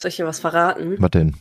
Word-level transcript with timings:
Soll 0.00 0.10
ich 0.10 0.16
dir 0.16 0.26
was 0.26 0.40
verraten? 0.40 0.96
Was 0.98 1.10
denn? 1.10 1.36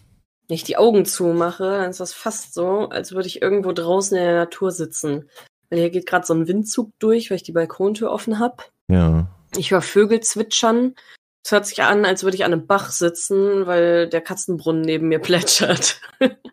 Wenn 0.47 0.55
ich 0.55 0.63
die 0.63 0.77
Augen 0.77 1.05
zumache, 1.05 1.63
dann 1.63 1.89
ist 1.89 1.99
das 1.99 2.13
fast 2.13 2.53
so, 2.53 2.89
als 2.89 3.11
würde 3.11 3.27
ich 3.27 3.41
irgendwo 3.41 3.71
draußen 3.71 4.17
in 4.17 4.23
der 4.23 4.35
Natur 4.35 4.71
sitzen. 4.71 5.29
Weil 5.69 5.79
hier 5.79 5.89
geht 5.89 6.05
gerade 6.05 6.25
so 6.25 6.33
ein 6.33 6.47
Windzug 6.47 6.91
durch, 6.99 7.29
weil 7.29 7.35
ich 7.35 7.43
die 7.43 7.51
Balkontür 7.51 8.11
offen 8.11 8.39
hab. 8.39 8.71
Ja. 8.87 9.27
Ich 9.55 9.71
höre 9.71 9.81
Vögel 9.81 10.21
zwitschern. 10.21 10.95
Es 11.43 11.51
hört 11.51 11.65
sich 11.65 11.83
an, 11.83 12.05
als 12.05 12.23
würde 12.23 12.35
ich 12.35 12.45
an 12.45 12.53
einem 12.53 12.67
Bach 12.67 12.89
sitzen, 12.89 13.67
weil 13.67 14.09
der 14.09 14.21
Katzenbrunnen 14.21 14.81
neben 14.81 15.09
mir 15.09 15.19
plätschert. 15.19 16.01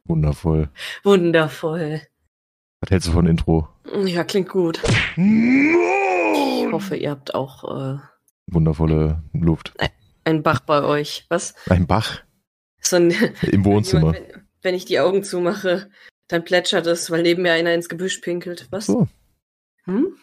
Wundervoll. 0.05 0.69
Wundervoll. 1.05 2.03
Was 2.81 2.91
hältst 2.91 3.09
du 3.09 3.13
von 3.13 3.27
Intro? 3.27 3.69
Ja, 4.05 4.25
klingt 4.25 4.49
gut. 4.49 4.81
Ich 5.17 6.73
hoffe, 6.73 6.97
ihr 6.97 7.11
habt 7.11 7.35
auch 7.35 7.95
äh, 7.95 7.99
Wundervolle 8.51 9.23
Luft. 9.33 9.73
Einen 10.25 10.43
Bach 10.43 10.61
bei 10.61 10.83
euch. 10.83 11.27
Was? 11.29 11.55
Ein 11.69 11.87
Bach 11.87 12.23
So 12.81 12.97
ein, 12.97 13.11
im 13.43 13.65
Wohnzimmer. 13.65 14.13
Wenn, 14.15 14.47
wenn 14.63 14.75
ich 14.75 14.85
die 14.85 14.99
Augen 15.01 15.23
zumache, 15.25 15.91
dann 16.29 16.45
plätschert 16.45 16.87
es, 16.87 17.11
weil 17.11 17.23
neben 17.23 17.43
mir 17.43 17.53
einer 17.53 17.75
ins 17.75 17.89
Gebüsch 17.89 18.19
pinkelt. 18.19 18.69
Was? 18.71 18.87
So, 18.87 19.09
Hm? 19.85 20.17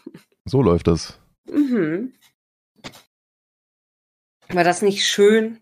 so 0.45 0.61
läuft 0.61 0.87
das. 0.87 1.19
Mhm. 1.45 2.13
War 4.49 4.63
das 4.63 4.81
nicht 4.81 5.05
schön? 5.07 5.59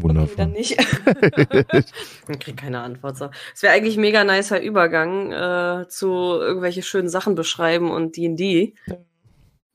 Okay, 0.00 0.06
dann 0.06 0.16
Wundervoll. 0.16 0.46
nicht. 0.46 0.78
ich 2.28 2.38
krieg 2.38 2.56
keine 2.56 2.80
Antwort. 2.80 3.16
So. 3.16 3.30
Es 3.52 3.62
wäre 3.62 3.74
eigentlich 3.74 3.96
ein 3.96 4.00
mega 4.00 4.22
nicer 4.24 4.60
Übergang 4.60 5.32
äh, 5.32 5.88
zu 5.88 6.08
irgendwelche 6.08 6.82
schönen 6.82 7.08
Sachen 7.08 7.34
beschreiben 7.34 7.90
und 7.90 8.16
D&D. 8.16 8.74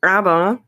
Aber 0.01 0.63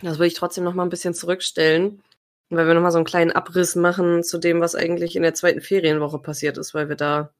das 0.00 0.18
würde 0.18 0.26
ich 0.28 0.34
trotzdem 0.34 0.64
noch 0.64 0.74
mal 0.74 0.82
ein 0.82 0.90
bisschen 0.90 1.14
zurückstellen, 1.14 2.02
weil 2.50 2.66
wir 2.66 2.74
noch 2.74 2.82
mal 2.82 2.90
so 2.90 2.98
einen 2.98 3.06
kleinen 3.06 3.32
Abriss 3.32 3.76
machen 3.76 4.22
zu 4.22 4.38
dem, 4.38 4.60
was 4.60 4.74
eigentlich 4.74 5.16
in 5.16 5.22
der 5.22 5.34
zweiten 5.34 5.60
Ferienwoche 5.60 6.18
passiert 6.18 6.58
ist, 6.58 6.74
weil 6.74 6.88
wir 6.88 6.96
da 6.96 7.30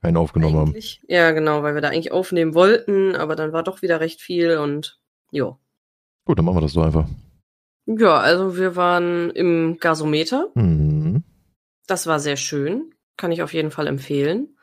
Einen 0.00 0.16
aufgenommen 0.16 0.56
haben. 0.56 0.74
ja 1.06 1.30
genau, 1.32 1.62
weil 1.62 1.74
wir 1.74 1.80
da 1.80 1.88
eigentlich 1.88 2.12
aufnehmen 2.12 2.54
wollten, 2.54 3.16
aber 3.16 3.36
dann 3.36 3.52
war 3.52 3.62
doch 3.62 3.82
wieder 3.82 4.00
recht 4.00 4.20
viel 4.20 4.58
und 4.58 4.98
jo. 5.30 5.58
Gut, 6.24 6.38
dann 6.38 6.44
machen 6.44 6.56
wir 6.58 6.62
das 6.62 6.74
doch 6.74 6.84
einfach. 6.84 7.06
Ja, 7.86 8.18
also 8.18 8.56
wir 8.56 8.76
waren 8.76 9.30
im 9.30 9.78
Gasometer. 9.80 10.50
Mhm. 10.54 11.24
Das 11.86 12.06
war 12.06 12.20
sehr 12.20 12.36
schön. 12.36 12.94
Kann 13.16 13.32
ich 13.32 13.42
auf 13.42 13.52
jeden 13.52 13.70
Fall 13.72 13.88
empfehlen. 13.88 14.56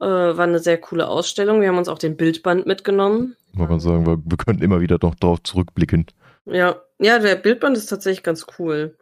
Äh, 0.00 0.06
war 0.06 0.44
eine 0.44 0.60
sehr 0.60 0.78
coole 0.78 1.08
Ausstellung. 1.08 1.60
Wir 1.60 1.68
haben 1.68 1.78
uns 1.78 1.88
auch 1.88 1.98
den 1.98 2.16
Bildband 2.16 2.66
mitgenommen. 2.66 3.36
Man 3.52 3.68
kann 3.68 3.80
sagen, 3.80 4.06
wir, 4.06 4.18
wir 4.24 4.36
können 4.36 4.62
immer 4.62 4.80
wieder 4.80 4.98
noch 5.02 5.14
drauf 5.16 5.42
zurückblicken. 5.42 6.06
Ja, 6.44 6.82
ja, 6.98 7.18
der 7.18 7.36
Bildband 7.36 7.76
ist 7.76 7.86
tatsächlich 7.86 8.22
ganz 8.22 8.46
cool. 8.58 8.96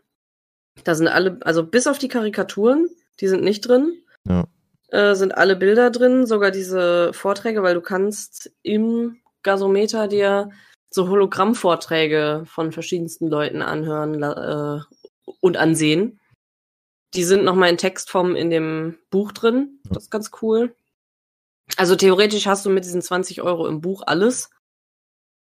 Da 0.85 0.95
sind 0.95 1.09
alle, 1.09 1.39
also 1.43 1.65
bis 1.65 1.87
auf 1.87 1.99
die 1.99 2.09
Karikaturen, 2.09 2.89
die 3.21 3.29
sind 3.29 3.43
nicht 3.43 3.63
drin. 3.63 4.03
Ja. 4.27 4.47
Äh, 4.89 5.15
sind 5.15 5.37
alle 5.37 5.57
Bilder 5.57 5.91
drin, 5.91 6.27
sogar 6.27 6.51
diese 6.51 7.13
Vorträge, 7.13 7.63
weil 7.63 7.75
du 7.75 7.81
kannst 7.81 8.51
im 8.63 9.19
Gasometer 9.43 10.09
dir 10.09 10.51
so 10.91 11.09
Hologrammvorträge 11.09 12.43
von 12.47 12.73
verschiedensten 12.73 13.29
Leuten 13.29 13.63
anhören 13.63 14.23
äh, 14.23 14.81
und 15.41 15.57
ansehen. 15.57 16.21
Die 17.15 17.25
sind 17.25 17.45
nochmal 17.45 17.71
in 17.71 17.79
Textform 17.79 18.37
in 18.37 18.51
dem 18.51 18.99
Buch 19.11 19.33
drin. 19.33 19.81
Das 19.85 20.05
ist 20.05 20.11
ganz 20.11 20.31
cool. 20.43 20.75
Also 21.77 21.95
theoretisch 21.95 22.47
hast 22.47 22.67
du 22.67 22.71
mit 22.71 22.85
diesen 22.85 23.03
20 23.03 23.43
Euro 23.43 23.67
im 23.69 23.81
Buch 23.81 24.03
alles, 24.07 24.51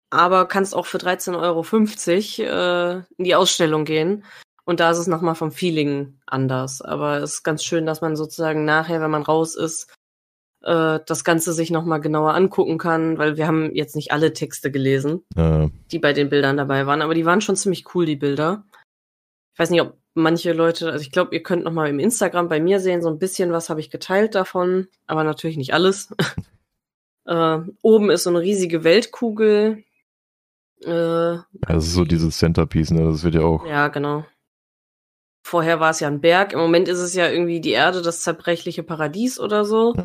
aber 0.09 0.47
kannst 0.47 0.75
auch 0.75 0.85
für 0.85 0.97
13,50 0.97 2.41
Euro 2.41 2.97
äh, 2.97 3.03
in 3.17 3.23
die 3.23 3.35
Ausstellung 3.35 3.85
gehen. 3.85 4.23
Und 4.65 4.79
da 4.79 4.91
ist 4.91 4.99
es 4.99 5.07
nochmal 5.07 5.35
vom 5.35 5.52
Feeling 5.52 6.19
anders. 6.27 6.81
Aber 6.81 7.17
es 7.17 7.35
ist 7.35 7.43
ganz 7.43 7.63
schön, 7.63 7.85
dass 7.85 8.02
man 8.02 8.15
sozusagen 8.15 8.65
nachher, 8.65 9.02
wenn 9.02 9.11
man 9.11 9.23
raus 9.23 9.55
ist, 9.55 9.91
äh, 10.61 10.99
das 11.05 11.23
Ganze 11.23 11.53
sich 11.53 11.71
nochmal 11.71 12.02
genauer 12.02 12.33
angucken 12.33 12.77
kann, 12.77 13.17
weil 13.17 13.37
wir 13.37 13.47
haben 13.47 13.73
jetzt 13.73 13.95
nicht 13.95 14.11
alle 14.11 14.33
Texte 14.33 14.71
gelesen, 14.71 15.23
Äh, 15.36 15.70
die 15.92 15.99
bei 15.99 16.14
den 16.14 16.30
Bildern 16.30 16.58
dabei 16.58 16.86
waren, 16.86 17.02
aber 17.02 17.14
die 17.14 17.26
waren 17.26 17.41
schon 17.41 17.55
ziemlich 17.55 17.95
cool, 17.95 18.05
die 18.05 18.15
Bilder. 18.15 18.65
Ich 19.53 19.59
weiß 19.59 19.70
nicht, 19.70 19.81
ob 19.81 19.97
manche 20.15 20.53
Leute, 20.53 20.91
also 20.91 21.02
ich 21.02 21.11
glaube, 21.11 21.33
ihr 21.33 21.43
könnt 21.43 21.64
nochmal 21.64 21.89
im 21.89 21.99
Instagram 21.99 22.49
bei 22.49 22.59
mir 22.59 22.80
sehen, 22.80 23.02
so 23.02 23.09
ein 23.09 23.20
bisschen 23.20 23.52
was 23.52 23.70
habe 23.70 23.80
ich 23.80 23.89
geteilt 23.89 24.36
davon, 24.36 24.87
aber 25.08 25.23
natürlich 25.23 25.58
nicht 25.58 25.73
alles. 25.73 26.14
äh, 27.26 27.59
oben 27.81 28.09
ist 28.09 28.23
so 28.23 28.30
eine 28.30 28.41
riesige 28.41 28.83
Weltkugel. 28.83 29.83
Äh, 30.83 31.37
das 31.61 31.87
ist 31.87 31.93
so 31.93 32.05
dieses 32.05 32.37
Centerpiece, 32.37 32.91
ne? 32.91 33.05
Das 33.05 33.23
wird 33.23 33.35
ja 33.35 33.41
auch. 33.41 33.65
ja, 33.65 33.87
genau. 33.89 34.25
Vorher 35.43 35.79
war 35.79 35.91
es 35.91 35.99
ja 35.99 36.07
ein 36.07 36.21
Berg. 36.21 36.53
Im 36.53 36.59
Moment 36.59 36.87
ist 36.87 36.99
es 36.99 37.15
ja 37.15 37.29
irgendwie 37.29 37.59
die 37.59 37.71
Erde, 37.71 38.01
das 38.01 38.21
zerbrechliche 38.21 38.83
Paradies 38.83 39.39
oder 39.39 39.65
so. 39.65 39.95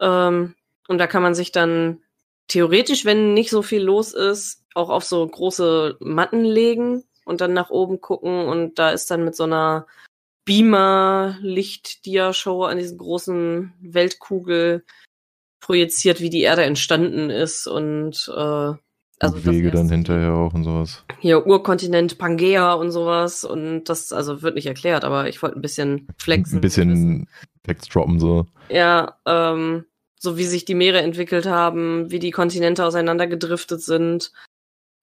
Ähm, 0.00 0.54
und 0.86 0.98
da 0.98 1.06
kann 1.06 1.22
man 1.22 1.34
sich 1.34 1.50
dann 1.50 2.02
theoretisch, 2.48 3.04
wenn 3.04 3.34
nicht 3.34 3.50
so 3.50 3.62
viel 3.62 3.82
los 3.82 4.12
ist, 4.12 4.64
auch 4.74 4.90
auf 4.90 5.04
so 5.04 5.26
große 5.26 5.96
Matten 6.00 6.44
legen 6.44 7.04
und 7.24 7.40
dann 7.40 7.52
nach 7.52 7.70
oben 7.70 8.00
gucken. 8.00 8.46
Und 8.46 8.78
da 8.78 8.90
ist 8.90 9.10
dann 9.10 9.24
mit 9.24 9.34
so 9.34 9.44
einer 9.44 9.86
Beamer-Licht-Dia-Show 10.44 12.64
an 12.64 12.78
diesen 12.78 12.98
großen 12.98 13.72
Weltkugel 13.80 14.84
projiziert, 15.60 16.20
wie 16.20 16.30
die 16.30 16.42
Erde 16.42 16.64
entstanden 16.64 17.30
ist 17.30 17.66
und 17.66 18.30
äh, 18.36 18.72
also 19.20 19.36
das 19.36 19.46
Wege 19.46 19.70
dann 19.70 19.88
hinterher 19.88 20.32
auch 20.32 20.54
und 20.54 20.64
sowas. 20.64 21.04
hier 21.20 21.46
Urkontinent 21.46 22.18
Pangea 22.18 22.74
und 22.74 22.90
sowas 22.90 23.44
und 23.44 23.84
das 23.84 24.12
also 24.12 24.42
wird 24.42 24.54
nicht 24.54 24.66
erklärt, 24.66 25.04
aber 25.04 25.28
ich 25.28 25.42
wollte 25.42 25.58
ein 25.58 25.62
bisschen 25.62 26.08
flexen. 26.18 26.58
Ein 26.58 26.60
bisschen 26.60 27.28
Facts 27.64 27.88
droppen, 27.88 28.20
so. 28.20 28.46
ja, 28.68 29.16
ähm, 29.26 29.84
so 30.18 30.36
wie 30.36 30.44
sich 30.44 30.64
die 30.64 30.74
Meere 30.74 31.00
entwickelt 31.02 31.46
haben, 31.46 32.10
wie 32.10 32.18
die 32.18 32.30
Kontinente 32.30 32.84
auseinandergedriftet 32.84 33.82
sind, 33.82 34.32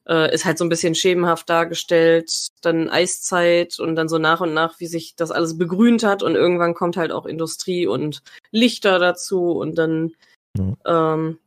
äh, 0.08 0.34
ist 0.34 0.46
halt 0.46 0.58
so 0.58 0.66
ein 0.66 0.70
bisschen 0.70 0.96
schemenhaft 0.96 1.50
dargestellt. 1.50 2.50
Dann 2.62 2.90
Eiszeit 2.90 3.80
und 3.80 3.96
dann 3.96 4.10
so 4.10 4.18
nach 4.18 4.42
und 4.42 4.54
nach, 4.54 4.80
wie 4.80 4.88
sich 4.88 5.16
das 5.16 5.32
alles 5.32 5.58
begrünt 5.58 6.04
hat 6.04 6.24
und 6.24 6.36
irgendwann 6.36 6.74
kommt 6.74 6.98
halt 6.98 7.12
auch 7.12 7.26
Industrie 7.26 7.88
und 7.88 8.24
Lichter 8.52 9.00
dazu 9.00 9.52
und 9.52 9.78
dann 9.78 10.12
ähm, 10.86 11.38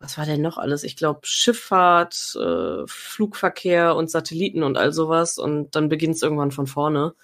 was 0.00 0.16
war 0.18 0.24
denn 0.26 0.40
noch 0.42 0.56
alles? 0.58 0.82
Ich 0.82 0.96
glaube 0.96 1.20
Schifffahrt, 1.24 2.34
äh, 2.40 2.82
Flugverkehr 2.86 3.94
und 3.94 4.10
Satelliten 4.10 4.62
und 4.62 4.76
all 4.78 4.92
sowas 4.92 5.38
und 5.38 5.76
dann 5.76 5.88
beginnt 5.88 6.16
es 6.16 6.22
irgendwann 6.22 6.50
von 6.50 6.66
vorne. 6.66 7.14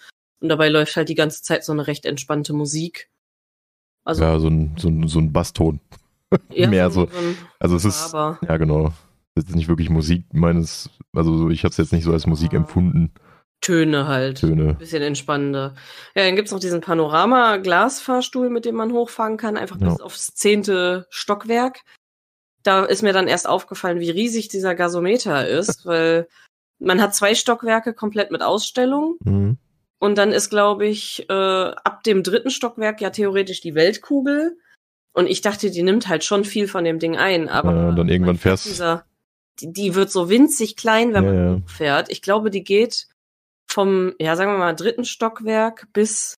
Und 0.40 0.48
dabei 0.50 0.68
läuft 0.68 0.94
halt 0.96 1.08
die 1.08 1.14
ganze 1.14 1.42
Zeit 1.42 1.64
so 1.64 1.72
eine 1.72 1.86
recht 1.86 2.04
entspannte 2.04 2.52
Musik. 2.52 3.08
Also 4.04 4.22
ja, 4.22 4.38
so 4.38 4.48
ein, 4.48 4.76
so 4.78 4.88
ein, 4.88 5.08
so 5.08 5.18
ein 5.18 5.32
Basston. 5.32 5.80
ja, 6.50 6.68
mehr 6.68 6.90
so. 6.90 7.02
ein 7.08 7.36
Also 7.58 7.76
es 7.76 7.84
ist, 7.84 8.14
Aber 8.14 8.38
ja 8.46 8.56
genau. 8.58 8.92
Das 9.34 9.44
ist 9.46 9.54
nicht 9.56 9.68
wirklich 9.68 9.90
Musik 9.90 10.24
meines, 10.32 10.90
also 11.14 11.36
so, 11.36 11.50
ich 11.50 11.64
habe 11.64 11.70
es 11.70 11.76
jetzt 11.76 11.92
nicht 11.92 12.04
so 12.04 12.12
als 12.12 12.26
Musik 12.26 12.52
Ah. 12.52 12.56
empfunden. 12.56 13.12
Töne 13.62 14.06
halt. 14.06 14.38
Töne. 14.40 14.68
Ein 14.70 14.78
bisschen 14.78 15.02
entspannender. 15.02 15.74
Ja, 16.14 16.24
dann 16.24 16.36
gibt's 16.36 16.52
noch 16.52 16.60
diesen 16.60 16.82
Panorama-Glasfahrstuhl, 16.82 18.50
mit 18.50 18.64
dem 18.64 18.74
man 18.76 18.92
hochfahren 18.92 19.36
kann, 19.38 19.56
einfach 19.56 19.80
Ja. 19.80 19.88
bis 19.88 20.00
aufs 20.00 20.34
zehnte 20.34 21.06
Stockwerk. 21.10 21.80
Da 22.66 22.84
ist 22.84 23.02
mir 23.02 23.12
dann 23.12 23.28
erst 23.28 23.48
aufgefallen, 23.48 24.00
wie 24.00 24.10
riesig 24.10 24.48
dieser 24.48 24.74
Gasometer 24.74 25.46
ist, 25.46 25.86
weil 25.86 26.28
man 26.78 27.00
hat 27.00 27.14
zwei 27.14 27.34
Stockwerke 27.34 27.94
komplett 27.94 28.30
mit 28.30 28.42
Ausstellung. 28.42 29.16
Mhm. 29.24 29.58
Und 29.98 30.18
dann 30.18 30.32
ist, 30.32 30.50
glaube 30.50 30.86
ich, 30.86 31.28
äh, 31.30 31.32
ab 31.32 32.02
dem 32.04 32.22
dritten 32.22 32.50
Stockwerk 32.50 33.00
ja 33.00 33.10
theoretisch 33.10 33.60
die 33.62 33.74
Weltkugel. 33.74 34.58
Und 35.14 35.26
ich 35.26 35.40
dachte, 35.40 35.70
die 35.70 35.82
nimmt 35.82 36.08
halt 36.08 36.24
schon 36.24 36.44
viel 36.44 36.68
von 36.68 36.84
dem 36.84 36.98
Ding 36.98 37.16
ein. 37.16 37.48
Aber 37.48 37.72
Ja, 37.74 37.92
dann 37.92 38.08
irgendwann 38.10 38.36
fährst- 38.36 38.66
Dieser, 38.66 39.06
die, 39.60 39.72
die 39.72 39.94
wird 39.94 40.10
so 40.10 40.28
winzig 40.28 40.76
klein, 40.76 41.14
wenn 41.14 41.24
Ja, 41.24 41.32
man 41.32 41.56
ja. 41.60 41.62
fährt. 41.66 42.10
Ich 42.10 42.20
glaube, 42.20 42.50
die 42.50 42.62
geht 42.64 43.06
vom, 43.66 44.12
ja, 44.20 44.36
sagen 44.36 44.52
wir 44.52 44.58
mal, 44.58 44.74
dritten 44.74 45.06
Stockwerk 45.06 45.88
bis 45.94 46.34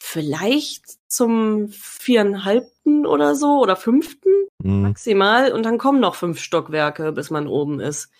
vielleicht 0.00 0.84
zum 1.08 1.68
viereinhalbten 1.68 3.06
oder 3.06 3.34
so 3.34 3.60
oder 3.60 3.76
fünften 3.76 4.30
Mhm. 4.62 4.82
maximal. 4.82 5.52
Und 5.52 5.64
dann 5.64 5.78
kommen 5.78 6.00
noch 6.00 6.14
fünf 6.14 6.40
Stockwerke, 6.40 7.12
bis 7.12 7.30
man 7.30 7.46
oben 7.46 7.80
ist. 7.80 8.10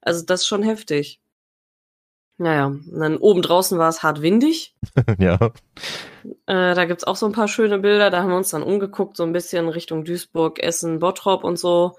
Also 0.00 0.24
das 0.24 0.42
ist 0.42 0.46
schon 0.46 0.62
heftig. 0.62 1.20
Naja, 2.36 2.66
und 2.66 2.98
dann 2.98 3.16
oben 3.18 3.42
draußen 3.42 3.78
war 3.78 3.88
es 3.88 4.02
hart 4.02 4.20
windig. 4.20 4.74
ja. 5.18 5.38
Äh, 6.46 6.74
da 6.74 6.84
gibt's 6.84 7.04
auch 7.04 7.16
so 7.16 7.26
ein 7.26 7.32
paar 7.32 7.48
schöne 7.48 7.78
Bilder. 7.78 8.10
Da 8.10 8.22
haben 8.22 8.30
wir 8.30 8.36
uns 8.36 8.50
dann 8.50 8.64
umgeguckt, 8.64 9.16
so 9.16 9.22
ein 9.22 9.32
bisschen 9.32 9.68
Richtung 9.68 10.04
Duisburg, 10.04 10.58
Essen, 10.58 10.98
Bottrop 10.98 11.44
und 11.44 11.58
so. 11.58 11.96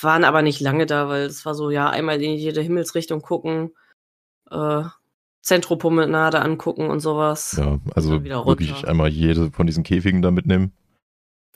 Waren 0.00 0.24
aber 0.24 0.42
nicht 0.42 0.60
lange 0.60 0.86
da, 0.86 1.08
weil 1.08 1.22
es 1.22 1.46
war 1.46 1.54
so, 1.54 1.70
ja, 1.70 1.88
einmal 1.88 2.20
in 2.20 2.32
jede 2.32 2.60
Himmelsrichtung 2.60 3.22
gucken, 3.22 3.74
äh, 4.50 4.82
Zentropromenade 5.46 6.40
angucken 6.42 6.90
und 6.90 6.98
sowas. 6.98 7.54
Ja, 7.56 7.78
also 7.94 8.24
wirklich 8.24 8.86
einmal 8.86 9.08
jede 9.08 9.52
von 9.52 9.66
diesen 9.68 9.84
Käfigen 9.84 10.20
da 10.20 10.32
mitnehmen. 10.32 10.72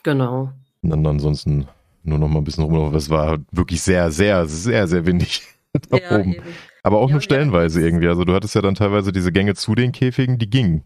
Genau. 0.05 0.53
Und 0.83 0.91
dann 0.91 1.05
ansonsten 1.07 1.67
nur 2.05 2.19
noch 2.19 2.29
mal 2.29 2.39
ein 2.39 2.45
bisschen 2.45 2.63
rumlaufen. 2.65 2.97
Es 2.97 3.11
war 3.11 3.39
wirklich 3.51 3.83
sehr, 3.83 4.13
sehr, 4.13 4.47
sehr, 4.47 4.87
sehr 4.87 5.07
windig. 5.07 5.43
da 5.91 5.99
Ja, 5.99 6.19
oben. 6.19 6.35
eben. 6.35 6.45
Aber 6.85 6.99
auch 6.99 7.09
Ja, 7.09 7.15
nur 7.15 7.21
stellenweise 7.21 7.81
Eis- 7.81 7.85
irgendwie. 7.85 8.07
Also 8.07 8.25
du 8.25 8.33
hattest 8.33 8.55
ja 8.55 8.63
dann 8.63 8.77
teilweise 8.77 9.11
diese 9.11 9.33
Gänge 9.33 9.55
zu 9.55 9.75
den 9.75 9.91
Käfigen, 9.91 10.39
die 10.39 10.49
gingen. 10.49 10.85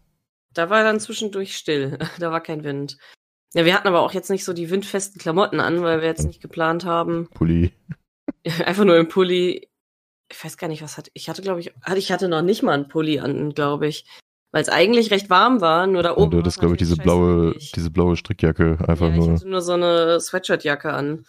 Da 0.55 0.69
war 0.71 0.83
dann 0.83 0.99
zwischendurch 0.99 1.55
still. 1.55 1.99
Da 2.19 2.31
war 2.31 2.41
kein 2.41 2.63
Wind. 2.63 2.97
Ja, 3.53 3.65
wir 3.65 3.75
hatten 3.75 3.87
aber 3.87 4.01
auch 4.01 4.13
jetzt 4.13 4.31
nicht 4.31 4.43
so 4.43 4.51
die 4.51 4.71
windfesten 4.71 5.21
Klamotten 5.21 5.59
an, 5.59 5.83
weil 5.83 6.01
wir 6.01 6.07
jetzt 6.07 6.25
nicht 6.25 6.41
geplant 6.41 6.85
haben. 6.85 7.27
Pulli. 7.35 7.71
Einfach 8.65 8.83
nur 8.83 8.97
im 8.97 9.07
Pulli. 9.07 9.69
Ich 10.31 10.43
weiß 10.43 10.57
gar 10.57 10.67
nicht, 10.67 10.81
was 10.81 10.97
hatte 10.97 11.11
ich 11.13 11.29
hatte, 11.29 11.41
glaube 11.41 11.59
ich, 11.59 11.73
hatte 11.81 11.97
ich 11.99 12.11
hatte 12.11 12.27
noch 12.27 12.41
nicht 12.41 12.63
mal 12.63 12.73
einen 12.73 12.87
Pulli 12.87 13.19
an, 13.19 13.53
glaube 13.53 13.87
ich, 13.87 14.05
weil 14.51 14.61
es 14.61 14.69
eigentlich 14.69 15.11
recht 15.11 15.29
warm 15.29 15.61
war. 15.61 15.85
Nur 15.87 16.01
da 16.03 16.13
oben. 16.13 16.23
Und 16.23 16.31
du 16.31 16.37
hattest, 16.39 16.59
glaube 16.59 16.75
ich, 16.75 16.79
diese 16.79 16.95
blaue, 16.97 17.55
diese 17.75 17.91
blaue 17.91 18.15
Strickjacke 18.15 18.77
einfach 18.87 19.07
ja, 19.09 19.13
ich 19.13 19.19
nur. 19.19 19.35
hatte 19.35 19.47
nur 19.49 19.61
so 19.61 19.73
eine 19.73 20.19
Sweatshirtjacke 20.19 20.91
an. 20.93 21.25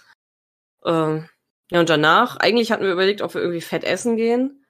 Ähm, 0.85 1.29
ja, 1.71 1.81
und 1.81 1.89
danach, 1.89 2.37
eigentlich 2.37 2.71
hatten 2.73 2.85
wir 2.85 2.93
überlegt, 2.93 3.23
ob 3.23 3.35
wir 3.35 3.41
irgendwie 3.41 3.61
fett 3.61 3.85
essen 3.85 4.17
gehen. 4.17 4.65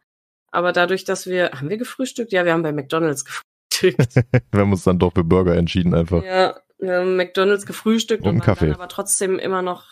Aber 0.51 0.73
dadurch, 0.73 1.05
dass 1.05 1.27
wir, 1.27 1.51
haben 1.53 1.69
wir 1.69 1.77
gefrühstückt? 1.77 2.33
Ja, 2.33 2.45
wir 2.45 2.53
haben 2.53 2.63
bei 2.63 2.73
McDonalds 2.73 3.25
gefrühstückt. 3.25 3.45
Wir 4.53 4.61
haben 4.61 4.73
uns 4.73 4.85
dann 4.85 4.99
doch 4.99 5.13
für 5.13 5.23
Burger 5.25 5.55
entschieden 5.55 5.93
einfach. 5.95 6.25
ja, 6.25 6.59
wir 6.79 6.99
haben 6.99 7.17
McDonalds 7.17 7.67
gefrühstückt 7.67 8.23
Und 8.23 8.29
einen 8.31 8.39
waren 8.39 8.47
Kaffee. 8.47 8.73
aber 8.73 8.89
trotzdem 8.89 9.39
immer 9.39 9.61
noch, 9.61 9.85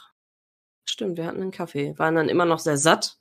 stimmt, 0.88 1.18
wir 1.18 1.26
hatten 1.26 1.42
einen 1.42 1.50
Kaffee, 1.50 1.92
waren 1.98 2.14
dann 2.14 2.30
immer 2.30 2.46
noch 2.46 2.60
sehr 2.60 2.78
satt. 2.78 3.18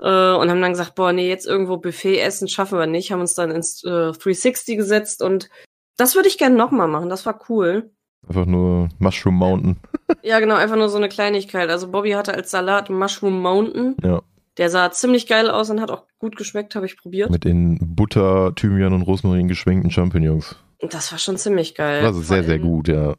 Äh, 0.00 0.34
und 0.34 0.50
haben 0.50 0.62
dann 0.62 0.72
gesagt, 0.72 0.94
boah, 0.94 1.12
nee, 1.12 1.28
jetzt 1.28 1.46
irgendwo 1.46 1.76
Buffet 1.76 2.20
essen 2.20 2.48
schaffen 2.48 2.78
wir 2.78 2.86
nicht, 2.86 3.10
haben 3.10 3.20
uns 3.20 3.34
dann 3.34 3.50
ins 3.50 3.82
äh, 3.84 4.12
360 4.12 4.76
gesetzt 4.76 5.22
und 5.22 5.48
das 5.96 6.14
würde 6.14 6.28
ich 6.28 6.38
gerne 6.38 6.56
nochmal 6.56 6.88
machen, 6.88 7.08
das 7.08 7.26
war 7.26 7.40
cool. 7.48 7.90
Einfach 8.26 8.46
nur 8.46 8.88
Mushroom 8.98 9.34
Mountain. 9.34 9.76
Ja, 10.22 10.40
genau, 10.40 10.54
einfach 10.54 10.76
nur 10.76 10.88
so 10.88 10.96
eine 10.96 11.10
Kleinigkeit. 11.10 11.68
Also 11.68 11.90
Bobby 11.90 12.12
hatte 12.12 12.32
als 12.32 12.50
Salat 12.50 12.88
Mushroom 12.88 13.42
Mountain. 13.42 13.94
Ja. 14.02 14.22
Der 14.56 14.70
sah 14.70 14.90
ziemlich 14.90 15.26
geil 15.26 15.50
aus 15.50 15.68
und 15.68 15.82
hat 15.82 15.90
auch 15.90 16.04
gut 16.18 16.34
geschmeckt, 16.34 16.74
habe 16.74 16.86
ich 16.86 16.96
probiert. 16.96 17.28
Mit 17.28 17.44
in 17.44 17.78
Butter, 17.94 18.54
Thymian 18.54 18.94
und 18.94 19.02
Rosmarin 19.02 19.48
geschwenkten 19.48 19.90
Champignons. 19.90 20.56
Das 20.80 21.12
war 21.12 21.18
schon 21.18 21.36
ziemlich 21.36 21.74
geil. 21.74 22.02
Das 22.02 22.16
ist 22.16 22.28
sehr, 22.28 22.42
sehr 22.42 22.58
gut, 22.58 22.88
ja. 22.88 23.16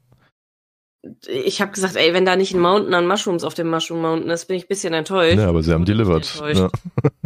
Ich 1.27 1.61
habe 1.61 1.71
gesagt, 1.71 1.95
ey, 1.95 2.13
wenn 2.13 2.25
da 2.25 2.35
nicht 2.35 2.53
ein 2.53 2.59
Mountain 2.59 2.93
an 2.93 3.07
Mushrooms 3.07 3.43
auf 3.43 3.53
dem 3.53 3.69
Mushroom 3.69 4.01
Mountain 4.01 4.29
ist, 4.29 4.45
bin 4.45 4.57
ich 4.57 4.65
ein 4.65 4.67
bisschen 4.69 4.93
enttäuscht. 4.93 5.37
Ja, 5.37 5.47
aber 5.47 5.63
sie 5.63 5.73
haben 5.73 5.85
delivered. 5.85 6.41
Ja. 6.53 6.69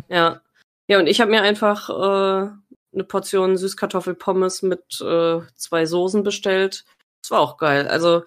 Ja. 0.10 0.42
Ja, 0.88 1.00
und 1.00 1.08
ich 1.08 1.22
habe 1.22 1.32
mir 1.32 1.42
einfach 1.42 1.90
äh, 1.90 2.50
eine 2.94 3.04
Portion 3.08 3.58
Süßkartoffelpommes 3.58 4.62
mit 4.62 5.02
äh, 5.02 5.40
zwei 5.56 5.86
Soßen 5.86 6.24
bestellt. 6.24 6.86
Das 7.22 7.32
war 7.32 7.40
auch 7.40 7.58
geil. 7.58 7.88
Also, 7.88 8.24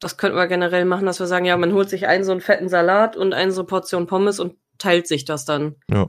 das 0.00 0.16
könnten 0.16 0.36
wir 0.36 0.46
generell 0.46 0.84
machen, 0.84 1.06
dass 1.06 1.20
wir 1.20 1.26
sagen, 1.26 1.44
ja, 1.44 1.56
man 1.56 1.72
holt 1.72 1.90
sich 1.90 2.06
einen 2.06 2.24
so 2.24 2.32
einen 2.32 2.40
fetten 2.40 2.68
Salat 2.68 3.16
und 3.16 3.34
eine 3.34 3.52
so 3.52 3.64
Portion 3.64 4.06
Pommes 4.06 4.40
und 4.40 4.56
teilt 4.78 5.08
sich 5.08 5.24
das 5.24 5.44
dann. 5.44 5.76
Ja. 5.90 6.08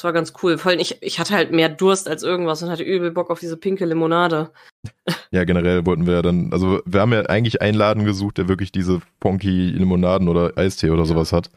Das 0.00 0.04
war 0.04 0.14
ganz 0.14 0.32
cool. 0.42 0.56
Vor 0.56 0.70
allem, 0.70 0.80
ich, 0.80 0.96
ich 1.02 1.18
hatte 1.18 1.34
halt 1.34 1.52
mehr 1.52 1.68
Durst 1.68 2.08
als 2.08 2.22
irgendwas 2.22 2.62
und 2.62 2.70
hatte 2.70 2.82
übel 2.82 3.10
Bock 3.10 3.28
auf 3.28 3.38
diese 3.38 3.58
pinke 3.58 3.84
Limonade. 3.84 4.50
ja, 5.30 5.44
generell 5.44 5.84
wollten 5.84 6.06
wir 6.06 6.14
ja 6.14 6.22
dann, 6.22 6.54
also 6.54 6.80
wir 6.86 7.02
haben 7.02 7.12
ja 7.12 7.20
eigentlich 7.26 7.60
einen 7.60 7.76
Laden 7.76 8.06
gesucht, 8.06 8.38
der 8.38 8.48
wirklich 8.48 8.72
diese 8.72 9.02
funky 9.20 9.68
Limonaden 9.68 10.28
oder 10.28 10.56
Eistee 10.56 10.88
oder 10.88 11.04
sowas 11.04 11.34
hat. 11.34 11.50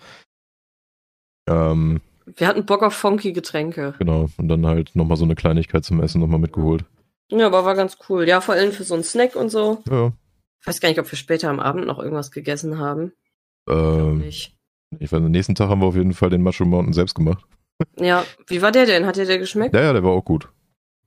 Ähm, 1.47 2.01
Wir 2.35 2.47
hatten 2.47 2.65
Bock 2.65 2.83
auf 2.83 2.93
funky 2.93 3.31
Getränke. 3.31 3.95
genau. 3.97 4.27
Und 4.35 4.49
dann 4.49 4.65
halt 4.65 4.93
nochmal 4.93 5.15
so 5.15 5.23
eine 5.23 5.35
Kleinigkeit 5.35 5.85
zum 5.85 6.01
Essen 6.01 6.19
nochmal 6.19 6.41
mitgeholt. 6.41 6.83
Ja, 7.31 7.47
aber 7.47 7.63
war 7.63 7.75
ganz 7.75 7.97
cool. 8.09 8.27
Ja, 8.27 8.41
vor 8.41 8.55
allem 8.55 8.73
für 8.73 8.83
so 8.83 8.93
einen 8.93 9.05
Snack 9.05 9.37
und 9.37 9.51
so. 9.51 9.81
Ja. 9.89 10.11
Ich 10.59 10.67
weiß 10.67 10.81
gar 10.81 10.89
nicht, 10.89 10.99
ob 10.99 11.09
wir 11.09 11.17
später 11.17 11.49
am 11.49 11.61
Abend 11.61 11.87
noch 11.87 11.99
irgendwas 11.99 12.31
gegessen 12.31 12.77
haben. 12.77 13.13
Ähm, 13.69 14.17
Nicht. 14.17 14.53
ich 14.99 15.13
weiß, 15.13 15.19
am 15.19 15.31
nächsten 15.31 15.55
Tag 15.55 15.69
haben 15.69 15.79
wir 15.79 15.87
auf 15.87 15.95
jeden 15.95 16.13
Fall 16.13 16.29
den 16.29 16.41
Mushroom 16.43 16.69
Mountain 16.69 16.91
selbst 16.91 17.15
gemacht. 17.15 17.45
Ja, 17.97 18.25
wie 18.47 18.61
war 18.61 18.71
der 18.71 18.85
denn? 18.85 19.05
Hat 19.05 19.15
dir 19.15 19.25
der 19.25 19.39
geschmeckt? 19.39 19.73
Ja, 19.75 19.81
ja, 19.81 19.93
der 19.93 20.03
war 20.03 20.11
auch 20.11 20.25
gut. 20.25 20.49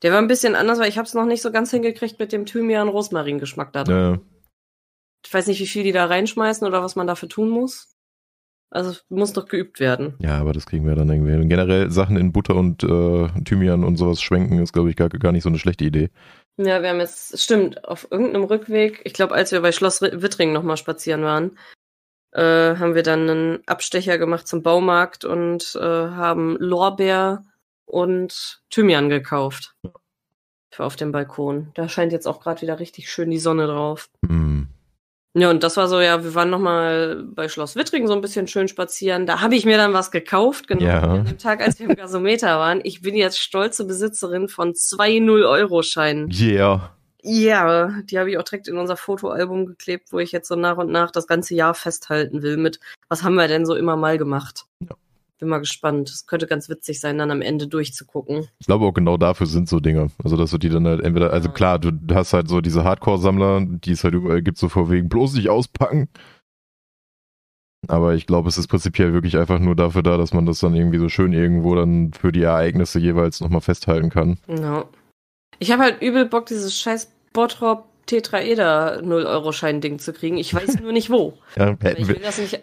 Der 0.03 0.13
war 0.13 0.19
ein 0.19 0.29
bisschen 0.29 0.55
anders, 0.55 0.79
weil 0.79 0.89
ich 0.89 0.99
habe 0.99 1.07
es 1.07 1.15
noch 1.15 1.25
nicht 1.25 1.43
so 1.43 1.51
ganz 1.51 1.71
hingekriegt 1.71 2.19
mit 2.19 2.33
dem 2.33 2.45
Thymian-Rosmarin-Geschmack 2.47 3.73
da 3.73 3.85
drin. 3.85 3.97
Ja. 3.97 4.19
Ich 5.25 5.33
weiß 5.33 5.47
nicht, 5.47 5.61
wie 5.61 5.67
viel 5.67 5.83
die 5.85 5.93
da 5.93 6.05
reinschmeißen 6.05 6.67
oder 6.67 6.83
was 6.83 6.97
man 6.97 7.07
dafür 7.07 7.29
tun 7.29 7.49
muss. 7.49 7.93
Also 8.71 8.91
es 8.91 9.05
muss 9.09 9.33
doch 9.33 9.47
geübt 9.47 9.81
werden. 9.81 10.15
Ja, 10.19 10.39
aber 10.39 10.53
das 10.53 10.67
kriegen 10.67 10.87
wir 10.87 10.97
dann 10.97 11.09
irgendwie 11.09 11.31
hin. 11.33 11.49
Generell 11.49 11.91
Sachen 11.91 12.17
in 12.17 12.33
Butter 12.33 12.57
und 12.57 12.83
äh, 12.83 13.29
Thymian 13.45 13.85
und 13.85 13.97
sowas 13.97 14.21
schwenken 14.21 14.59
ist, 14.59 14.73
glaube 14.73 14.91
ich, 14.91 14.97
gar, 14.97 15.09
gar 15.09 15.33
nicht 15.33 15.45
so 15.45 15.49
eine 15.49 15.59
schlechte 15.59 15.85
Idee. 15.85 16.11
Ja, 16.59 16.83
wir 16.83 16.91
haben 16.91 17.01
jetzt, 17.01 17.39
stimmt, 17.41 17.85
auf 17.85 18.09
irgendeinem 18.11 18.45
Rückweg, 18.45 19.03
ich 19.05 19.13
glaube, 19.13 19.35
als 19.35 19.53
wir 19.53 19.61
bei 19.61 19.73
Schloss 19.73 20.03
Ri- 20.03 20.21
Wittring 20.21 20.53
nochmal 20.53 20.77
spazieren 20.77 21.23
waren, 21.23 21.59
äh, 22.37 22.77
haben 22.77 22.95
wir 22.95 23.03
dann 23.03 23.29
einen 23.31 23.59
Abstecher 23.67 24.19
gemacht 24.19 24.47
zum 24.47 24.63
Baumarkt 24.63 25.25
und 25.25 25.75
äh, 25.81 25.81
haben 25.83 26.57
Lorbeer 26.59 27.43
und 27.87 28.61
Thymian 28.71 29.09
gekauft. 29.09 29.75
Für 30.71 30.85
auf 30.85 30.97
dem 30.97 31.13
Balkon. 31.13 31.71
Da 31.75 31.89
scheint 31.89 32.13
jetzt 32.13 32.27
auch 32.27 32.41
gerade 32.41 32.61
wieder 32.61 32.79
richtig 32.79 33.11
schön 33.11 33.31
die 33.31 33.39
Sonne 33.39 33.67
drauf. 33.67 34.11
Hm. 34.27 34.69
Ja, 35.39 35.51
und 35.51 35.63
das 35.63 35.77
war 35.77 35.87
so, 35.87 36.01
ja, 36.01 36.25
wir 36.25 36.35
waren 36.35 36.49
nochmal 36.49 37.23
bei 37.27 37.49
Schloss 37.49 37.77
Wittring 37.77 38.07
so 38.07 38.15
ein 38.15 38.23
bisschen 38.23 38.49
schön 38.49 38.69
spazieren. 38.69 39.27
Da 39.27 39.43
habe 39.43 39.55
ich 39.55 39.67
mir 39.67 39.77
dann 39.77 39.93
was 39.93 40.11
gekauft, 40.11 40.67
genau 40.67 40.85
Ja. 40.85 41.01
an 41.03 41.25
dem 41.27 41.39
Tag, 41.39 41.61
als 41.63 41.79
wir 41.79 41.89
im 41.91 41.95
Gasometer 41.97 42.59
waren. 42.59 42.81
Ich 42.85 43.03
bin 43.03 43.15
jetzt 43.15 43.39
stolze 43.39 43.87
Besitzerin 43.87 44.49
von 44.49 44.75
zwei 44.75 45.13
0-Euro-Scheinen. 45.19 46.31
Yeah. 46.33 46.96
Ja, 47.29 48.03
die 48.05 48.21
habe 48.21 48.31
ich 48.31 48.39
auch 48.39 48.45
direkt 48.45 48.69
in 48.69 48.79
unser 48.79 48.97
Fotoalbum 48.97 49.67
geklebt, 49.67 50.13
wo 50.13 50.21
ich 50.21 50.31
jetzt 50.31 50.47
so 50.47 50.55
nach 50.55 50.77
und 50.77 50.93
nach 50.93 51.11
das 51.11 51.27
ganze 51.27 51.57
Jahr 51.57 51.75
festhalten 51.75 52.43
will 52.43 52.57
mit, 52.57 52.79
was 53.09 53.25
haben 53.25 53.35
wir 53.35 53.49
denn 53.49 53.67
so 53.67 53.75
immer 53.75 53.97
mal 53.97 54.17
gemacht? 54.17 54.67
Ja. 54.81 54.95
Bin 55.41 55.49
mal 55.49 55.59
gespannt. 55.59 56.09
Es 56.09 56.27
könnte 56.27 56.47
ganz 56.47 56.69
witzig 56.69 57.01
sein, 57.01 57.19
dann 57.19 57.33
am 57.33 57.43
Ende 57.43 57.67
durchzugucken. 57.67 58.49
Ich 58.61 58.67
glaube 58.69 58.87
auch 58.87 58.95
genau 58.95 59.17
dafür 59.17 59.49
sind 59.49 59.69
so 59.69 59.81
Dinge. 59.81 60.13
Also, 60.23 60.37
dass 60.37 60.53
du 60.53 60.59
die 60.59 60.69
dann 60.69 60.87
halt 60.87 61.03
entweder, 61.03 61.33
also 61.33 61.51
klar, 61.51 61.81
du 61.81 61.93
hast 62.15 62.33
halt 62.33 62.49
so 62.49 62.61
diese 62.61 62.85
Hardcore-Sammler, 62.85 63.67
die 63.67 63.91
es 63.91 64.05
halt 64.05 64.15
überall 64.15 64.41
gibt, 64.41 64.57
so 64.57 64.69
vor 64.69 64.89
wegen 64.89 65.09
bloß 65.09 65.35
nicht 65.35 65.51
auspacken. 65.51 66.09
Aber 67.89 68.15
ich 68.15 68.27
glaube, 68.27 68.49
es 68.49 68.57
ist 68.57 68.69
prinzipiell 68.69 69.13
wirklich 69.13 69.37
einfach 69.37 69.59
nur 69.59 69.75
dafür 69.75 70.05
da, 70.05 70.17
dass 70.17 70.33
man 70.33 70.47
das 70.47 70.61
dann 70.61 70.77
irgendwie 70.77 70.99
so 70.99 71.09
schön 71.09 71.33
irgendwo 71.33 71.75
dann 71.75 72.13
für 72.13 72.31
die 72.31 72.43
Ereignisse 72.43 73.01
jeweils 73.01 73.41
nochmal 73.41 73.61
festhalten 73.63 74.11
kann. 74.11 74.39
Ja. 74.47 74.85
Ich 75.59 75.73
habe 75.73 75.83
halt 75.83 76.03
übel 76.03 76.27
Bock, 76.27 76.47
dieses 76.47 76.79
scheiß 76.79 77.16
Bottrop 77.37 77.85
Tetraeder 78.07 79.01
0-Euro-Schein-Ding 79.03 79.99
zu 79.99 80.13
kriegen. 80.13 80.39
Ich 80.39 80.55
weiß 80.55 80.81
nur 80.81 80.93
nicht 80.93 81.11
wo. 81.11 81.35
Ja, 81.57 81.77
hätten, 81.81 82.09
wir, 82.09 82.19
nicht. 82.19 82.61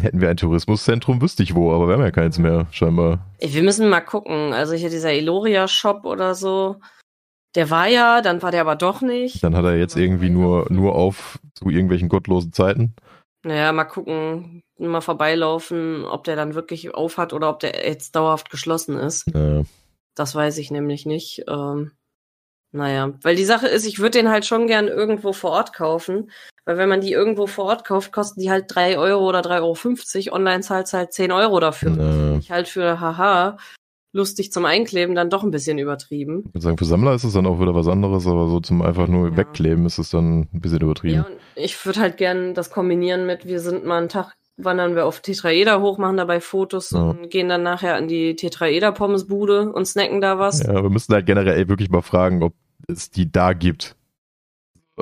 hätten 0.00 0.20
wir 0.20 0.28
ein 0.30 0.36
Tourismuszentrum, 0.36 1.22
wüsste 1.22 1.42
ich 1.42 1.54
wo, 1.54 1.72
aber 1.72 1.86
wir 1.86 1.94
haben 1.94 2.02
ja 2.02 2.10
keins 2.10 2.38
mehr, 2.38 2.66
scheinbar. 2.70 3.24
Wir 3.40 3.62
müssen 3.62 3.88
mal 3.88 4.00
gucken. 4.00 4.52
Also 4.52 4.74
hier 4.74 4.90
dieser 4.90 5.12
Eloria-Shop 5.12 6.04
oder 6.04 6.34
so. 6.34 6.76
Der 7.54 7.70
war 7.70 7.86
ja, 7.88 8.20
dann 8.20 8.42
war 8.42 8.50
der 8.50 8.60
aber 8.62 8.76
doch 8.76 9.00
nicht. 9.00 9.42
Dann 9.42 9.54
hat 9.56 9.64
er 9.64 9.76
jetzt 9.76 9.96
irgendwie 9.96 10.30
nur, 10.30 10.66
nur 10.70 10.94
auf 10.94 11.38
zu 11.54 11.70
irgendwelchen 11.70 12.08
gottlosen 12.08 12.52
Zeiten. 12.52 12.94
Naja, 13.44 13.72
mal 13.72 13.84
gucken, 13.84 14.62
mal 14.78 15.00
vorbeilaufen, 15.00 16.04
ob 16.04 16.24
der 16.24 16.36
dann 16.36 16.54
wirklich 16.54 16.94
auf 16.94 17.18
hat 17.18 17.32
oder 17.32 17.48
ob 17.50 17.60
der 17.60 17.86
jetzt 17.88 18.16
dauerhaft 18.16 18.50
geschlossen 18.50 18.96
ist. 18.98 19.28
Äh, 19.34 19.62
Das 20.14 20.34
weiß 20.34 20.58
ich 20.58 20.70
nämlich 20.70 21.06
nicht. 21.06 21.44
Ähm, 21.48 21.92
naja, 22.72 23.12
weil 23.22 23.36
die 23.36 23.44
Sache 23.44 23.66
ist, 23.68 23.86
ich 23.86 23.98
würde 23.98 24.18
den 24.18 24.28
halt 24.28 24.46
schon 24.46 24.66
gern 24.66 24.88
irgendwo 24.88 25.32
vor 25.32 25.50
Ort 25.50 25.72
kaufen. 25.72 26.30
Weil 26.64 26.76
wenn 26.76 26.88
man 26.88 27.00
die 27.00 27.12
irgendwo 27.12 27.46
vor 27.46 27.64
Ort 27.64 27.84
kauft, 27.86 28.12
kosten 28.12 28.40
die 28.40 28.50
halt 28.50 28.66
drei 28.68 28.98
Euro 28.98 29.26
oder 29.26 29.40
3,50 29.40 30.26
Euro. 30.26 30.36
Online 30.36 30.60
zahlt 30.60 30.92
halt 30.92 31.12
10 31.12 31.32
Euro 31.32 31.60
dafür. 31.60 31.94
Finde 31.94 32.38
ich 32.40 32.50
halt 32.50 32.68
für 32.68 33.00
haha 33.00 33.56
lustig 34.12 34.52
zum 34.52 34.64
Einkleben 34.64 35.14
dann 35.14 35.30
doch 35.30 35.42
ein 35.42 35.50
bisschen 35.50 35.78
übertrieben. 35.78 36.44
ich 36.46 36.54
würde 36.54 36.60
sagen, 36.60 36.78
für 36.78 36.84
Sammler 36.84 37.14
ist 37.14 37.24
es 37.24 37.32
dann 37.34 37.46
auch 37.46 37.60
wieder 37.60 37.74
was 37.74 37.88
anderes, 37.88 38.26
aber 38.26 38.48
so 38.48 38.60
zum 38.60 38.82
einfach 38.82 39.06
nur 39.06 39.30
Ja. 39.30 39.36
wegkleben 39.36 39.86
ist 39.86 39.98
es 39.98 40.10
dann 40.10 40.48
ein 40.52 40.60
bisschen 40.60 40.80
übertrieben. 40.80 41.14
Ja, 41.16 41.22
und 41.22 41.36
ich 41.54 41.84
würde 41.86 42.00
halt 42.00 42.16
gern 42.16 42.54
das 42.54 42.70
kombinieren 42.70 43.26
mit, 43.26 43.46
wir 43.46 43.60
sind 43.60 43.84
mal 43.84 43.98
einen 43.98 44.08
Tag, 44.08 44.34
wandern 44.58 44.94
wir 44.96 45.06
auf 45.06 45.20
Tetraeder 45.20 45.80
hoch, 45.80 45.98
machen 45.98 46.16
dabei 46.16 46.40
Fotos 46.40 46.90
Ja. 46.90 47.00
und 47.10 47.30
gehen 47.30 47.48
dann 47.48 47.62
nachher 47.62 47.94
an 47.96 48.08
die 48.08 48.34
Tetraeder-Pommesbude 48.36 49.72
und 49.72 49.86
snacken 49.86 50.20
da 50.20 50.38
was. 50.38 50.60
Ja, 50.62 50.82
wir 50.82 50.90
müssten 50.90 51.14
halt 51.14 51.26
generell 51.26 51.68
wirklich 51.68 51.90
mal 51.90 52.02
fragen, 52.02 52.42
ob 52.42 52.54
es 52.88 53.10
die 53.10 53.30
da 53.30 53.52
gibt. 53.52 53.94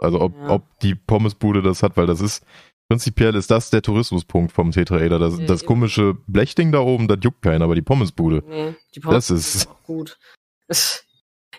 Also 0.00 0.20
ob, 0.20 0.34
Ja. 0.36 0.50
ob 0.50 0.62
die 0.80 0.94
Pommesbude 0.94 1.62
das 1.62 1.82
hat, 1.82 1.96
weil 1.96 2.06
das 2.06 2.20
ist, 2.20 2.44
prinzipiell 2.88 3.34
ist 3.34 3.50
das 3.50 3.70
der 3.70 3.80
Tourismuspunkt 3.82 4.52
vom 4.52 4.70
Tetraeder. 4.72 5.18
Das, 5.18 5.38
Ja, 5.38 5.46
das 5.46 5.64
komische 5.64 6.14
Blechding 6.26 6.70
da 6.70 6.80
oben, 6.80 7.08
das 7.08 7.18
juckt 7.22 7.40
keinen, 7.42 7.62
aber 7.62 7.74
die 7.74 7.82
Pommesbude. 7.82 8.44
Nee, 8.46 8.74
die 8.94 9.00
Das 9.00 9.28
Pommesbude 9.28 9.38
ist- 9.40 9.68
auch 9.68 9.82
gut. 9.84 10.18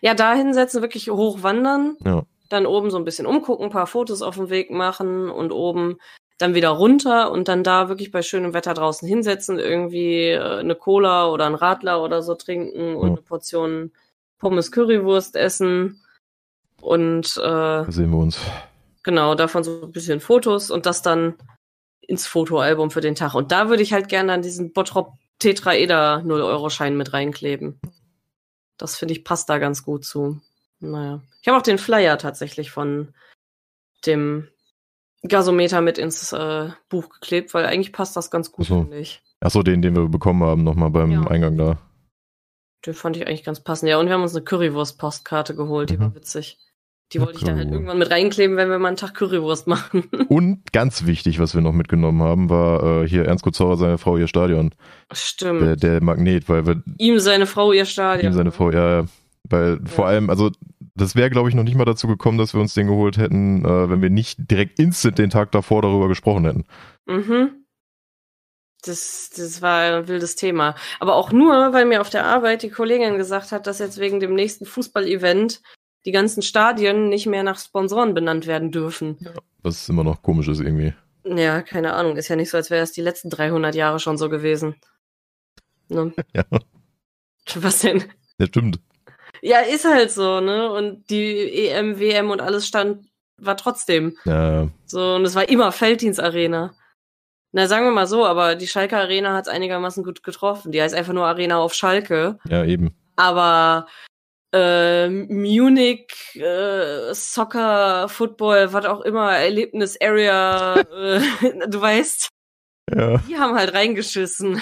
Ja, 0.02 0.14
da 0.14 0.36
hinsetzen, 0.36 0.82
wirklich 0.82 1.10
hochwandern, 1.10 1.98
Ja. 2.06 2.24
dann 2.50 2.66
oben 2.68 2.92
so 2.92 2.98
ein 2.98 3.04
bisschen 3.06 3.26
umgucken, 3.26 3.66
ein 3.66 3.72
paar 3.72 3.88
Fotos 3.88 4.22
auf 4.22 4.36
dem 4.36 4.50
Weg 4.52 4.70
machen 4.70 5.30
und 5.30 5.52
oben 5.52 5.98
dann 6.38 6.54
wieder 6.54 6.70
runter 6.70 7.32
und 7.32 7.48
dann 7.48 7.64
da 7.64 7.90
wirklich 7.90 8.12
bei 8.12 8.22
schönem 8.22 8.54
Wetter 8.54 8.74
draußen 8.74 9.08
hinsetzen, 9.08 9.60
irgendwie 9.60 10.30
äh, 10.30 10.60
eine 10.60 10.76
Cola 10.76 11.30
oder 11.30 11.46
ein 11.46 11.56
Radler 11.56 12.04
oder 12.04 12.22
so 12.22 12.36
trinken 12.36 12.96
und 12.96 13.08
eine 13.08 13.22
Portion 13.22 13.92
Pommes 14.38 14.72
Currywurst 14.72 15.36
essen 15.36 16.04
und 16.82 17.38
äh, 17.38 17.42
Da 17.42 17.86
sehen 17.90 18.12
wir 18.12 18.20
uns. 18.20 18.40
genau, 19.04 19.34
davon 19.36 19.64
so 19.64 19.82
ein 19.84 19.92
bisschen 19.92 20.20
Fotos 20.20 20.70
und 20.70 20.86
das 20.86 21.02
dann 21.02 21.36
ins 22.02 22.28
Fotoalbum 22.28 22.92
für 22.92 23.02
den 23.02 23.16
Tag. 23.16 23.34
Und 23.34 23.52
da 23.52 23.70
würde 23.70 23.84
ich 23.84 23.94
halt 23.94 24.08
gerne 24.08 24.32
dann 24.32 24.42
diesen 24.42 24.74
Bottrop 24.74 25.14
Tetraeder 25.40 26.24
0-Euro-Schein 26.26 26.96
mit 26.98 27.14
reinkleben. 27.14 27.80
Das 28.78 28.96
finde 28.96 29.14
ich 29.14 29.24
passt 29.24 29.50
da 29.50 29.58
ganz 29.58 29.84
gut 29.84 30.06
zu. 30.06 30.40
Naja. 30.80 31.22
Ich 31.42 31.48
habe 31.48 31.58
auch 31.58 31.64
den 31.64 31.78
Flyer 31.78 32.18
tatsächlich 32.18 32.72
von 32.72 33.14
dem 34.06 34.48
Gasometer 35.24 35.82
mit 35.82 35.98
ins 35.98 36.32
äh, 36.34 36.70
Buch 36.90 37.10
geklebt, 37.10 37.54
weil 37.54 37.66
eigentlich 37.66 37.92
passt 37.94 38.16
das 38.16 38.30
ganz 38.32 38.52
gut, 38.52 38.66
so. 38.68 38.82
finde 38.82 39.00
ich. 39.00 39.22
Achso, 39.40 39.64
den, 39.64 39.82
den 39.82 39.96
wir 39.96 40.08
bekommen 40.08 40.44
haben, 40.44 40.64
nochmal 40.64 40.90
beim 40.92 41.12
Ja. 41.12 41.28
Eingang 41.28 41.58
da. 41.58 41.78
Den 42.86 42.94
fand 42.94 43.18
ich 43.18 43.28
eigentlich 43.28 43.44
ganz 43.44 43.60
passend. 43.60 43.90
Ja, 43.90 43.98
und 44.00 44.08
wir 44.08 44.14
haben 44.14 44.22
uns 44.22 44.36
eine 44.36 44.44
Currywurst-Postkarte 44.46 45.56
geholt, 45.56 45.90
die 45.90 45.98
Mhm. 45.98 46.02
war 46.02 46.16
witzig. 46.16 46.58
Die 47.14 47.22
wollte 47.22 47.38
ich 47.38 47.46
dann 47.46 47.56
halt 47.58 47.72
irgendwann 47.72 47.98
mit 48.00 48.12
reinkleben, 48.12 48.58
wenn 48.58 48.70
wir 48.70 48.80
mal 48.80 48.90
einen 48.90 48.98
Tag 48.98 49.14
Currywurst 49.14 49.66
machen. 49.66 50.04
Und 50.30 50.74
ganz 50.74 51.06
wichtig, 51.06 51.40
was 51.40 51.56
wir 51.56 51.62
noch 51.62 51.72
mitgenommen 51.72 52.22
haben, 52.22 52.50
war 52.50 53.04
äh, 53.04 53.08
hier 53.08 53.24
Ernst 53.26 53.46
Kutzauer, 53.46 53.78
seine 53.78 53.98
Frau, 53.98 54.18
ihr 54.18 54.28
Stadion. 54.28 54.72
Stimmt. 55.14 55.62
Der, 55.62 55.76
der 55.78 56.04
Magnet, 56.04 56.50
weil 56.50 56.66
wir 56.68 56.84
ihm 56.98 57.20
seine 57.20 57.46
Frau 57.48 57.72
ihr 57.72 57.86
Stadion. 57.86 58.34
ihm 58.34 58.36
seine 58.36 58.52
Frau, 58.52 58.72
ja, 58.72 59.00
ja. 59.02 59.06
Weil 59.50 59.80
vor 59.86 60.06
allem, 60.08 60.30
also 60.30 60.52
das 60.98 61.16
wäre, 61.16 61.30
glaube 61.30 61.50
ich, 61.50 61.56
noch 61.56 61.64
nicht 61.64 61.76
mal 61.76 61.86
dazu 61.86 62.08
gekommen, 62.08 62.38
dass 62.38 62.54
wir 62.54 62.62
uns 62.62 62.74
den 62.74 62.88
geholt 62.88 63.18
hätten, 63.18 63.64
äh, 63.64 63.90
wenn 63.90 64.02
wir 64.02 64.10
nicht 64.10 64.50
direkt 64.50 64.80
instant 64.80 65.18
den 65.18 65.30
Tag 65.30 65.52
davor 65.52 65.82
darüber 65.82 66.08
gesprochen 66.08 66.46
hätten. 66.46 66.66
Mhm. 67.06 67.66
Das, 68.84 69.32
das 69.36 69.62
war 69.62 70.00
ein 70.00 70.08
wildes 70.08 70.36
Thema. 70.36 70.76
Aber 71.00 71.16
auch 71.16 71.32
nur, 71.32 71.74
weil 71.74 71.86
mir 71.86 72.02
auf 72.02 72.10
der 72.10 72.26
Arbeit 72.26 72.64
die 72.64 72.70
Kollegin 72.70 73.18
gesagt 73.18 73.52
hat, 73.52 73.68
dass 73.68 73.80
jetzt 73.80 74.00
wegen 74.00 74.20
dem 74.20 74.34
nächsten 74.34 74.66
Fußballevent 74.66 75.62
die 76.06 76.12
ganzen 76.12 76.42
Stadien 76.42 77.10
nicht 77.10 77.26
mehr 77.26 77.44
nach 77.44 77.60
Sponsoren 77.60 78.14
benannt 78.14 78.48
werden 78.48 78.72
dürfen. 78.72 79.18
Was 79.62 79.90
immer 79.90 80.04
noch 80.04 80.22
komisch 80.22 80.48
ist 80.48 80.60
irgendwie. 80.60 80.94
Ja, 81.26 81.62
keine 81.62 81.94
Ahnung. 81.94 82.16
Ist 82.18 82.30
ja 82.30 82.36
nicht 82.36 82.50
so, 82.50 82.58
als 82.58 82.70
wäre 82.70 82.84
es 82.84 82.94
die 82.94 83.02
letzten 83.02 83.30
300 83.30 83.76
Jahre 83.76 84.00
schon 84.00 84.18
so 84.18 84.30
gewesen. 84.30 84.76
Ne? 85.90 86.14
Ja, 86.34 86.44
Was 87.56 87.80
denn? 87.80 88.04
ja 88.38 88.46
stimmt. 88.48 88.80
Ja, 89.42 89.60
ist 89.60 89.86
halt 89.86 90.12
so, 90.12 90.40
ne? 90.40 90.72
Und 90.72 91.10
die 91.10 91.68
EM, 91.68 92.00
WM 92.00 92.30
und 92.32 92.42
alles 92.42 92.68
stand, 92.68 93.06
war 93.40 93.58
trotzdem. 93.58 94.18
Ja, 94.26 94.68
So, 94.86 95.16
und 95.16 95.26
es 95.26 95.36
war 95.36 95.48
immer 95.50 95.72
Felddienst 95.72 96.20
Arena. 96.20 96.74
Na, 97.54 97.68
sagen 97.68 97.86
wir 97.86 97.92
mal 97.92 98.08
so, 98.08 98.26
aber 98.26 98.56
die 98.56 98.68
Schalke 98.68 98.98
Arena 98.98 99.34
hat 99.34 99.48
es 99.48 99.54
einigermaßen 99.54 100.04
gut 100.04 100.22
getroffen. 100.24 100.72
Die 100.72 100.82
heißt 100.82 100.94
einfach 100.96 101.14
nur 101.14 101.26
Arena 101.26 101.58
auf 101.60 101.74
Schalke. 101.74 102.40
ja, 102.50 102.64
eben. 102.66 102.96
Aber 103.16 103.88
äh, 104.54 105.10
Munich, 105.10 106.08
äh, 106.36 107.14
Soccer, 107.14 108.08
Football, 108.10 108.74
was 108.74 108.86
auch 108.86 109.02
immer, 109.02 109.32
Erlebnis 109.38 109.98
Area, 110.02 110.76
äh, 110.80 111.22
du 111.68 111.82
weißt, 111.82 112.30
Ja. 112.96 113.18
die 113.28 113.38
haben 113.38 113.56
halt 113.56 113.74
reingeschissen. 113.74 114.62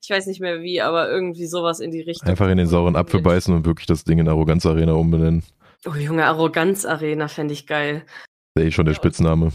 Ich 0.00 0.10
weiß 0.10 0.26
nicht 0.26 0.40
mehr 0.40 0.62
wie, 0.62 0.80
aber 0.80 1.10
irgendwie 1.10 1.46
sowas 1.46 1.80
in 1.80 1.90
die 1.90 2.00
Richtung. 2.00 2.28
Einfach 2.28 2.48
in 2.48 2.58
den 2.58 2.66
sauren 2.66 2.96
Apfel 2.96 3.20
beißen 3.20 3.54
und 3.54 3.66
wirklich 3.66 3.86
das 3.86 4.04
Ding 4.04 4.18
in 4.18 4.28
Arroganz 4.28 4.66
Arena 4.66 4.92
umbenennen. 4.92 5.42
Oh, 5.86 5.94
Junge, 5.94 6.26
Arroganz 6.26 6.84
Arena 6.84 7.28
fände 7.28 7.54
ich 7.54 7.66
geil. 7.66 8.04
Das 8.54 8.64
ist 8.64 8.68
eh 8.68 8.72
schon 8.72 8.84
der 8.86 8.92
Ja. 8.94 8.96
Spitzname. 8.96 9.52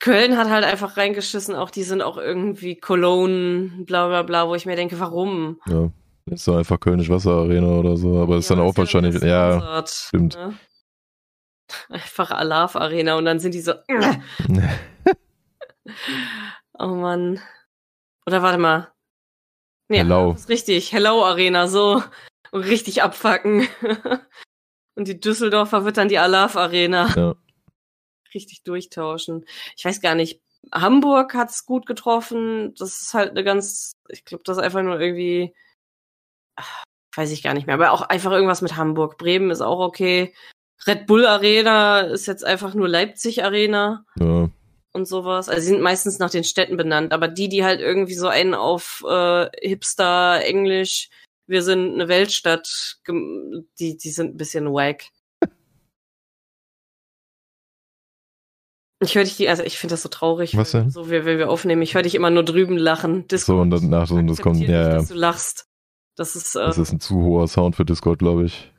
Köln 0.00 0.36
hat 0.36 0.48
halt 0.48 0.64
einfach 0.64 0.96
reingeschissen, 0.96 1.56
auch 1.56 1.70
die 1.70 1.82
sind 1.82 2.02
auch 2.02 2.18
irgendwie 2.18 2.76
Cologne, 2.76 3.70
bla 3.84 4.06
bla 4.08 4.22
bla, 4.22 4.48
wo 4.48 4.54
ich 4.54 4.64
mir 4.64 4.76
denke, 4.76 4.98
warum? 5.00 5.60
Ja. 5.66 5.90
Ist 6.30 6.46
doch 6.46 6.58
einfach 6.58 6.78
Kölnisch 6.78 7.08
Wasser 7.08 7.32
Arena 7.32 7.66
oder 7.68 7.96
so, 7.96 8.20
aber 8.20 8.36
ist 8.36 8.50
dann 8.50 8.58
Ja, 8.58 8.64
auch 8.64 8.74
ja 8.74 8.78
wahrscheinlich, 8.78 9.20
ja, 9.22 9.52
sponsored, 9.58 9.88
stimmt. 9.88 10.36
Ne? 10.36 10.54
Einfach 11.90 12.30
Alarv 12.30 12.76
Arena 12.76 13.16
und 13.16 13.24
dann 13.24 13.40
sind 13.40 13.54
die 13.54 13.60
so, 13.60 13.72
oh 16.78 16.86
Mann. 16.86 17.40
Oder 18.26 18.42
warte 18.42 18.58
mal. 18.58 18.88
Nee, 19.88 19.98
Hello. 19.98 20.32
Das 20.32 20.42
ist 20.42 20.48
richtig, 20.48 20.92
Hello 20.92 21.24
Arena, 21.24 21.66
so. 21.66 22.02
Und 22.50 22.62
richtig 22.62 23.02
abfacken. 23.02 23.68
und 24.94 25.08
die 25.08 25.18
Düsseldorfer 25.18 25.84
wird 25.84 25.96
dann 25.96 26.08
die 26.08 26.18
Alarv 26.18 26.56
Arena. 26.56 27.08
Ja. 27.16 27.34
Richtig 28.34 28.62
durchtauschen. 28.64 29.46
Ich 29.76 29.84
weiß 29.84 30.02
gar 30.02 30.14
nicht, 30.14 30.42
Hamburg 30.72 31.34
hat's 31.34 31.64
gut 31.64 31.86
getroffen. 31.86 32.74
Das 32.74 33.00
ist 33.00 33.14
halt 33.14 33.30
eine 33.30 33.44
ganz, 33.44 33.92
ich 34.08 34.24
glaube, 34.26 34.44
das 34.44 34.58
ist 34.58 34.62
einfach 34.62 34.82
nur 34.82 35.00
irgendwie, 35.00 35.54
ach, 36.56 36.84
weiß 37.16 37.30
ich 37.30 37.42
gar 37.42 37.54
nicht 37.54 37.66
mehr, 37.66 37.74
aber 37.74 37.92
auch 37.92 38.02
einfach 38.02 38.32
irgendwas 38.32 38.60
mit 38.60 38.76
Hamburg. 38.76 39.16
Bremen 39.16 39.50
ist 39.50 39.62
auch 39.62 39.80
okay. 39.80 40.34
Red 40.86 41.06
Bull 41.06 41.26
Arena 41.26 42.00
ist 42.00 42.26
jetzt 42.26 42.44
einfach 42.44 42.74
nur 42.74 42.88
Leipzig 42.88 43.42
Arena 43.42 44.04
ja. 44.20 44.48
Und 44.98 45.06
sowas. 45.06 45.48
Also 45.48 45.62
sie 45.62 45.68
sind 45.68 45.80
meistens 45.80 46.18
nach 46.18 46.30
den 46.30 46.44
Städten 46.44 46.76
benannt, 46.76 47.12
aber 47.12 47.28
die, 47.28 47.48
die 47.48 47.64
halt 47.64 47.80
irgendwie 47.80 48.14
so 48.14 48.28
einen 48.28 48.54
auf 48.54 49.02
äh, 49.08 49.48
Hipster, 49.62 50.44
Englisch, 50.44 51.08
wir 51.46 51.62
sind 51.62 51.94
eine 51.94 52.08
Weltstadt, 52.08 52.98
die, 53.08 53.96
die 53.96 54.10
sind 54.10 54.34
ein 54.34 54.36
bisschen 54.36 54.66
wack. 54.66 55.04
Ich 59.00 59.14
höre 59.14 59.22
dich 59.22 59.36
die, 59.36 59.48
also 59.48 59.62
ich 59.62 59.78
finde 59.78 59.92
das 59.92 60.02
so 60.02 60.08
traurig. 60.08 60.56
Was 60.56 60.72
denn? 60.72 60.90
So, 60.90 61.08
wie, 61.08 61.24
wenn 61.24 61.38
wir 61.38 61.48
aufnehmen, 61.48 61.82
ich 61.82 61.94
höre 61.94 62.02
dich 62.02 62.16
immer 62.16 62.30
nur 62.30 62.44
drüben 62.44 62.76
lachen. 62.76 63.28
Discord 63.28 63.56
So, 63.56 63.60
und 63.60 63.70
dann 63.70 63.88
nach 63.88 64.08
so, 64.08 64.16
und 64.16 64.26
das 64.26 64.40
kommt, 64.40 64.60
ja, 64.60 64.68
ja. 64.68 64.88
dass 64.94 65.08
du 65.08 65.14
lachst. 65.14 65.66
Das 66.16 66.34
ist, 66.34 66.56
äh, 66.56 66.66
Das 66.66 66.78
ist 66.78 66.92
ein 66.92 66.98
zu 66.98 67.14
hoher 67.22 67.46
Sound 67.46 67.76
für 67.76 67.84
Discord, 67.84 68.18
glaube 68.18 68.46
ich. 68.46 68.72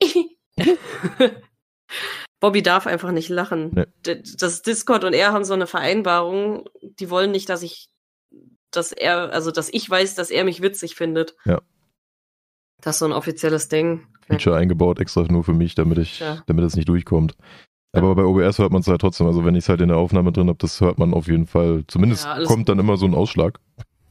Bobby 2.42 2.60
darf 2.62 2.86
einfach 2.88 3.12
nicht 3.12 3.28
lachen. 3.28 3.70
Nee. 3.72 4.22
Das 4.36 4.62
Discord 4.62 5.04
und 5.04 5.12
er 5.14 5.32
haben 5.32 5.44
so 5.44 5.54
eine 5.54 5.68
Vereinbarung, 5.68 6.68
die 6.82 7.08
wollen 7.08 7.30
nicht, 7.30 7.48
dass 7.48 7.62
ich, 7.62 7.88
dass 8.72 8.90
er, 8.90 9.32
also 9.32 9.52
dass 9.52 9.68
ich 9.72 9.88
weiß, 9.88 10.16
dass 10.16 10.30
er 10.30 10.42
mich 10.44 10.60
witzig 10.60 10.96
findet. 10.96 11.36
Ja. 11.44 11.62
Das 12.80 12.96
ist 12.96 12.98
so 12.98 13.04
ein 13.06 13.12
offizielles 13.12 13.68
Ding. 13.68 14.08
Feature 14.26 14.56
eingebaut, 14.56 14.98
extra 14.98 15.22
nur 15.22 15.44
für 15.44 15.52
mich, 15.54 15.76
damit 15.76 15.98
ich, 15.98 16.18
Ja. 16.18 16.42
damit 16.46 16.64
es 16.64 16.74
nicht 16.74 16.88
durchkommt. 16.88 17.36
Aber 17.92 18.14
bei 18.16 18.24
OBS 18.24 18.58
hört 18.58 18.72
man 18.72 18.80
es 18.80 18.88
halt 18.88 19.00
trotzdem. 19.02 19.28
Also 19.28 19.44
wenn 19.44 19.54
ich 19.54 19.64
es 19.64 19.68
halt 19.68 19.80
in 19.80 19.88
der 19.88 19.98
Aufnahme 19.98 20.32
drin 20.32 20.48
habe, 20.48 20.58
das 20.58 20.80
hört 20.80 20.98
man 20.98 21.14
auf 21.14 21.28
jeden 21.28 21.46
Fall. 21.46 21.84
Zumindest 21.86 22.24
Ja, 22.24 22.42
kommt 22.42 22.68
dann 22.68 22.80
immer 22.80 22.96
so 22.96 23.06
ein 23.06 23.14
Ausschlag. 23.14 23.60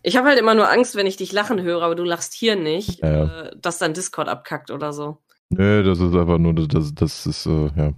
Ich 0.03 0.15
habe 0.15 0.29
halt 0.29 0.39
immer 0.39 0.53
nur 0.55 0.71
Angst, 0.71 0.95
wenn 0.95 1.05
ich 1.05 1.17
dich 1.17 1.33
lachen 1.33 1.61
höre, 1.61 1.81
aber 1.81 1.95
du 1.95 2.03
lachst 2.03 2.33
hier 2.33 2.55
nicht, 2.55 3.01
Ja. 3.01 3.47
Äh, 3.47 3.51
dass 3.59 3.77
dann 3.77 3.93
Discord 3.93 4.29
abkackt 4.29 4.71
oder 4.71 4.93
so. 4.93 5.17
Nö, 5.49 5.83
das 5.83 5.99
ist 5.99 6.15
einfach 6.15 6.37
nur, 6.37 6.53
das, 6.53 6.93
das 6.95 7.25
ist, 7.25 7.45
äh, 7.45 7.69
ja, 7.75 7.93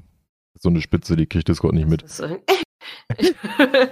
so 0.63 0.69
eine 0.69 0.81
Spitze, 0.81 1.15
die 1.15 1.27
kriegt 1.27 1.47
Discord 1.49 1.75
nicht 1.75 1.89
mit. 1.89 2.03
Das 2.03 2.23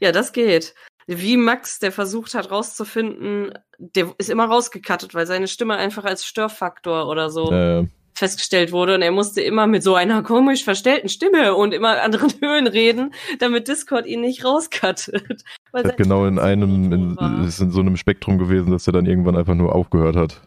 ja, 0.00 0.10
das 0.10 0.32
geht. 0.32 0.74
Wie 1.06 1.36
Max, 1.36 1.78
der 1.78 1.92
versucht 1.92 2.34
hat 2.34 2.50
rauszufinden, 2.50 3.52
der 3.78 4.12
ist 4.18 4.30
immer 4.30 4.46
rausgekattet, 4.46 5.14
weil 5.14 5.26
seine 5.26 5.48
Stimme 5.48 5.76
einfach 5.76 6.04
als 6.04 6.24
Störfaktor 6.24 7.08
oder 7.08 7.30
so 7.30 7.52
Äh, 7.52 7.86
festgestellt 8.14 8.72
wurde 8.72 8.94
und 8.96 9.02
er 9.02 9.12
musste 9.12 9.40
immer 9.42 9.66
mit 9.66 9.82
so 9.82 9.94
einer 9.94 10.22
komisch 10.22 10.64
verstellten 10.64 11.08
Stimme 11.08 11.54
und 11.54 11.72
immer 11.72 12.02
anderen 12.02 12.32
Höhen 12.42 12.66
reden, 12.66 13.14
damit 13.38 13.68
Discord 13.68 14.06
ihn 14.06 14.22
nicht 14.22 14.44
rauskattet. 14.44 15.44
Weil 15.72 15.84
hat 15.84 15.90
seine 15.92 15.96
genau 15.96 16.26
in 16.26 16.38
einem, 16.38 16.90
in, 16.92 17.44
ist 17.46 17.60
in 17.60 17.70
so 17.70 17.80
einem 17.80 17.96
Spektrum 17.96 18.38
gewesen, 18.38 18.70
dass 18.72 18.86
er 18.86 18.94
dann 18.94 19.06
irgendwann 19.06 19.36
einfach 19.36 19.54
nur 19.54 19.74
aufgehört 19.74 20.16
hat. 20.16 20.40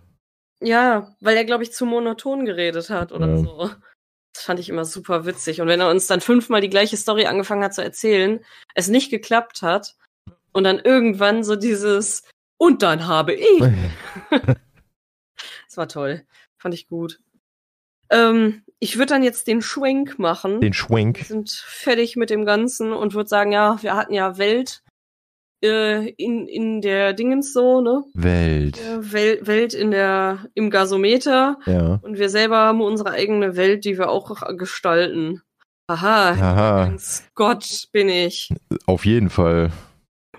Ja, 0.63 1.15
weil 1.21 1.37
er, 1.37 1.45
glaube 1.45 1.63
ich, 1.63 1.71
zu 1.71 1.85
monoton 1.87 2.45
geredet 2.45 2.89
hat 2.91 3.11
oder 3.11 3.29
Ja. 3.29 3.37
so. 3.37 3.69
Das 4.33 4.43
fand 4.43 4.59
ich 4.59 4.69
immer 4.69 4.85
super 4.85 5.25
witzig. 5.25 5.61
Und 5.61 5.67
wenn 5.67 5.81
er 5.81 5.89
uns 5.89 6.07
dann 6.07 6.21
fünfmal 6.21 6.61
die 6.61 6.69
gleiche 6.69 6.97
Story 6.97 7.25
angefangen 7.25 7.63
hat 7.63 7.73
zu 7.73 7.83
erzählen, 7.83 8.43
es 8.75 8.87
nicht 8.87 9.09
geklappt 9.09 9.61
hat 9.61 9.95
und 10.53 10.63
dann 10.63 10.79
irgendwann 10.79 11.43
so 11.43 11.55
dieses 11.55 12.23
und 12.57 12.81
dann 12.83 13.07
habe 13.07 13.33
ich. 13.33 13.63
Das 15.67 15.77
war 15.77 15.87
toll. 15.87 16.25
Fand 16.61 16.73
ich 16.73 16.89
gut. 16.89 17.21
Ähm, 18.09 18.63
ich 18.79 18.97
würde 18.97 19.13
dann 19.13 19.23
jetzt 19.23 19.47
den 19.47 19.61
Schwenk 19.61 20.19
machen. 20.19 20.59
Den 20.59 20.73
Wir 20.73 20.73
Schwenk. 20.73 21.19
sind 21.19 21.49
fertig 21.49 22.17
mit 22.17 22.29
dem 22.29 22.43
Ganzen 22.43 22.91
und 22.91 23.13
würde 23.13 23.29
sagen, 23.29 23.53
ja, 23.53 23.81
wir 23.81 23.95
hatten 23.95 24.13
ja 24.13 24.37
Welt 24.37 24.83
äh, 25.63 26.09
in, 26.11 26.47
in 26.47 26.81
der 26.81 27.13
Dingens 27.13 27.53
so, 27.53 27.81
ne? 27.81 28.03
Welt. 28.13 28.79
Wel 28.99 29.45
Welt 29.45 29.73
in 29.73 29.91
der, 29.91 30.45
im 30.53 30.69
Gasometer. 30.69 31.57
Ja. 31.65 31.99
Und 32.01 32.17
wir 32.17 32.29
selber 32.29 32.57
haben 32.57 32.81
unsere 32.81 33.11
eigene 33.11 33.55
Welt, 33.55 33.85
die 33.85 33.97
wir 33.97 34.09
auch 34.09 34.41
gestalten. 34.57 35.41
Aha, 35.87 36.29
Aha, 36.29 36.85
ganz 36.85 37.29
Gott 37.35 37.87
bin 37.91 38.07
ich. 38.07 38.49
auf 38.85 39.05
jeden 39.05 39.29
Fall. 39.29 39.71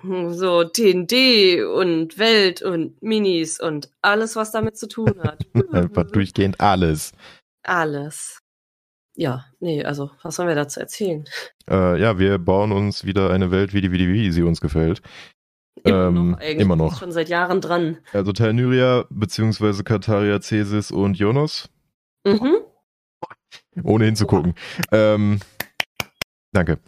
So, 0.03 0.65
TND 0.65 1.63
und 1.65 2.19
Welt 2.19 2.63
und 2.63 3.01
Minis 3.03 3.61
und 3.61 3.91
alles, 4.01 4.35
was 4.35 4.51
damit 4.51 4.77
zu 4.77 4.89
tun 4.89 5.15
hat. 5.23 5.47
Einfach 5.73 6.11
durchgehend 6.11 6.61
alles. 6.61 7.13
Alles. 7.63 8.42
Ja, 9.15 9.45
nee, 9.61 9.85
also, 9.85 10.11
was 10.23 10.37
sollen 10.37 10.49
wir 10.49 10.55
dazu 10.55 10.81
erzählen? 10.81 11.25
Äh, 11.69 12.01
ja, 12.01 12.19
wir 12.19 12.39
bauen 12.39 12.73
uns 12.73 13.05
wieder 13.05 13.31
eine 13.31 13.51
Welt, 13.51 13.75
wie 13.75 13.83
die, 13.83 13.93
wie 13.93 13.99
die, 13.99 14.09
wie 14.09 14.31
sie 14.31 14.43
uns 14.43 14.61
gefällt. 14.61 15.03
Ähm, 15.85 16.37
eigentlich. 16.37 16.59
immer 16.61 16.77
noch. 16.77 16.99
Schon 16.99 17.13
seit 17.13 17.29
Jahren 17.29 17.61
dran. 17.61 17.99
Also 18.13 18.33
Talnyria, 18.33 19.05
beziehungsweise 19.11 19.85
Kataria, 19.85 20.41
Cesis 20.41 20.91
und 20.91 21.19
Jonas. 21.19 21.69
Mhm. 22.25 22.59
Ohne 23.83 24.05
hinzugucken. 24.05 24.55
Ähm, 24.93 25.41
danke. 26.53 26.79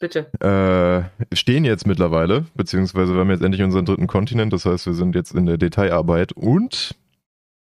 Bitte. 0.00 0.32
Äh, 0.40 1.36
stehen 1.36 1.64
jetzt 1.64 1.86
mittlerweile, 1.86 2.46
beziehungsweise 2.54 3.12
wir 3.14 3.20
haben 3.20 3.30
jetzt 3.30 3.42
endlich 3.42 3.62
unseren 3.62 3.84
dritten 3.84 4.08
Kontinent, 4.08 4.52
das 4.52 4.66
heißt, 4.66 4.86
wir 4.86 4.94
sind 4.94 5.14
jetzt 5.14 5.32
in 5.32 5.46
der 5.46 5.58
Detailarbeit 5.58 6.32
und 6.32 6.96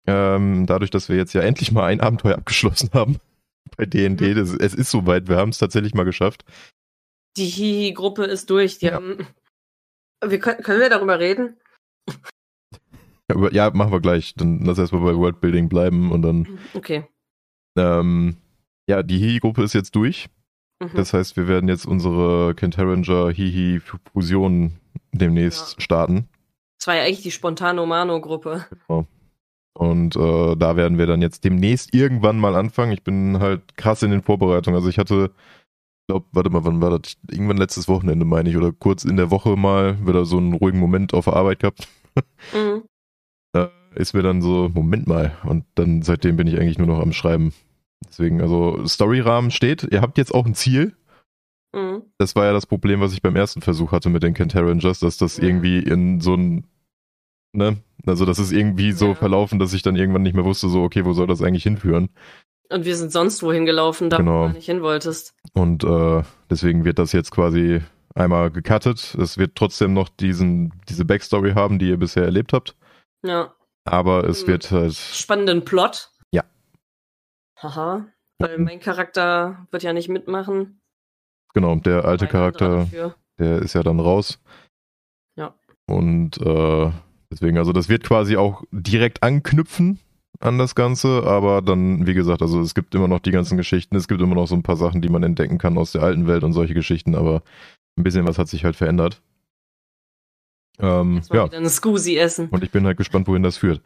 ähm, 0.06 0.66
dadurch, 0.66 0.92
dass 0.92 1.08
wir 1.08 1.16
jetzt 1.16 1.34
ja 1.34 1.42
endlich 1.42 1.72
mal 1.72 1.86
ein 1.86 2.02
Abenteuer 2.02 2.36
abgeschlossen 2.36 2.90
haben 2.94 3.20
bei 3.78 3.86
D&D, 3.86 4.34
Mhm. 4.34 4.36
das, 4.36 4.54
es 4.54 4.74
ist 4.74 4.92
soweit, 4.92 5.28
wir 5.28 5.38
haben 5.38 5.50
es 5.50 5.58
tatsächlich 5.58 5.94
mal 5.94 6.04
geschafft. 6.06 6.46
Die 7.38 7.46
Hihi-Gruppe 7.48 8.24
ist 8.26 8.50
durch. 8.50 8.78
Die 8.80 8.86
Ja. 8.88 8.94
haben, 8.94 9.28
wir 10.26 10.40
können, 10.40 10.62
können 10.64 10.80
wir 10.80 10.90
darüber 10.90 11.20
reden? 11.20 11.58
Ja, 13.30 13.36
aber- 13.36 13.54
Ja, 13.54 13.72
machen 13.72 13.92
wir 13.92 14.00
gleich, 14.02 14.36
dann 14.36 14.64
lass 14.64 14.78
erstmal 14.78 15.02
bei 15.02 15.16
Worldbuilding 15.18 15.68
bleiben 15.68 16.12
und 16.12 16.22
dann, 16.22 16.60
Okay. 16.74 17.06
ähm, 17.78 18.38
ja, 18.88 19.02
die 19.04 19.18
Hihi-Gruppe 19.18 19.64
ist 19.64 19.74
jetzt 19.74 19.96
durch. 19.96 20.28
Mhm. 20.80 20.92
Das 20.96 21.14
heißt, 21.14 21.36
wir 21.38 21.48
werden 21.48 21.68
jetzt 21.68 21.86
unsere 21.86 22.54
Kentaranger 22.56 23.32
Hihi-Fusion 23.32 24.80
demnächst 25.12 25.82
starten. 25.82 26.28
Das 26.80 26.88
war 26.88 26.96
ja 26.96 27.04
eigentlich 27.04 27.24
die 27.24 27.32
Spontano-Mano-Gruppe. 27.32 28.66
Und 29.78 30.16
äh, 30.16 30.56
da 30.56 30.78
werden 30.78 30.98
wir 30.98 31.06
dann 31.06 31.22
jetzt 31.22 31.44
demnächst 31.44 31.94
irgendwann 31.94 32.40
mal 32.40 32.56
anfangen. 32.56 32.94
Ich 32.94 33.04
bin 33.04 33.40
halt 33.40 33.76
krass 33.76 34.04
in 34.04 34.12
den 34.12 34.22
Vorbereitungen. 34.22 34.78
Also 34.78 34.88
ich 34.90 34.98
hatte, 34.98 35.32
glaube, 36.08 36.26
warte 36.32 36.50
mal, 36.50 36.64
wann 36.64 36.82
war 36.82 36.98
das? 36.98 37.18
Irgendwann 37.30 37.58
letztes 37.58 37.90
Wochenende, 37.90 38.26
meine 38.26 38.50
ich, 38.50 38.56
oder 38.56 38.72
kurz 38.72 39.04
in 39.04 39.18
der 39.18 39.32
Woche 39.32 39.58
mal 39.58 39.98
wieder 40.08 40.26
so 40.26 40.38
einen 40.38 40.54
ruhigen 40.54 40.80
Moment 40.80 41.14
auf 41.14 41.26
der 41.26 41.36
Arbeit 41.36 41.60
gehabt. 41.60 41.88
Mhm. 42.54 42.84
Da 43.54 43.72
ist 43.96 44.14
mir 44.14 44.22
dann 44.22 44.42
so, 44.42 44.70
Moment 44.74 45.08
mal. 45.08 45.38
Und 45.46 45.64
dann 45.76 46.02
seitdem 46.02 46.36
bin 46.36 46.46
ich 46.46 46.60
eigentlich 46.60 46.78
nur 46.78 46.88
noch 46.88 47.00
am 47.00 47.14
Schreiben. 47.14 47.54
Deswegen, 48.06 48.42
also 48.42 48.86
Storyrahmen 48.86 49.50
steht. 49.50 49.88
Ihr 49.92 50.02
habt 50.02 50.18
jetzt 50.18 50.34
auch 50.34 50.46
ein 50.46 50.56
Ziel. 50.56 50.94
Mhm. 51.74 52.04
Das 52.18 52.36
war 52.36 52.44
ja 52.46 52.52
das 52.52 52.66
Problem, 52.66 53.00
was 53.00 53.14
ich 53.14 53.22
beim 53.22 53.38
ersten 53.38 53.62
Versuch 53.62 53.94
hatte 53.94 54.10
mit 54.10 54.24
den 54.24 54.34
Kentarangers, 54.34 55.00
dass 55.00 55.16
das 55.16 55.40
irgendwie 55.40 55.80
in 55.80 56.20
so 56.20 56.34
ein, 56.34 56.66
ne, 57.56 57.78
also 58.06 58.26
das 58.26 58.40
ist 58.40 58.52
irgendwie 58.52 58.92
so 58.92 59.10
Ja. 59.10 59.16
verlaufen, 59.16 59.60
dass 59.60 59.74
ich 59.74 59.82
dann 59.82 59.96
irgendwann 59.96 60.22
nicht 60.24 60.36
mehr 60.36 60.46
wusste, 60.46 60.70
so, 60.70 60.84
okay, 60.84 61.06
wo 61.06 61.14
soll 61.14 61.28
das 61.28 61.42
eigentlich 61.42 61.64
hinführen? 61.64 62.10
Und 62.70 62.86
wir 62.86 62.96
sind 62.96 63.12
sonst 63.12 63.44
wohin 63.44 63.66
gelaufen, 63.66 64.10
da 64.10 64.18
Genau. 64.18 64.44
wo 64.44 64.48
du 64.48 64.54
nicht 64.54 64.66
hin 64.66 64.82
wolltest. 64.82 65.36
Und 65.54 65.84
äh, 65.84 66.24
deswegen 66.50 66.84
wird 66.86 66.98
das 67.00 67.12
jetzt 67.12 67.32
quasi 67.32 67.82
einmal 68.16 68.50
gecuttet. 68.50 69.16
Es 69.22 69.38
wird 69.38 69.56
trotzdem 69.56 69.94
noch 69.94 70.10
diesen, 70.10 70.74
diese 70.90 71.06
Backstory 71.06 71.52
haben, 71.54 71.78
die 71.80 71.90
ihr 71.90 71.98
bisher 71.98 72.24
erlebt 72.24 72.54
habt. 72.54 72.76
Ja. 73.24 73.54
Aber 73.84 74.24
es 74.28 74.44
Mhm. 74.44 74.48
wird 74.48 74.72
halt, 74.72 74.94
Spannenden 74.94 75.64
Plot. 75.64 76.10
Ja. 76.32 76.44
Haha. 77.62 78.08
Weil 78.40 78.58
mein 78.58 78.80
Charakter 78.80 79.68
wird 79.72 79.84
ja 79.84 79.94
nicht 79.94 80.10
mitmachen. 80.10 80.82
genau, 81.54 81.76
der 81.76 82.04
alte 82.04 82.28
Charakter, 82.28 82.88
der 83.40 83.60
ist 83.60 83.74
ja 83.76 83.84
dann 83.84 84.00
raus. 84.02 84.42
Ja. 85.38 85.54
Und 85.88 86.38
äh, 86.42 86.92
deswegen, 87.32 87.58
also 87.58 87.74
das 87.74 87.90
wird 87.90 88.04
quasi 88.04 88.38
auch 88.38 88.64
direkt 88.72 89.24
anknüpfen 89.24 90.00
an 90.40 90.58
das 90.58 90.76
Ganze, 90.76 91.24
aber 91.24 91.62
dann, 91.62 92.06
wie 92.08 92.14
gesagt, 92.14 92.42
also 92.42 92.60
es 92.62 92.76
gibt 92.76 92.94
immer 92.96 93.08
noch 93.08 93.20
die 93.20 93.32
ganzen 93.32 93.58
Geschichten, 93.58 93.96
es 93.96 94.08
gibt 94.08 94.22
immer 94.22 94.36
noch 94.36 94.48
so 94.48 94.56
ein 94.56 94.64
paar 94.64 94.76
Sachen, 94.76 95.02
die 95.02 95.10
man 95.10 95.24
entdecken 95.24 95.58
kann 95.58 95.78
aus 95.78 95.92
der 95.92 96.04
alten 96.04 96.28
Welt 96.28 96.44
und 96.44 96.54
solche 96.54 96.74
Geschichten, 96.74 97.16
aber 97.16 97.42
ein 97.98 98.04
bisschen 98.04 98.28
was 98.28 98.38
hat 98.38 98.48
sich 98.48 98.66
halt 98.66 98.76
verändert. 98.76 99.22
Ähm, 100.80 101.22
ja, 101.32 101.46
wieder 101.46 101.58
eine 101.58 101.70
Scusi 101.70 102.18
essen. 102.18 102.50
und 102.50 102.64
ich 102.64 102.72
bin 102.72 102.86
halt 102.86 102.98
gespannt, 102.98 103.28
wohin 103.28 103.44
das 103.44 103.58
führt. 103.58 103.82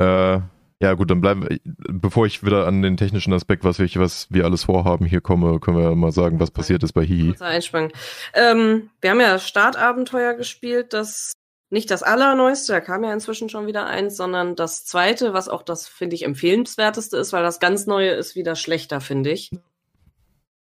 Äh, 0.00 0.40
ja, 0.82 0.94
gut, 0.94 1.10
dann 1.10 1.20
bleiben 1.20 1.46
wir, 1.46 1.58
bevor 1.64 2.24
ich 2.24 2.42
wieder 2.42 2.66
an 2.66 2.80
den 2.80 2.96
technischen 2.96 3.34
Aspekt, 3.34 3.64
was 3.64 3.78
wir, 3.78 3.88
was 3.96 4.28
wir 4.30 4.46
alles 4.46 4.64
vorhaben, 4.64 5.04
hier 5.04 5.20
komme, 5.20 5.60
können 5.60 5.76
wir 5.76 5.94
mal 5.94 6.10
sagen, 6.10 6.40
was 6.40 6.50
passiert 6.50 6.82
ist 6.82 6.94
bei 6.94 7.04
Hihi. 7.04 7.34
Einsprung. 7.40 7.92
Ähm, 8.32 8.88
wir 9.02 9.10
haben 9.10 9.20
ja 9.20 9.38
Startabenteuer 9.38 10.32
gespielt, 10.32 10.94
das 10.94 11.32
nicht 11.70 11.90
das 11.90 12.02
allerneueste, 12.02 12.72
da 12.72 12.80
kam 12.80 13.04
ja 13.04 13.12
inzwischen 13.12 13.48
schon 13.48 13.66
wieder 13.66 13.86
eins, 13.86 14.16
sondern 14.16 14.56
das 14.56 14.84
zweite, 14.84 15.32
was 15.32 15.48
auch 15.48 15.62
das, 15.62 15.88
finde 15.88 16.16
ich, 16.16 16.24
empfehlenswerteste 16.24 17.16
ist, 17.16 17.32
weil 17.32 17.42
das 17.42 17.60
ganz 17.60 17.86
neue 17.86 18.10
ist 18.10 18.34
wieder 18.34 18.56
schlechter, 18.56 19.00
finde 19.00 19.30
ich. 19.30 19.50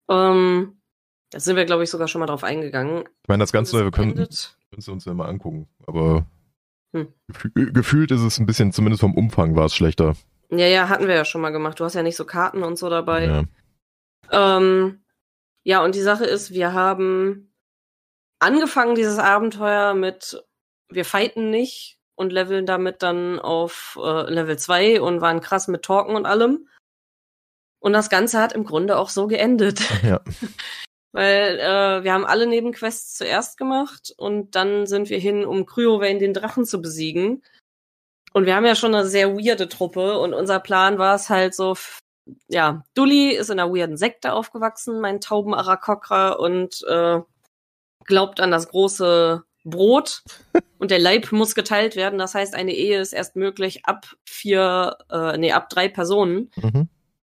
Ähm, 0.09 0.81
da 1.31 1.39
sind 1.39 1.55
wir, 1.55 1.65
glaube 1.65 1.83
ich, 1.83 1.89
sogar 1.89 2.07
schon 2.07 2.19
mal 2.19 2.25
drauf 2.25 2.43
eingegangen. 2.43 3.03
Ich 3.23 3.27
meine, 3.27 3.41
das 3.41 3.51
Ganze, 3.51 3.77
Es 3.77 3.83
wir 3.83 3.91
können, 3.91 4.15
können 4.15 4.27
es 4.27 4.87
uns 4.87 5.05
ja 5.05 5.13
mal 5.13 5.27
angucken, 5.27 5.67
aber 5.85 6.25
Hm. 6.93 7.13
gefü 7.27 7.71
gefühlt 7.73 8.11
ist 8.11 8.21
es 8.21 8.39
ein 8.39 8.45
bisschen, 8.45 8.71
zumindest 8.71 9.01
vom 9.01 9.15
Umfang 9.15 9.55
war 9.55 9.65
es 9.65 9.75
schlechter. 9.75 10.15
Ja, 10.49 10.65
ja, 10.67 10.87
hatten 10.89 11.07
wir 11.07 11.15
ja 11.15 11.25
schon 11.25 11.41
mal 11.41 11.49
gemacht. 11.51 11.79
Du 11.79 11.83
hast 11.83 11.95
ja 11.95 12.03
nicht 12.03 12.15
so 12.15 12.25
Karten 12.25 12.63
und 12.63 12.77
so 12.77 12.89
dabei. 12.89 13.25
Ja. 14.31 14.57
Ähm, 14.57 15.03
ja, 15.63 15.83
und 15.83 15.95
die 15.95 16.01
Sache 16.01 16.25
ist, 16.25 16.51
wir 16.51 16.71
haben 16.73 17.53
angefangen 18.39 18.95
dieses 18.95 19.19
Abenteuer 19.19 19.93
mit, 19.93 20.41
wir 20.89 21.05
fighten 21.05 21.49
nicht 21.49 21.97
und 22.15 22.33
leveln 22.33 22.65
damit 22.65 23.03
dann 23.03 23.39
auf 23.39 23.97
äh, 24.01 24.29
Level 24.29 24.57
2 24.57 25.01
und 25.01 25.21
waren 25.21 25.41
krass 25.41 25.67
mit 25.67 25.83
Talken 25.83 26.15
und 26.15 26.25
allem. 26.25 26.67
Und 27.79 27.93
das 27.93 28.09
Ganze 28.09 28.39
hat 28.41 28.53
im 28.53 28.63
Grunde 28.65 28.97
auch 28.97 29.09
so 29.09 29.27
geendet. 29.27 29.81
ja. 30.03 30.21
Weil 31.13 31.59
äh, 31.59 32.03
wir 32.03 32.13
haben 32.13 32.25
alle 32.25 32.47
Nebenquests 32.47 33.15
zuerst 33.15 33.57
gemacht 33.57 34.13
und 34.17 34.55
dann 34.55 34.87
sind 34.87 35.09
wir 35.09 35.19
hin, 35.19 35.45
um 35.45 35.65
Kryovane 35.65 36.19
den 36.19 36.33
Drachen 36.33 36.65
zu 36.65 36.81
besiegen. 36.81 37.43
Und 38.33 38.45
wir 38.45 38.55
haben 38.55 38.65
ja 38.65 38.75
schon 38.75 38.93
eine 38.93 39.07
sehr 39.07 39.35
weirde 39.35 39.69
Truppe 39.69 40.19
und 40.19 40.33
unser 40.33 40.59
Plan 40.59 40.99
war 40.99 41.15
es 41.15 41.29
halt 41.29 41.55
so, 41.55 41.75
ja, 42.47 42.83
Dully 42.93 43.31
ist 43.31 43.49
in 43.49 43.59
einer 43.59 43.73
weirden 43.73 43.97
Sekte 43.97 44.33
aufgewachsen, 44.33 44.99
mein 44.99 45.21
Tauben 45.21 45.55
Arakokra 45.55 46.33
und 46.33 46.83
äh, 46.87 47.21
glaubt 48.03 48.39
an 48.39 48.51
das 48.51 48.69
große 48.69 49.43
Brot 49.69 50.23
und 50.79 50.91
der 50.91 50.99
Leib 50.99 51.31
muss 51.31 51.55
geteilt 51.55 51.95
werden. 51.95 52.19
Das 52.19 52.33
heißt, 52.35 52.55
eine 52.55 52.73
Ehe 52.73 52.99
ist 52.99 53.13
erst 53.13 53.35
möglich 53.35 53.85
ab 53.85 54.05
vier, 54.25 54.97
äh, 55.11 55.37
nee, 55.37 55.51
ab 55.51 55.69
drei 55.69 55.87
Personen 55.89 56.49
Mhm. 56.61 56.89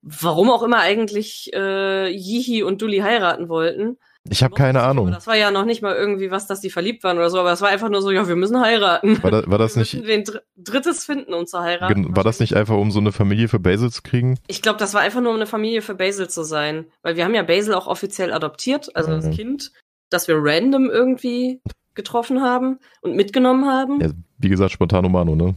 warum 0.02 0.50
auch 0.50 0.63
immer 0.63 0.80
eigentlich 0.80 1.52
äh, 1.54 2.08
Yihi 2.10 2.63
und 2.63 2.82
Dully 2.82 3.00
heiraten 3.00 3.50
wollten. 3.50 3.98
Ich 4.30 4.44
habe 4.44 4.54
keine 4.54 4.82
Aber 4.82 4.89
Ahnung. 4.89 5.12
Das 5.12 5.28
war 5.28 5.36
ja 5.38 5.50
noch 5.50 5.65
nicht 5.65 5.82
mal 5.82 5.96
irgendwie 5.96 6.30
was, 6.30 6.46
dass 6.46 6.60
die 6.62 6.70
verliebt 6.70 7.04
waren 7.04 7.18
oder 7.18 7.30
so, 7.30 7.39
aber 7.39 7.52
es 7.54 7.62
war 7.62 7.70
einfach 7.70 7.89
nur 7.89 8.02
so, 8.02 8.12
ja, 8.12 8.28
wir 8.28 8.36
müssen 8.36 8.60
heiraten. 8.62 9.22
War, 9.24 9.32
da, 9.32 9.44
war 9.48 9.58
das 9.58 9.76
wir 9.76 9.80
nicht, 9.82 9.94
müssen 9.96 10.08
wen 10.08 10.24
Dr 10.26 10.42
Drittes 10.58 11.06
finden, 11.06 11.34
um 11.34 11.48
zu 11.48 11.60
heiraten. 11.60 12.15
war 12.15 12.24
das 12.24 12.39
nicht 12.39 12.54
einfach, 12.56 12.76
um 12.76 12.92
so 12.92 13.00
eine 13.00 13.12
Familie 13.13 13.48
für 13.48 13.60
Basil 13.60 13.89
zu 13.92 14.02
kriegen? 14.04 14.38
Ich 14.48 14.62
glaube, 14.62 14.78
das 14.78 14.94
war 14.94 15.02
einfach 15.02 15.22
nur, 15.22 15.32
um 15.32 15.38
eine 15.38 15.48
Familie 15.48 15.82
für 15.82 15.96
Basil 15.96 16.28
zu 16.30 16.44
sein. 16.44 16.86
Weil 17.02 17.15
wir 17.15 17.24
haben 17.26 17.34
ja 17.34 17.44
Basil 17.44 17.74
auch 17.74 17.88
offiziell 17.88 18.32
adoptiert, 18.34 18.94
also 18.96 19.10
Mhm. 19.12 19.15
das 19.15 19.30
Kind, 19.32 19.72
das 20.10 20.28
wir 20.28 20.36
random 20.38 20.89
irgendwie 20.89 21.62
getroffen 22.00 22.42
haben 22.42 22.80
und 23.02 23.16
mitgenommen 23.16 23.66
haben. 23.66 24.00
Ja, 24.00 24.10
wie 24.38 24.50
gesagt, 24.50 24.72
spontan 24.72 25.12
Mano, 25.12 25.36
ne? 25.36 25.54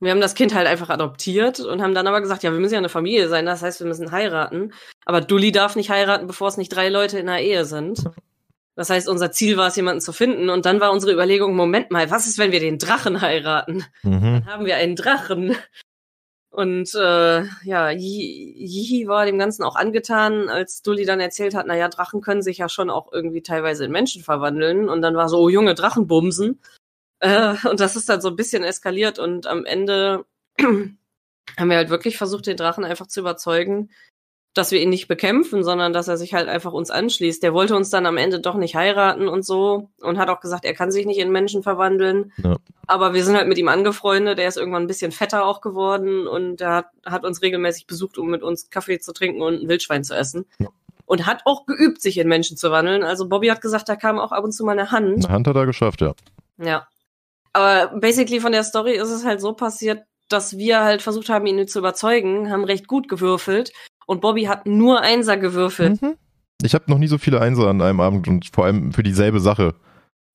Wir 0.00 0.12
haben 0.12 0.20
das 0.20 0.34
Kind 0.34 0.54
halt 0.54 0.68
einfach 0.68 0.90
adoptiert 0.90 1.58
und 1.58 1.82
haben 1.82 1.94
dann 1.94 2.06
aber 2.06 2.20
gesagt, 2.20 2.44
ja, 2.44 2.52
wir 2.52 2.60
müssen 2.60 2.74
ja 2.74 2.78
eine 2.78 2.88
Familie 2.88 3.28
sein, 3.28 3.46
das 3.46 3.62
heißt, 3.62 3.80
wir 3.80 3.86
müssen 3.88 4.12
heiraten. 4.12 4.72
Aber 5.06 5.20
Dully 5.20 5.50
darf 5.50 5.74
nicht 5.74 5.90
heiraten, 5.90 6.26
bevor 6.26 6.48
es 6.48 6.56
nicht 6.56 6.68
drei 6.68 6.88
Leute 6.88 7.18
in 7.18 7.28
einer 7.28 7.40
Ehe 7.40 7.64
sind. 7.64 8.04
Das 8.76 8.90
heißt, 8.90 9.08
unser 9.08 9.32
Ziel 9.32 9.56
war 9.56 9.66
es, 9.66 9.76
jemanden 9.76 10.00
zu 10.00 10.12
finden. 10.12 10.50
Und 10.50 10.66
dann 10.66 10.78
war 10.78 10.92
unsere 10.92 11.12
Überlegung, 11.12 11.56
Moment 11.56 11.90
mal, 11.90 12.12
was 12.12 12.28
ist, 12.28 12.38
wenn 12.38 12.52
wir 12.52 12.60
den 12.60 12.78
Drachen 12.78 13.20
heiraten? 13.20 13.84
Mhm. 14.04 14.20
Dann 14.22 14.46
haben 14.46 14.66
wir 14.66 14.76
einen 14.76 14.94
Drachen. 14.94 15.56
Und 16.58 16.92
äh, 16.96 17.44
ja, 17.62 17.90
Yi- 17.90 18.52
Yihi 18.56 19.06
war 19.06 19.24
dem 19.26 19.38
Ganzen 19.38 19.62
auch 19.62 19.76
angetan, 19.76 20.48
als 20.48 20.82
Dully 20.82 21.04
dann 21.04 21.20
erzählt 21.20 21.54
hat, 21.54 21.68
naja, 21.68 21.86
Drachen 21.88 22.20
können 22.20 22.42
sich 22.42 22.58
ja 22.58 22.68
schon 22.68 22.90
auch 22.90 23.12
irgendwie 23.12 23.42
teilweise 23.42 23.84
in 23.84 23.92
Menschen 23.92 24.24
verwandeln. 24.24 24.88
Und 24.88 25.00
dann 25.00 25.14
war 25.14 25.28
so, 25.28 25.38
oh 25.38 25.48
Junge, 25.48 25.76
Drachenbumsen. 25.76 26.60
Äh, 27.20 27.54
und 27.70 27.78
das 27.78 27.94
ist 27.94 28.08
dann 28.08 28.20
so 28.20 28.26
ein 28.30 28.34
bisschen 28.34 28.64
eskaliert. 28.64 29.20
Und 29.20 29.46
am 29.46 29.64
Ende 29.66 30.24
haben 30.58 30.98
wir 31.70 31.76
halt 31.76 31.90
wirklich 31.90 32.18
versucht, 32.18 32.48
den 32.48 32.56
Drachen 32.56 32.84
einfach 32.84 33.06
zu 33.06 33.20
überzeugen, 33.20 33.92
dass 34.54 34.72
wir 34.72 34.80
ihn 34.80 34.88
nicht 34.88 35.08
bekämpfen, 35.08 35.62
sondern 35.62 35.92
dass 35.92 36.08
er 36.08 36.16
sich 36.16 36.34
halt 36.34 36.48
einfach 36.48 36.72
uns 36.72 36.90
anschließt. 36.90 37.42
Der 37.42 37.54
wollte 37.54 37.76
uns 37.76 37.90
dann 37.90 38.06
am 38.06 38.16
Ende 38.16 38.40
doch 38.40 38.56
nicht 38.56 38.74
heiraten 38.74 39.28
und 39.28 39.44
so 39.44 39.90
und 40.00 40.18
hat 40.18 40.28
auch 40.30 40.40
gesagt, 40.40 40.64
er 40.64 40.74
kann 40.74 40.90
sich 40.90 41.06
nicht 41.06 41.18
in 41.18 41.30
Menschen 41.30 41.62
verwandeln. 41.62 42.32
Ja. 42.42 42.56
Aber 42.86 43.14
wir 43.14 43.24
sind 43.24 43.36
halt 43.36 43.48
mit 43.48 43.58
ihm 43.58 43.68
angefreundet. 43.68 44.38
Er 44.38 44.48
ist 44.48 44.56
irgendwann 44.56 44.82
ein 44.82 44.88
bisschen 44.88 45.12
fetter 45.12 45.44
auch 45.44 45.60
geworden 45.60 46.26
und 46.26 46.60
er 46.60 46.74
hat, 46.74 46.86
hat 47.04 47.24
uns 47.24 47.42
regelmäßig 47.42 47.86
besucht, 47.86 48.18
um 48.18 48.30
mit 48.30 48.42
uns 48.42 48.70
Kaffee 48.70 48.98
zu 48.98 49.12
trinken 49.12 49.42
und 49.42 49.62
ein 49.62 49.68
Wildschwein 49.68 50.02
zu 50.02 50.14
essen. 50.14 50.46
Ja. 50.58 50.68
Und 51.06 51.26
hat 51.26 51.42
auch 51.44 51.64
geübt, 51.64 52.02
sich 52.02 52.18
in 52.18 52.28
Menschen 52.28 52.56
zu 52.56 52.70
wandeln. 52.70 53.02
Also 53.02 53.28
Bobby 53.28 53.48
hat 53.48 53.62
gesagt, 53.62 53.88
da 53.88 53.96
kam 53.96 54.18
auch 54.18 54.32
ab 54.32 54.44
und 54.44 54.52
zu 54.52 54.64
mal 54.64 54.72
eine 54.72 54.90
Hand. 54.90 55.24
Eine 55.24 55.34
Hand 55.34 55.46
hat 55.46 55.56
er 55.56 55.66
geschafft, 55.66 56.00
ja. 56.00 56.14
Ja. 56.58 56.88
Aber 57.52 57.98
basically 57.98 58.40
von 58.40 58.52
der 58.52 58.64
Story 58.64 58.94
ist 58.94 59.10
es 59.10 59.24
halt 59.24 59.40
so 59.40 59.52
passiert, 59.52 60.02
dass 60.28 60.58
wir 60.58 60.80
halt 60.80 61.00
versucht 61.00 61.30
haben, 61.30 61.46
ihn 61.46 61.66
zu 61.66 61.78
überzeugen, 61.78 62.50
haben 62.50 62.64
recht 62.64 62.86
gut 62.86 63.08
gewürfelt 63.08 63.72
und 64.08 64.20
Bobby 64.20 64.44
hat 64.44 64.66
nur 64.66 65.02
Einser 65.02 65.36
gewürfelt. 65.36 66.00
Mhm. 66.02 66.16
Ich 66.62 66.74
habe 66.74 66.90
noch 66.90 66.98
nie 66.98 67.06
so 67.06 67.18
viele 67.18 67.40
Einser 67.40 67.68
an 67.68 67.80
einem 67.82 68.00
Abend 68.00 68.26
und 68.26 68.50
vor 68.52 68.64
allem 68.64 68.92
für 68.92 69.02
dieselbe 69.02 69.38
Sache. 69.38 69.74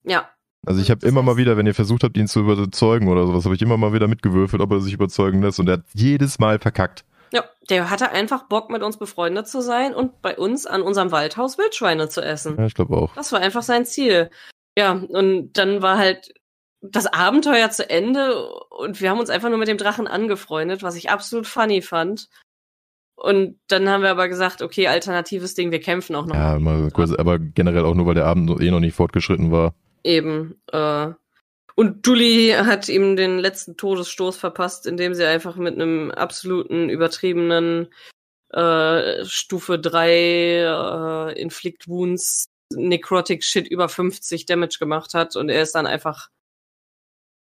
Ja. 0.04 0.30
Also 0.64 0.80
ich 0.80 0.90
habe 0.90 1.06
immer 1.06 1.22
mal 1.22 1.36
wieder, 1.36 1.56
wenn 1.56 1.66
ihr 1.66 1.74
versucht 1.74 2.04
habt, 2.04 2.16
ihn 2.16 2.28
zu 2.28 2.40
überzeugen 2.40 3.08
oder 3.08 3.26
sowas, 3.26 3.44
habe 3.44 3.54
ich 3.54 3.60
immer 3.60 3.76
mal 3.76 3.92
wieder 3.92 4.08
mitgewürfelt, 4.08 4.62
ob 4.62 4.70
er 4.70 4.80
sich 4.80 4.94
überzeugen 4.94 5.42
lässt 5.42 5.60
und 5.60 5.68
er 5.68 5.74
hat 5.74 5.84
jedes 5.92 6.38
Mal 6.38 6.58
verkackt. 6.58 7.04
Ja, 7.32 7.44
der 7.68 7.90
hatte 7.90 8.12
einfach 8.12 8.44
Bock, 8.44 8.70
mit 8.70 8.82
uns 8.82 8.96
befreundet 8.96 9.48
zu 9.48 9.60
sein 9.60 9.92
und 9.92 10.22
bei 10.22 10.38
uns 10.38 10.66
an 10.66 10.80
unserem 10.80 11.10
Waldhaus 11.10 11.58
Wildschweine 11.58 12.08
zu 12.08 12.22
essen. 12.22 12.56
Ja, 12.56 12.66
ich 12.66 12.74
glaube 12.74 12.96
auch. 12.96 13.12
Das 13.14 13.32
war 13.32 13.40
einfach 13.40 13.62
sein 13.62 13.84
Ziel. 13.84 14.30
Ja, 14.78 14.92
und 14.92 15.52
dann 15.54 15.82
war 15.82 15.98
halt 15.98 16.32
das 16.80 17.06
Abenteuer 17.06 17.70
zu 17.70 17.90
Ende 17.90 18.48
und 18.70 19.00
wir 19.00 19.10
haben 19.10 19.18
uns 19.18 19.30
einfach 19.30 19.48
nur 19.48 19.58
mit 19.58 19.68
dem 19.68 19.78
Drachen 19.78 20.06
angefreundet, 20.06 20.82
was 20.82 20.96
ich 20.96 21.10
absolut 21.10 21.46
funny 21.46 21.82
fand. 21.82 22.28
Und 23.16 23.58
dann 23.68 23.88
haben 23.88 24.02
wir 24.02 24.10
aber 24.10 24.28
gesagt, 24.28 24.60
okay, 24.60 24.88
alternatives 24.88 25.54
Ding, 25.54 25.70
wir 25.70 25.80
kämpfen 25.80 26.16
auch 26.16 26.26
noch. 26.26 26.34
Ja, 26.34 26.58
mal 26.58 26.90
kurz, 26.90 27.12
aber 27.12 27.38
generell 27.38 27.84
auch 27.84 27.94
nur, 27.94 28.06
weil 28.06 28.14
der 28.14 28.26
Abend 28.26 28.60
eh 28.60 28.70
noch 28.70 28.80
nicht 28.80 28.94
fortgeschritten 28.94 29.52
war. 29.52 29.74
Eben. 30.02 30.60
Äh, 30.72 31.12
und 31.76 32.06
Julie 32.06 32.66
hat 32.66 32.88
ihm 32.88 33.16
den 33.16 33.38
letzten 33.38 33.76
Todesstoß 33.76 34.36
verpasst, 34.36 34.86
indem 34.86 35.14
sie 35.14 35.24
einfach 35.24 35.56
mit 35.56 35.74
einem 35.74 36.10
absoluten 36.10 36.88
übertriebenen 36.88 37.88
äh, 38.50 39.24
Stufe 39.24 39.78
3 39.78 40.10
äh, 40.10 41.40
Inflict 41.40 41.88
Wounds 41.88 42.46
Necrotic 42.72 43.44
Shit 43.44 43.68
über 43.68 43.88
50 43.88 44.46
Damage 44.46 44.76
gemacht 44.78 45.14
hat 45.14 45.36
und 45.36 45.48
er 45.48 45.62
ist 45.62 45.74
dann 45.74 45.86
einfach 45.86 46.28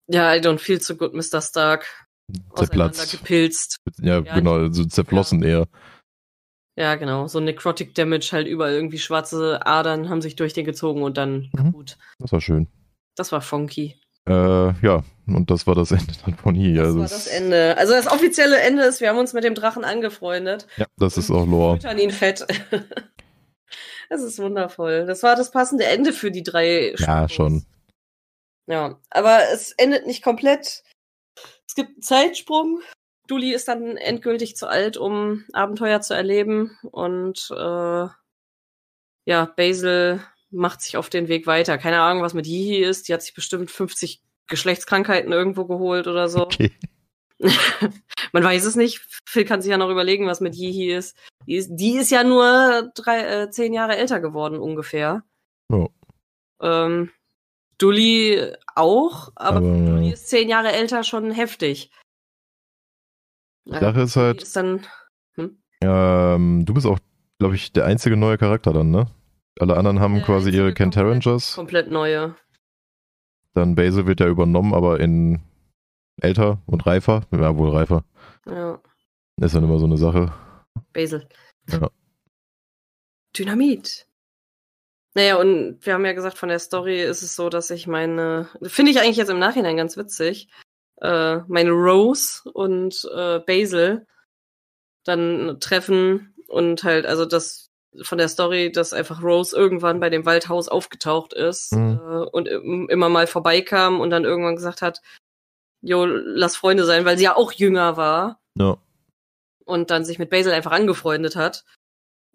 ja, 0.07 0.35
I 0.35 0.39
don't 0.39 0.59
feel 0.59 0.79
so 0.79 0.95
good, 0.95 1.13
Mr. 1.13 1.41
Stark. 1.41 2.04
Zerplatzt. 2.55 3.11
gepilzt. 3.11 3.77
Ja, 3.99 4.19
ja 4.19 4.35
genau, 4.35 4.69
so 4.71 4.85
zerflossen 4.85 5.41
ja. 5.43 5.49
eher. 5.49 5.67
Ja, 6.77 6.95
genau. 6.95 7.27
So 7.27 7.39
Necrotic 7.39 7.95
Damage 7.95 8.29
halt 8.33 8.47
überall 8.47 8.73
irgendwie 8.73 8.99
schwarze 8.99 9.65
Adern 9.65 10.09
haben 10.09 10.21
sich 10.21 10.35
durch 10.35 10.53
den 10.53 10.65
gezogen 10.65 11.03
und 11.03 11.17
dann 11.17 11.49
mhm. 11.53 11.57
kaputt. 11.57 11.97
Das 12.19 12.31
war 12.31 12.41
schön. 12.41 12.67
Das 13.15 13.31
war 13.31 13.41
funky. 13.41 13.95
Äh, 14.27 14.73
ja, 14.81 15.03
und 15.27 15.49
das 15.51 15.67
war 15.67 15.75
das 15.75 15.91
Ende 15.91 16.13
dann 16.25 16.35
von 16.35 16.55
hier. 16.55 16.81
Das 16.81 16.87
also 16.87 16.99
war 16.99 17.07
das 17.07 17.27
Ende. 17.27 17.77
Also 17.77 17.93
das 17.93 18.07
offizielle 18.07 18.59
Ende 18.59 18.83
ist, 18.83 18.99
wir 18.99 19.09
haben 19.09 19.19
uns 19.19 19.33
mit 19.33 19.43
dem 19.43 19.55
Drachen 19.55 19.85
angefreundet. 19.85 20.67
Ja, 20.77 20.85
das 20.97 21.17
ist 21.17 21.31
auch 21.31 21.45
Lore. 21.45 21.81
Wir 21.81 21.97
ihn 21.97 22.11
fett. 22.11 22.45
das 24.09 24.21
ist 24.21 24.39
wundervoll. 24.39 25.05
Das 25.05 25.23
war 25.23 25.35
das 25.35 25.51
passende 25.51 25.85
Ende 25.85 26.11
für 26.11 26.31
die 26.31 26.43
drei 26.43 26.93
Ja, 26.97 27.29
Spiels. 27.29 27.33
schon. 27.33 27.65
Ja, 28.67 28.99
aber 29.11 29.39
es 29.53 29.71
endet 29.73 30.07
nicht 30.07 30.23
komplett. 30.23 30.83
Es 31.67 31.75
gibt 31.75 31.89
einen 31.89 32.01
Zeitsprung. 32.01 32.81
Duli 33.27 33.53
ist 33.53 33.67
dann 33.67 33.97
endgültig 33.97 34.55
zu 34.55 34.67
alt, 34.67 34.97
um 34.97 35.45
Abenteuer 35.53 36.01
zu 36.01 36.13
erleben. 36.13 36.77
Und 36.91 37.49
äh, 37.51 38.07
ja, 39.25 39.45
Basil 39.55 40.21
macht 40.51 40.81
sich 40.81 40.97
auf 40.97 41.09
den 41.09 41.27
Weg 41.27 41.47
weiter. 41.47 41.77
Keine 41.77 42.01
Ahnung, 42.01 42.23
was 42.23 42.33
mit 42.33 42.47
Yihi 42.47 42.83
ist. 42.83 43.07
Die 43.07 43.13
hat 43.13 43.23
sich 43.23 43.33
bestimmt 43.33 43.71
50 43.71 44.21
Geschlechtskrankheiten 44.47 45.31
irgendwo 45.31 45.65
geholt 45.65 46.07
oder 46.07 46.29
so. 46.29 46.43
Okay. 46.43 46.71
Man 48.31 48.43
weiß 48.43 48.65
es 48.65 48.75
nicht. 48.75 49.01
Phil 49.25 49.45
kann 49.45 49.61
sich 49.61 49.71
ja 49.71 49.77
noch 49.77 49.89
überlegen, 49.89 50.27
was 50.27 50.41
mit 50.41 50.55
Yihi 50.55 50.93
ist. 50.93 51.17
Die 51.47 51.55
ist, 51.55 51.69
die 51.71 51.97
ist 51.97 52.11
ja 52.11 52.23
nur 52.23 52.91
drei, 52.95 53.21
äh, 53.21 53.49
zehn 53.49 53.73
Jahre 53.73 53.97
älter 53.97 54.19
geworden 54.19 54.59
ungefähr. 54.59 55.23
Oh. 55.69 55.89
Ähm, 56.61 57.11
Dully 57.77 58.53
auch, 58.75 59.31
aber, 59.35 59.57
aber 59.57 59.61
Dully 59.61 60.11
ist 60.11 60.29
zehn 60.29 60.49
Jahre 60.49 60.71
älter, 60.71 61.03
schon 61.03 61.31
heftig. 61.31 61.91
Die 63.65 63.73
Sache 63.73 64.01
ist 64.01 64.15
halt, 64.15 64.43
ist 64.43 64.55
dann, 64.55 64.85
hm? 65.35 65.57
ähm, 65.81 66.65
du 66.65 66.73
bist 66.73 66.85
auch, 66.85 66.99
glaube 67.39 67.55
ich, 67.55 67.73
der 67.73 67.85
einzige 67.85 68.15
neue 68.15 68.37
Charakter 68.37 68.73
dann, 68.73 68.91
ne? 68.91 69.07
Alle 69.59 69.77
anderen 69.77 69.99
haben 69.99 70.15
der 70.15 70.23
quasi 70.23 70.51
ihre 70.51 70.73
Kent 70.73 70.97
Rangers. 70.97 71.55
Komplett 71.55 71.89
neue. 71.89 72.35
Dann 73.53 73.75
Basil 73.75 74.05
wird 74.05 74.19
ja 74.19 74.27
übernommen, 74.27 74.73
aber 74.73 74.99
in 74.99 75.41
älter 76.21 76.61
und 76.65 76.85
reifer. 76.85 77.21
Ja, 77.31 77.57
wohl 77.57 77.69
reifer. 77.69 78.03
Ja. 78.45 78.81
Ist 79.41 79.55
dann 79.55 79.63
immer 79.63 79.79
so 79.79 79.85
eine 79.85 79.97
Sache. 79.97 80.33
Basil. 80.93 81.27
Ja. 81.69 81.89
Dynamit. 83.37 84.07
Naja, 85.15 85.37
und 85.37 85.77
wir 85.81 85.93
haben 85.93 86.05
ja 86.05 86.11
gesagt, 86.11 86.37
von 86.37 86.49
der 86.49 86.59
Story 86.59 87.01
ist 87.01 87.21
es 87.21 87.35
so, 87.35 87.49
dass 87.49 87.69
ich 87.69 87.87
meine, 87.87 88.49
finde 88.63 88.91
ich 88.91 88.99
eigentlich 88.99 89.17
jetzt 89.17 89.29
im 89.29 89.39
Nachhinein 89.39 89.77
ganz 89.77 89.95
witzig, 89.95 90.49
äh, 91.01 91.37
meine 91.47 91.71
Rose 91.71 92.41
und 92.51 93.09
äh, 93.15 93.39
Basil 93.39 94.05
dann 95.05 95.57
treffen 95.61 96.35
und 96.47 96.83
halt, 96.83 97.05
also 97.05 97.25
das 97.25 97.71
von 98.01 98.17
der 98.17 98.27
Story, 98.27 98.73
dass 98.73 98.91
einfach 98.91 99.23
Rose 99.23 99.55
irgendwann 99.55 100.01
bei 100.01 100.09
dem 100.09 100.25
Waldhaus 100.25 100.67
aufgetaucht 100.67 101.31
ist 101.31 101.71
mhm. 101.71 101.99
äh, 102.03 102.25
und 102.25 102.47
immer 102.47 103.07
mal 103.07 103.25
vorbeikam 103.25 104.01
und 104.01 104.09
dann 104.09 104.25
irgendwann 104.25 104.57
gesagt 104.57 104.81
hat, 104.81 105.01
jo, 105.81 106.05
lass 106.05 106.57
Freunde 106.57 106.83
sein, 106.83 107.05
weil 107.05 107.17
sie 107.17 107.23
ja 107.23 107.37
auch 107.37 107.53
jünger 107.53 107.95
war. 107.95 108.41
Ja. 108.57 108.77
Und 109.63 109.91
dann 109.91 110.03
sich 110.03 110.19
mit 110.19 110.29
Basil 110.29 110.51
einfach 110.51 110.71
angefreundet 110.71 111.35
hat. 111.35 111.63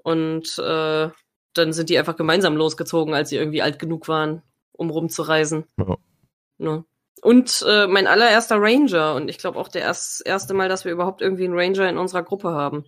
Und 0.03 0.59
äh, 0.59 1.11
dann 1.61 1.73
sind 1.73 1.91
die 1.91 1.99
einfach 1.99 2.17
gemeinsam 2.17 2.57
losgezogen, 2.57 3.15
als 3.15 3.29
sie 3.29 3.37
irgendwie 3.37 3.63
alt 3.63 3.79
genug 3.79 4.09
waren, 4.09 4.43
um 4.73 4.91
rumzureisen. 4.91 5.65
Ja. 5.79 5.97
Ne? 6.59 6.85
Und 7.23 7.65
äh, 7.69 7.87
mein 7.87 8.07
allererster 8.07 8.57
Ranger 8.59 9.15
und 9.15 9.29
ich 9.29 9.39
glaube 9.39 9.59
auch 9.59 9.69
der 9.69 9.83
erst, 9.83 10.27
erste 10.27 10.55
Mal, 10.55 10.69
dass 10.69 10.85
wir 10.85 10.93
überhaupt 10.93 11.21
irgendwie 11.21 11.45
einen 11.45 11.59
Ranger 11.59 11.89
in 11.89 11.99
unserer 11.99 12.23
Gruppe 12.23 12.53
haben. 12.53 12.85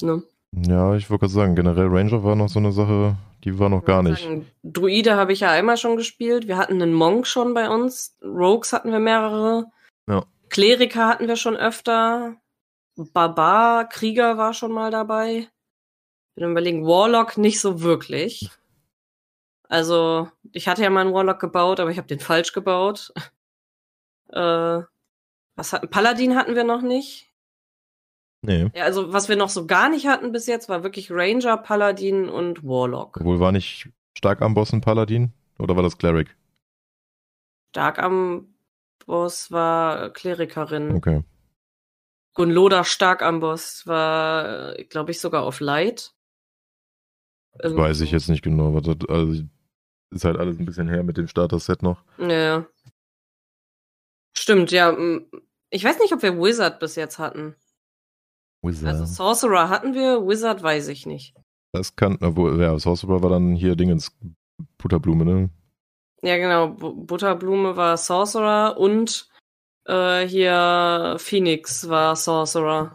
Ne? 0.00 0.22
Ja, 0.52 0.94
ich 0.96 1.10
wollte 1.10 1.22
gerade 1.22 1.32
sagen, 1.32 1.54
generell 1.54 1.86
Ranger 1.86 2.24
war 2.24 2.34
noch 2.34 2.48
so 2.48 2.58
eine 2.58 2.72
Sache, 2.72 3.16
die 3.44 3.58
war 3.58 3.68
noch 3.68 3.84
gar 3.84 4.02
nicht. 4.02 4.22
Sagen, 4.22 4.46
Druide 4.64 5.16
habe 5.16 5.32
ich 5.32 5.40
ja 5.40 5.50
einmal 5.50 5.76
schon 5.76 5.96
gespielt. 5.96 6.48
Wir 6.48 6.56
hatten 6.56 6.82
einen 6.82 6.94
Monk 6.94 7.26
schon 7.26 7.54
bei 7.54 7.68
uns. 7.68 8.16
Rogues 8.22 8.72
hatten 8.72 8.90
wir 8.90 8.98
mehrere. 8.98 9.66
Ja. 10.08 10.24
Kleriker 10.48 11.06
hatten 11.06 11.28
wir 11.28 11.36
schon 11.36 11.56
öfter. 11.56 12.36
Barbar, 12.96 13.88
Krieger 13.88 14.38
war 14.38 14.54
schon 14.54 14.72
mal 14.72 14.90
dabei 14.90 15.48
bin 16.38 16.52
überlegen, 16.52 16.86
Warlock 16.86 17.38
nicht 17.38 17.60
so 17.60 17.80
wirklich. 17.82 18.50
Also, 19.68 20.30
ich 20.52 20.68
hatte 20.68 20.82
ja 20.82 20.90
mal 20.90 21.02
einen 21.02 21.12
Warlock 21.12 21.40
gebaut, 21.40 21.80
aber 21.80 21.90
ich 21.90 21.98
habe 21.98 22.08
den 22.08 22.20
falsch 22.20 22.52
gebaut. 22.52 23.12
äh, 24.30 24.82
was 25.56 25.72
hatten, 25.72 25.90
Paladin 25.90 26.36
hatten 26.36 26.54
wir 26.54 26.64
noch 26.64 26.82
nicht. 26.82 27.32
Nee. 28.40 28.70
Ja, 28.74 28.84
also 28.84 29.12
was 29.12 29.28
wir 29.28 29.36
noch 29.36 29.48
so 29.48 29.66
gar 29.66 29.88
nicht 29.88 30.06
hatten 30.06 30.32
bis 30.32 30.46
jetzt, 30.46 30.68
war 30.68 30.84
wirklich 30.84 31.10
Ranger, 31.10 31.56
Paladin 31.56 32.28
und 32.28 32.62
Warlock. 32.62 33.16
Obwohl 33.18 33.40
war 33.40 33.52
nicht 33.52 33.90
stark 34.16 34.42
am 34.42 34.54
Boss 34.54 34.72
ein 34.72 34.80
Paladin? 34.80 35.32
Oder 35.58 35.74
war 35.74 35.82
das 35.82 35.98
Cleric? 35.98 36.36
Stark 37.70 37.98
am 37.98 38.54
Boss 39.06 39.50
war 39.50 40.10
Klerikerin. 40.10 40.94
Okay. 40.94 41.24
Gunloda 42.34 42.84
stark 42.84 43.22
am 43.22 43.40
Boss 43.40 43.86
war, 43.86 44.76
glaube 44.84 45.10
ich, 45.10 45.20
sogar 45.20 45.42
auf 45.42 45.58
Light. 45.58 46.14
Das 47.54 47.76
weiß 47.76 48.00
ich 48.02 48.12
jetzt 48.12 48.28
nicht 48.28 48.42
genau. 48.42 48.74
Was 48.74 48.82
das, 48.82 49.08
also 49.08 49.42
ist 50.10 50.24
halt 50.24 50.38
alles 50.38 50.58
ein 50.58 50.64
bisschen 50.64 50.88
her 50.88 51.02
mit 51.02 51.16
dem 51.16 51.28
Starter-Set 51.28 51.82
noch. 51.82 52.02
Ja. 52.18 52.66
Stimmt, 54.36 54.70
ja. 54.70 54.96
Ich 55.70 55.84
weiß 55.84 55.98
nicht, 55.98 56.12
ob 56.12 56.22
wir 56.22 56.38
Wizard 56.38 56.80
bis 56.80 56.96
jetzt 56.96 57.18
hatten. 57.18 57.56
Wizard. 58.62 58.88
Also 58.88 59.04
Sorcerer 59.04 59.68
hatten 59.68 59.94
wir, 59.94 60.26
Wizard 60.26 60.62
weiß 60.62 60.88
ich 60.88 61.06
nicht. 61.06 61.34
Das 61.72 61.96
kann, 61.96 62.18
obwohl, 62.22 62.60
ja, 62.60 62.78
Sorcerer 62.78 63.22
war 63.22 63.30
dann 63.30 63.54
hier 63.54 63.76
Dingens 63.76 64.16
Butterblume, 64.78 65.24
ne? 65.24 65.50
Ja, 66.22 66.36
genau. 66.36 66.68
Butterblume 66.70 67.76
war 67.76 67.96
Sorcerer 67.96 68.78
und 68.78 69.28
äh, 69.84 70.26
hier 70.26 71.16
Phoenix 71.18 71.88
war 71.88 72.16
Sorcerer. 72.16 72.94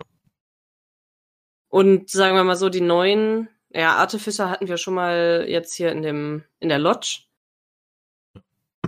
Und 1.70 2.10
sagen 2.10 2.36
wir 2.36 2.44
mal 2.44 2.56
so, 2.56 2.70
die 2.70 2.82
neuen 2.82 3.48
ja, 3.74 3.96
Artificer 3.96 4.50
hatten 4.50 4.68
wir 4.68 4.78
schon 4.78 4.94
mal 4.94 5.46
jetzt 5.48 5.74
hier 5.74 5.92
in 5.92 6.02
dem, 6.02 6.44
in 6.60 6.70
der 6.70 6.80
Lodge. 6.80 7.24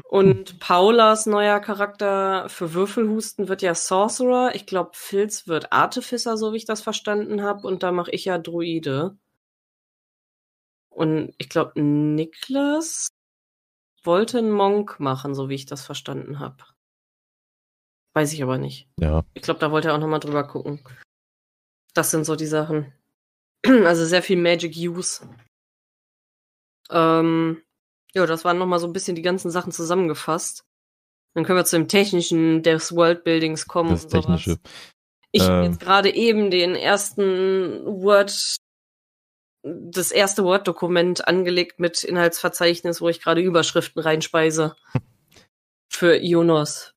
Und 0.03 0.59
Paulas 0.59 1.25
neuer 1.25 1.59
Charakter 1.59 2.47
für 2.47 2.73
Würfelhusten 2.73 3.47
wird 3.47 3.61
ja 3.61 3.73
Sorcerer. 3.73 4.53
Ich 4.53 4.65
glaube, 4.65 4.91
Filz 4.93 5.47
wird 5.47 5.73
Artificer, 5.73 6.37
so 6.37 6.53
wie 6.53 6.57
ich 6.57 6.65
das 6.65 6.81
verstanden 6.81 7.41
habe. 7.41 7.67
Und 7.67 7.83
da 7.83 7.91
mache 7.91 8.11
ich 8.11 8.25
ja 8.25 8.37
Druide. 8.37 9.17
Und 10.89 11.33
ich 11.37 11.49
glaube, 11.49 11.81
Niklas 11.81 13.09
wollte 14.03 14.37
einen 14.37 14.51
Monk 14.51 14.99
machen, 14.99 15.33
so 15.33 15.49
wie 15.49 15.55
ich 15.55 15.65
das 15.65 15.85
verstanden 15.85 16.39
habe. 16.39 16.63
Weiß 18.13 18.31
ich 18.31 18.41
aber 18.41 18.57
nicht. 18.57 18.87
Ja. 18.99 19.25
Ich 19.33 19.41
glaube, 19.41 19.59
da 19.59 19.71
wollte 19.71 19.89
er 19.89 19.95
auch 19.95 19.99
nochmal 19.99 20.21
drüber 20.21 20.47
gucken. 20.47 20.79
Das 21.93 22.11
sind 22.11 22.25
so 22.25 22.35
die 22.37 22.45
Sachen. 22.45 22.93
Also 23.85 24.05
sehr 24.05 24.23
viel 24.23 24.37
Magic 24.37 24.75
Use. 24.75 25.27
Ähm, 26.89 27.61
ja, 28.13 28.25
das 28.25 28.45
waren 28.45 28.57
nochmal 28.57 28.79
so 28.79 28.87
ein 28.87 28.93
bisschen 28.93 29.15
die 29.15 29.21
ganzen 29.21 29.51
Sachen 29.51 29.71
zusammengefasst. 29.71 30.63
Dann 31.33 31.43
können 31.43 31.59
wir 31.59 31.65
zu 31.65 31.75
dem 31.75 31.89
technischen 31.89 32.63
des 32.63 32.95
Worldbuildings 32.95 33.67
kommen. 33.67 33.89
Das 33.89 34.07
technische. 34.07 34.57
Ich 35.31 35.43
ähm. 35.43 35.49
habe 35.49 35.65
jetzt 35.65 35.79
gerade 35.81 36.13
eben 36.13 36.49
den 36.49 36.75
ersten 36.75 37.85
Word, 37.85 38.55
das 39.63 40.11
erste 40.11 40.45
Word-Dokument 40.45 41.27
angelegt 41.27 41.79
mit 41.79 42.05
Inhaltsverzeichnis, 42.05 43.01
wo 43.01 43.09
ich 43.09 43.21
gerade 43.21 43.41
Überschriften 43.41 44.01
reinspeise. 44.01 44.75
Für 45.91 46.17
Ionos. 46.17 46.94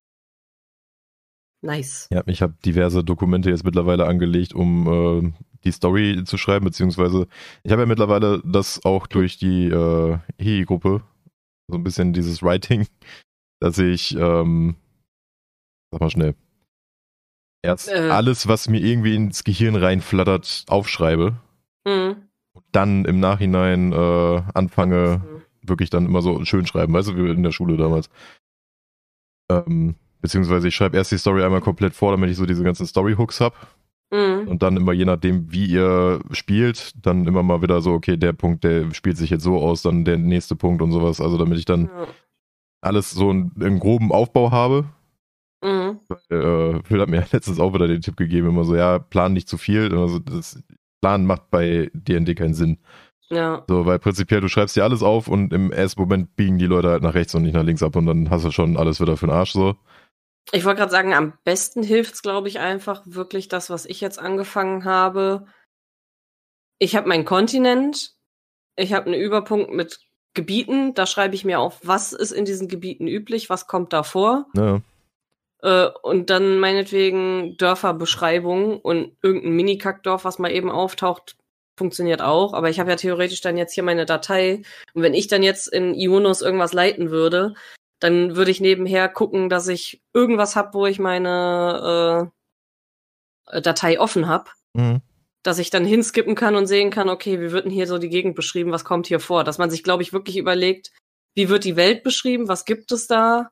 Nice. 1.61 2.09
Ja, 2.12 2.23
ich 2.27 2.40
habe 2.42 2.55
diverse 2.64 3.03
Dokumente 3.03 3.51
jetzt 3.51 3.64
mittlerweile 3.64 4.07
angelegt, 4.07 4.55
um 4.55 4.87
äh, 5.27 5.33
die 5.64 5.73
Story 5.73 6.23
zu 6.25 6.38
schreiben, 6.38 6.64
beziehungsweise 6.64 7.27
ich 7.64 7.73
habe 7.73 7.83
ja 7.83 7.87
mittlerweile 7.87 8.40
das 8.44 8.85
auch 8.85 9.07
durch 9.09 9.38
die 9.38 9.66
äh, 9.66 10.18
HI-Gruppe, 10.38 11.03
so 11.68 11.77
ein 11.77 11.83
bisschen 11.83 12.12
dieses 12.12 12.42
Writing, 12.42 12.87
dass 13.61 13.79
ich, 13.79 14.14
ähm, 14.16 14.77
sag 15.90 16.01
mal 16.01 16.11
schnell, 16.11 16.35
erst 17.64 17.88
Äh. 17.88 18.11
alles, 18.11 18.47
was 18.47 18.68
mir 18.68 18.81
irgendwie 18.81 19.16
ins 19.16 19.42
Gehirn 19.42 19.75
reinflattert, 19.75 20.64
aufschreibe, 20.68 21.37
Mhm. 21.87 22.29
dann 22.71 23.05
im 23.05 23.18
Nachhinein 23.18 23.92
äh, 23.92 24.42
anfange, 24.55 25.42
wirklich 25.62 25.90
dann 25.90 26.07
immer 26.07 26.23
so 26.23 26.44
schön 26.44 26.66
schreiben, 26.66 26.92
weißt 26.92 27.09
du, 27.09 27.16
wie 27.16 27.31
in 27.31 27.42
der 27.42 27.53
Schule 27.53 27.77
damals. 27.77 28.11
Ähm, 29.51 29.97
beziehungsweise 30.20 30.68
ich 30.68 30.74
schreibe 30.74 30.96
erst 30.96 31.12
die 31.12 31.18
Story 31.18 31.42
einmal 31.42 31.61
komplett 31.61 31.94
vor, 31.94 32.11
damit 32.12 32.31
ich 32.31 32.37
so 32.37 32.46
diese 32.46 32.62
ganzen 32.64 32.87
Story-Hooks 32.87 33.40
hab 33.40 33.54
Mhm. 34.11 34.48
und 34.48 34.62
dann 34.62 34.78
immer 34.78 34.92
je 34.92 35.04
nachdem, 35.04 35.52
wie 35.52 35.66
ihr 35.66 36.20
spielt, 36.31 36.92
dann 37.04 37.26
immer 37.26 37.42
mal 37.42 37.61
wieder 37.61 37.83
so, 37.83 37.92
okay, 37.92 38.16
der 38.16 38.33
Punkt, 38.33 38.64
der 38.64 38.90
spielt 38.94 39.18
sich 39.18 39.28
jetzt 39.28 39.42
so 39.44 39.59
aus, 39.59 39.83
dann 39.83 40.07
der 40.07 40.16
nächste 40.16 40.57
Punkt 40.57 40.81
und 40.81 40.92
sowas, 40.92 41.20
also 41.20 41.37
damit 41.37 41.59
ich 41.59 41.66
dann 41.66 41.87
Ja. 41.94 42.07
alles 42.81 43.11
so 43.11 43.28
einen, 43.28 43.52
einen 43.61 43.78
groben 43.78 44.11
Aufbau 44.11 44.50
habe. 44.50 44.87
Mhm. 45.62 45.98
Äh, 46.31 46.83
Phil 46.85 47.00
hat 47.02 47.09
mir 47.11 47.22
letztens 47.33 47.61
auch 47.61 47.74
wieder 47.74 47.87
den 47.87 48.00
Tipp 48.00 48.16
gegeben, 48.16 48.48
immer 48.48 48.64
so, 48.64 48.74
ja, 48.76 48.98
plan 48.98 49.35
nicht 49.35 49.46
zu 49.48 49.59
viel, 49.59 49.94
also 49.94 50.18
das 50.18 50.62
Plan 51.02 51.26
macht 51.26 51.50
bei 51.50 51.90
D&D 51.92 52.35
keinen 52.35 52.54
Sinn. 52.54 52.78
Ja. 53.28 53.62
So, 53.68 53.85
weil 53.85 53.98
prinzipiell 53.98 54.40
du 54.40 54.48
schreibst 54.48 54.74
dir 54.74 54.85
alles 54.85 55.02
auf 55.02 55.28
und 55.28 55.52
im 55.52 55.70
ersten 55.70 56.00
Moment 56.00 56.35
biegen 56.35 56.57
die 56.59 56.64
Leute 56.66 56.88
halt 56.88 57.02
nach 57.02 57.12
rechts 57.12 57.35
und 57.35 57.42
nicht 57.42 57.52
nach 57.52 57.62
links 57.62 57.83
ab 57.83 57.94
und 57.94 58.07
dann 58.07 58.31
hast 58.31 58.46
du 58.46 58.50
schon 58.50 58.78
alles 58.78 59.00
wieder 59.02 59.18
für 59.18 59.26
den 59.26 59.35
Arsch 59.35 59.52
so. 59.52 59.76
Ich 60.53 60.65
wollte 60.65 60.79
gerade 60.79 60.93
sagen, 60.93 61.15
am 61.15 61.35
besten 61.45 61.83
hilft's, 61.83 62.23
glaube 62.23 62.49
ich, 62.49 62.59
einfach 62.59 63.03
wirklich 63.05 63.49
das, 63.49 63.69
was 63.71 63.85
ich 63.85 64.01
jetzt 64.01 64.19
angefangen 64.19 64.85
habe. 64.85 65.47
Ich 66.79 66.97
habe 66.97 67.09
meinen 67.09 67.25
Kontinent, 67.25 68.15
ich 68.77 68.93
habe 68.93 69.07
einen 69.07 69.21
Überpunkt 69.21 69.73
mit 69.73 70.01
Gebieten, 70.35 70.95
da 70.95 71.07
schreibe 71.07 71.35
ich 71.35 71.45
mir 71.45 71.59
auf, 71.59 71.81
was 71.83 72.13
ist 72.13 72.31
in 72.31 72.45
diesen 72.45 72.69
Gebieten 72.69 73.09
üblich, 73.09 73.51
was 73.51 73.67
kommt 73.67 73.93
da 73.93 74.03
vor. 74.03 74.47
Ja, 74.55 74.81
Äh, 75.63 75.89
und 76.03 76.31
dann 76.31 76.61
meinetwegen 76.61 77.57
Dörferbeschreibung 77.57 78.81
und 78.81 79.17
irgendein 79.23 79.53
Mini-Kackdorf, 79.53 80.25
was 80.25 80.39
mal 80.39 80.53
eben 80.53 80.71
auftaucht, 80.71 81.37
funktioniert 81.77 82.23
auch. 82.23 82.55
Aber 82.55 82.71
ich 82.71 82.81
habe 82.81 82.91
ja 82.91 82.97
theoretisch 82.97 83.41
dann 83.41 83.57
jetzt 83.57 83.75
hier 83.75 83.83
meine 83.83 84.07
Datei. 84.07 84.63
Und 84.95 85.03
wenn 85.03 85.15
ich 85.15 85.29
dann 85.29 85.43
jetzt 85.43 85.69
in 85.69 85.95
Ionos 85.95 86.43
irgendwas 86.43 86.73
leiten 86.73 87.11
würde, 87.11 87.55
dann 88.01 88.37
würde 88.37 88.51
ich 88.51 88.61
nebenher 88.61 89.09
gucken, 89.09 89.49
dass 89.49 89.69
ich 89.69 90.03
irgendwas 90.13 90.57
hab, 90.57 90.75
wo 90.75 90.87
ich 90.87 90.99
meine 90.99 92.31
äh, 93.51 93.61
Datei 93.61 93.99
offen 93.99 94.29
hab, 94.29 94.53
mhm. 94.75 95.01
dass 95.43 95.59
ich 95.59 95.71
dann 95.71 95.85
hinskippen 95.85 96.35
kann 96.35 96.55
und 96.55 96.67
sehen 96.67 96.91
kann, 96.91 97.09
okay, 97.09 97.41
wie 97.41 97.53
wird 97.53 97.65
denn 97.65 97.73
hier 97.73 97.87
so 97.87 97.99
die 97.99 98.09
Gegend 98.09 98.37
beschrieben, 98.37 98.73
was 98.73 98.85
kommt 98.85 99.07
hier 99.07 99.21
vor? 99.21 99.45
Dass 99.45 99.59
man 99.59 99.71
sich, 99.71 99.83
glaube 99.83 100.03
ich, 100.03 100.13
wirklich 100.13 100.37
überlegt, 100.37 100.93
wie 101.35 101.49
wird 101.49 101.65
die 101.65 101.77
Welt 101.77 102.03
beschrieben, 102.03 102.49
was 102.49 102.65
gibt 102.65 102.93
es 102.93 103.07
da? 103.07 103.51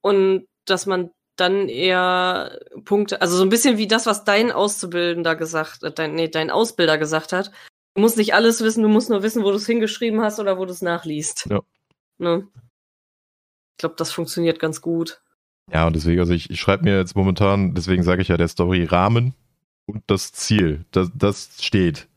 Und 0.00 0.46
dass 0.64 0.86
man 0.86 1.10
dann 1.36 1.68
eher 1.68 2.58
Punkte, 2.84 3.20
also 3.20 3.36
so 3.36 3.42
ein 3.42 3.48
bisschen 3.48 3.78
wie 3.78 3.86
das, 3.86 4.06
was 4.06 4.24
dein 4.24 4.50
Auszubildender 4.50 5.36
gesagt, 5.36 5.82
äh, 5.82 5.92
dein, 5.92 6.14
nee, 6.14 6.28
dein 6.28 6.50
Ausbilder 6.50 6.98
gesagt 6.98 7.32
hat. 7.32 7.52
Du 7.94 8.02
musst 8.02 8.16
nicht 8.16 8.34
alles 8.34 8.62
wissen, 8.62 8.82
du 8.82 8.88
musst 8.88 9.10
nur 9.10 9.22
wissen, 9.22 9.42
wo 9.42 9.50
du 9.50 9.56
es 9.56 9.66
hingeschrieben 9.66 10.20
hast 10.20 10.40
oder 10.40 10.58
wo 10.58 10.64
du 10.64 10.72
es 10.72 10.82
nachliest. 10.82 11.46
Ja. 11.48 11.60
Ne? 12.18 12.48
Ich 13.78 13.80
glaube, 13.80 13.94
das 13.96 14.10
funktioniert 14.10 14.58
ganz 14.58 14.80
gut. 14.80 15.22
ja 15.72 15.86
und 15.86 15.94
deswegen, 15.94 16.18
also 16.18 16.32
ich, 16.32 16.50
ich 16.50 16.60
schreibe 16.60 16.82
mir 16.82 16.96
jetzt 16.98 17.14
momentan, 17.14 17.74
deswegen 17.74 18.02
sage 18.02 18.22
ich 18.22 18.26
ja 18.28 18.36
der 18.36 18.48
Story 18.48 18.82
Rahmen 18.82 19.34
und 19.86 20.02
das 20.08 20.32
Ziel, 20.32 20.84
das, 20.90 21.12
das 21.14 21.50
steht. 21.60 22.08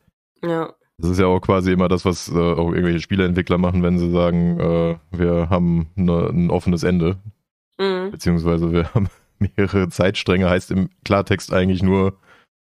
Ja. 0.43 0.74
Das 0.97 1.12
ist 1.12 1.19
ja 1.19 1.28
auch 1.28 1.39
quasi 1.39 1.71
immer 1.71 1.88
das, 1.88 2.04
was 2.04 2.30
äh, 2.30 2.34
auch 2.36 2.71
irgendwelche 2.71 3.00
Spieleentwickler 3.00 3.60
machen, 3.60 3.84
wenn 3.84 4.00
sie 4.00 4.10
sagen, 4.12 4.60
äh, 4.60 4.97
wir 5.12 5.50
haben 5.52 5.89
ne, 5.95 6.30
ein 6.34 6.50
offenes 6.50 6.82
Ende, 6.84 7.17
Mhm. 7.80 8.10
beziehungsweise 8.12 8.71
wir 8.71 8.91
haben 8.95 9.10
mehrere 9.39 9.88
Zeitstränge, 9.89 10.50
heißt 10.50 10.71
im 10.71 10.89
Klartext 11.06 11.54
eigentlich 11.54 11.84
nur, 11.84 12.17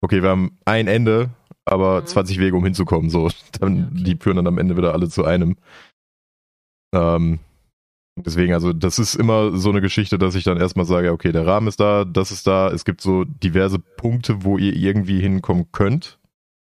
okay, 0.00 0.22
wir 0.22 0.30
haben 0.30 0.58
ein 0.64 0.86
Ende, 0.88 1.28
aber 1.66 2.00
Mhm. 2.00 2.06
20 2.06 2.38
Wege, 2.38 2.56
um 2.56 2.64
hinzukommen. 2.64 3.10
So, 3.10 3.28
dann, 3.60 3.76
Ja, 3.76 3.84
okay. 3.92 4.02
die 4.04 4.16
führen 4.16 4.36
dann 4.36 4.46
am 4.46 4.56
Ende 4.58 4.78
wieder 4.78 4.94
alle 4.94 5.10
zu 5.10 5.24
einem. 5.26 5.56
Ähm, 6.94 7.38
deswegen, 8.24 8.52
also 8.54 8.72
das 8.72 8.98
ist 8.98 9.14
immer 9.14 9.56
so 9.56 9.70
eine 9.70 9.80
Geschichte, 9.80 10.18
dass 10.18 10.34
ich 10.34 10.44
dann 10.44 10.58
erstmal 10.58 10.86
sage, 10.86 11.12
okay, 11.12 11.32
der 11.32 11.46
Rahmen 11.46 11.68
ist 11.68 11.80
da, 11.80 12.04
das 12.04 12.30
ist 12.30 12.46
da, 12.46 12.70
es 12.70 12.84
gibt 12.84 13.00
so 13.00 13.24
diverse 13.24 13.78
Punkte, 13.78 14.44
wo 14.44 14.58
ihr 14.58 14.74
irgendwie 14.74 15.20
hinkommen 15.20 15.66
könnt. 15.72 16.18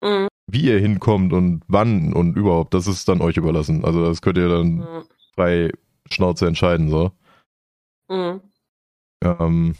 Mhm. 0.03 0.29
Wie 0.47 0.63
ihr 0.63 0.79
hinkommt 0.81 1.33
und 1.33 1.63
wann 1.69 2.13
und 2.13 2.37
überhaupt, 2.37 2.75
das 2.75 2.87
ist 2.87 3.09
dann 3.09 3.21
euch 3.21 3.37
überlassen. 3.37 3.85
Also 3.85 4.05
das 4.05 4.23
könnt 4.23 4.39
ihr 4.39 4.49
dann 4.49 4.77
Mhm. 4.77 5.03
frei 5.35 5.71
Schnauze 6.11 6.47
entscheiden, 6.47 6.89
so. 6.91 7.13
Mhm. 8.09 8.41
Ähm, 9.23 9.75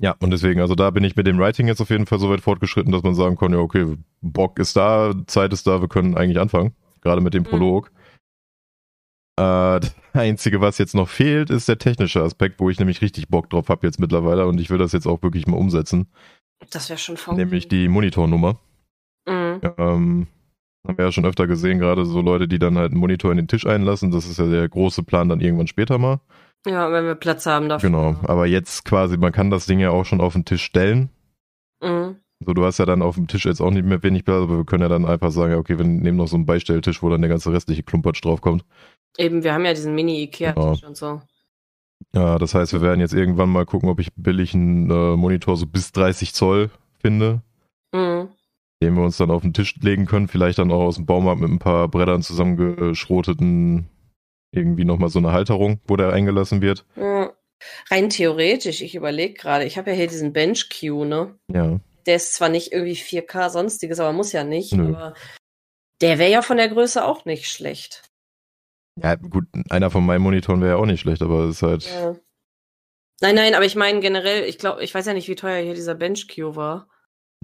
ja, 0.00 0.14
und 0.20 0.30
deswegen, 0.30 0.60
also 0.60 0.74
da 0.74 0.90
bin 0.90 1.04
ich 1.04 1.16
mit 1.16 1.26
dem 1.26 1.38
Writing 1.38 1.66
jetzt 1.68 1.80
auf 1.80 1.90
jeden 1.90 2.06
Fall 2.06 2.18
so 2.18 2.30
weit 2.30 2.40
fortgeschritten, 2.40 2.92
dass 2.92 3.02
man 3.02 3.14
sagen 3.14 3.36
kann, 3.36 3.52
ja, 3.52 3.58
okay, 3.58 3.96
Bock 4.22 4.58
ist 4.58 4.76
da, 4.76 5.12
Zeit 5.26 5.52
ist 5.52 5.66
da, 5.66 5.80
wir 5.80 5.88
können 5.88 6.16
eigentlich 6.16 6.40
anfangen. 6.40 6.74
Gerade 7.00 7.20
mit 7.20 7.34
dem 7.34 7.42
Mhm. 7.42 7.48
Prolog. 7.48 7.90
Äh, 9.36 9.80
das 9.80 9.94
Einzige, 10.12 10.60
was 10.60 10.78
jetzt 10.78 10.94
noch 10.94 11.08
fehlt, 11.08 11.50
ist 11.50 11.68
der 11.68 11.78
technische 11.78 12.22
Aspekt, 12.22 12.60
wo 12.60 12.70
ich 12.70 12.78
nämlich 12.78 13.02
richtig 13.02 13.28
Bock 13.28 13.50
drauf 13.50 13.68
habe 13.68 13.86
jetzt 13.86 14.00
mittlerweile 14.00 14.46
und 14.46 14.60
ich 14.60 14.70
will 14.70 14.78
das 14.78 14.92
jetzt 14.92 15.06
auch 15.06 15.22
wirklich 15.22 15.46
mal 15.46 15.56
umsetzen. 15.56 16.08
Das 16.70 16.88
wäre 16.88 16.98
schon 16.98 17.16
faul. 17.16 17.34
Nämlich 17.34 17.68
die 17.68 17.88
Monitornummer. 17.88 18.58
Mhm. 19.26 19.60
Ähm, 19.78 20.26
haben 20.86 20.98
wir 20.98 21.04
ja 21.06 21.12
schon 21.12 21.24
öfter 21.24 21.46
gesehen, 21.46 21.78
gerade 21.78 22.04
so 22.04 22.20
Leute, 22.20 22.46
die 22.46 22.58
dann 22.58 22.76
halt 22.76 22.92
einen 22.92 23.00
Monitor 23.00 23.30
in 23.30 23.38
den 23.38 23.48
Tisch 23.48 23.66
einlassen. 23.66 24.10
Das 24.10 24.26
ist 24.26 24.38
ja 24.38 24.46
der 24.46 24.68
große 24.68 25.02
Plan 25.02 25.28
dann 25.28 25.40
irgendwann 25.40 25.66
später 25.66 25.98
mal. 25.98 26.20
Ja, 26.66 26.90
wenn 26.92 27.04
wir 27.04 27.14
Platz 27.14 27.46
haben 27.46 27.68
dafür. 27.68 27.90
Genau. 27.90 28.16
Aber 28.22 28.46
jetzt 28.46 28.84
quasi, 28.84 29.16
man 29.16 29.32
kann 29.32 29.50
das 29.50 29.66
Ding 29.66 29.80
ja 29.80 29.90
auch 29.90 30.04
schon 30.04 30.20
auf 30.20 30.34
den 30.34 30.44
Tisch 30.44 30.62
stellen. 30.62 31.10
Mhm. 31.82 32.16
So, 32.44 32.52
du 32.52 32.64
hast 32.64 32.78
ja 32.78 32.86
dann 32.86 33.02
auf 33.02 33.14
dem 33.14 33.26
Tisch 33.26 33.46
jetzt 33.46 33.60
auch 33.60 33.70
nicht 33.70 33.86
mehr 33.86 34.02
wenig 34.02 34.24
Platz, 34.24 34.42
aber 34.42 34.58
wir 34.58 34.64
können 34.64 34.82
ja 34.82 34.88
dann 34.88 35.06
einfach 35.06 35.30
sagen, 35.30 35.54
okay, 35.54 35.78
wir 35.78 35.84
nehmen 35.84 36.18
noch 36.18 36.28
so 36.28 36.36
einen 36.36 36.46
Beistelltisch, 36.46 37.02
wo 37.02 37.08
dann 37.08 37.22
der 37.22 37.30
ganze 37.30 37.52
restliche 37.52 37.82
Klumpatsch 37.82 38.22
draufkommt. 38.22 38.64
Eben, 39.18 39.44
wir 39.44 39.54
haben 39.54 39.64
ja 39.64 39.74
diesen 39.74 39.94
Mini-Ikea-Tisch 39.94 40.84
und 40.84 40.96
so. 40.96 41.20
Ja, 42.14 42.38
das 42.38 42.54
heißt, 42.54 42.72
wir 42.72 42.80
werden 42.80 43.00
jetzt 43.00 43.14
irgendwann 43.14 43.48
mal 43.48 43.64
gucken, 43.66 43.88
ob 43.88 43.98
ich 44.00 44.08
billig 44.16 44.54
einen 44.54 44.90
äh, 44.90 45.16
Monitor 45.16 45.56
so 45.56 45.66
bis 45.66 45.92
30 45.92 46.34
Zoll 46.34 46.70
finde, 47.00 47.42
Mhm. 47.94 48.28
den 48.82 48.94
wir 48.94 49.02
uns 49.04 49.16
dann 49.16 49.30
auf 49.30 49.42
den 49.42 49.52
Tisch 49.54 49.76
legen 49.76 50.06
können. 50.06 50.28
Vielleicht 50.28 50.58
dann 50.58 50.70
auch 50.72 50.82
aus 50.82 50.96
dem 50.96 51.06
Baumarkt 51.06 51.40
mit 51.40 51.50
ein 51.50 51.58
paar 51.60 51.88
Brettern 51.88 52.22
zusammengeschroteten, 52.22 53.88
irgendwie 54.52 54.84
nochmal 54.84 55.08
so 55.10 55.18
eine 55.18 55.32
Halterung, 55.32 55.80
wo 55.86 55.96
der 55.96 56.12
eingelassen 56.12 56.60
wird. 56.60 56.84
Ja. 56.96 57.32
Rein 57.90 58.10
theoretisch, 58.10 58.82
ich 58.82 58.94
überlege 58.94 59.34
gerade, 59.34 59.64
ich 59.64 59.78
habe 59.78 59.90
ja 59.90 59.96
hier 59.96 60.06
diesen 60.08 60.32
Bench-Queue, 60.32 61.06
ne? 61.06 61.34
Ja, 61.52 61.80
Der 62.06 62.16
ist 62.16 62.34
zwar 62.34 62.48
nicht 62.50 62.72
irgendwie 62.72 62.96
4K 62.96 63.48
sonstiges, 63.48 64.00
aber 64.00 64.12
muss 64.12 64.32
ja 64.32 64.44
nicht. 64.44 64.72
Nö. 64.74 64.88
Aber 64.94 65.14
der 66.02 66.18
wäre 66.18 66.30
ja 66.30 66.42
von 66.42 66.58
der 66.58 66.68
Größe 66.68 67.04
auch 67.04 67.24
nicht 67.24 67.46
schlecht. 67.46 68.02
Ja 69.02 69.14
gut, 69.16 69.44
einer 69.70 69.90
von 69.90 70.04
meinen 70.06 70.22
Monitoren 70.22 70.60
wäre 70.60 70.72
ja 70.72 70.76
auch 70.76 70.86
nicht 70.86 71.00
schlecht, 71.00 71.22
aber 71.22 71.44
es 71.44 71.56
ist 71.56 71.62
halt, 71.62 71.84
Ja. 71.84 72.14
Nein, 73.20 73.36
nein, 73.36 73.54
aber 73.54 73.64
ich 73.64 73.76
meine 73.76 74.00
generell, 74.00 74.44
ich 74.44 74.58
glaube, 74.58 74.82
ich 74.82 74.94
weiß 74.94 75.06
ja 75.06 75.14
nicht, 75.14 75.28
wie 75.28 75.36
teuer 75.36 75.62
hier 75.62 75.74
dieser 75.74 75.94
Bench-Queue 75.94 76.56
war. 76.56 76.88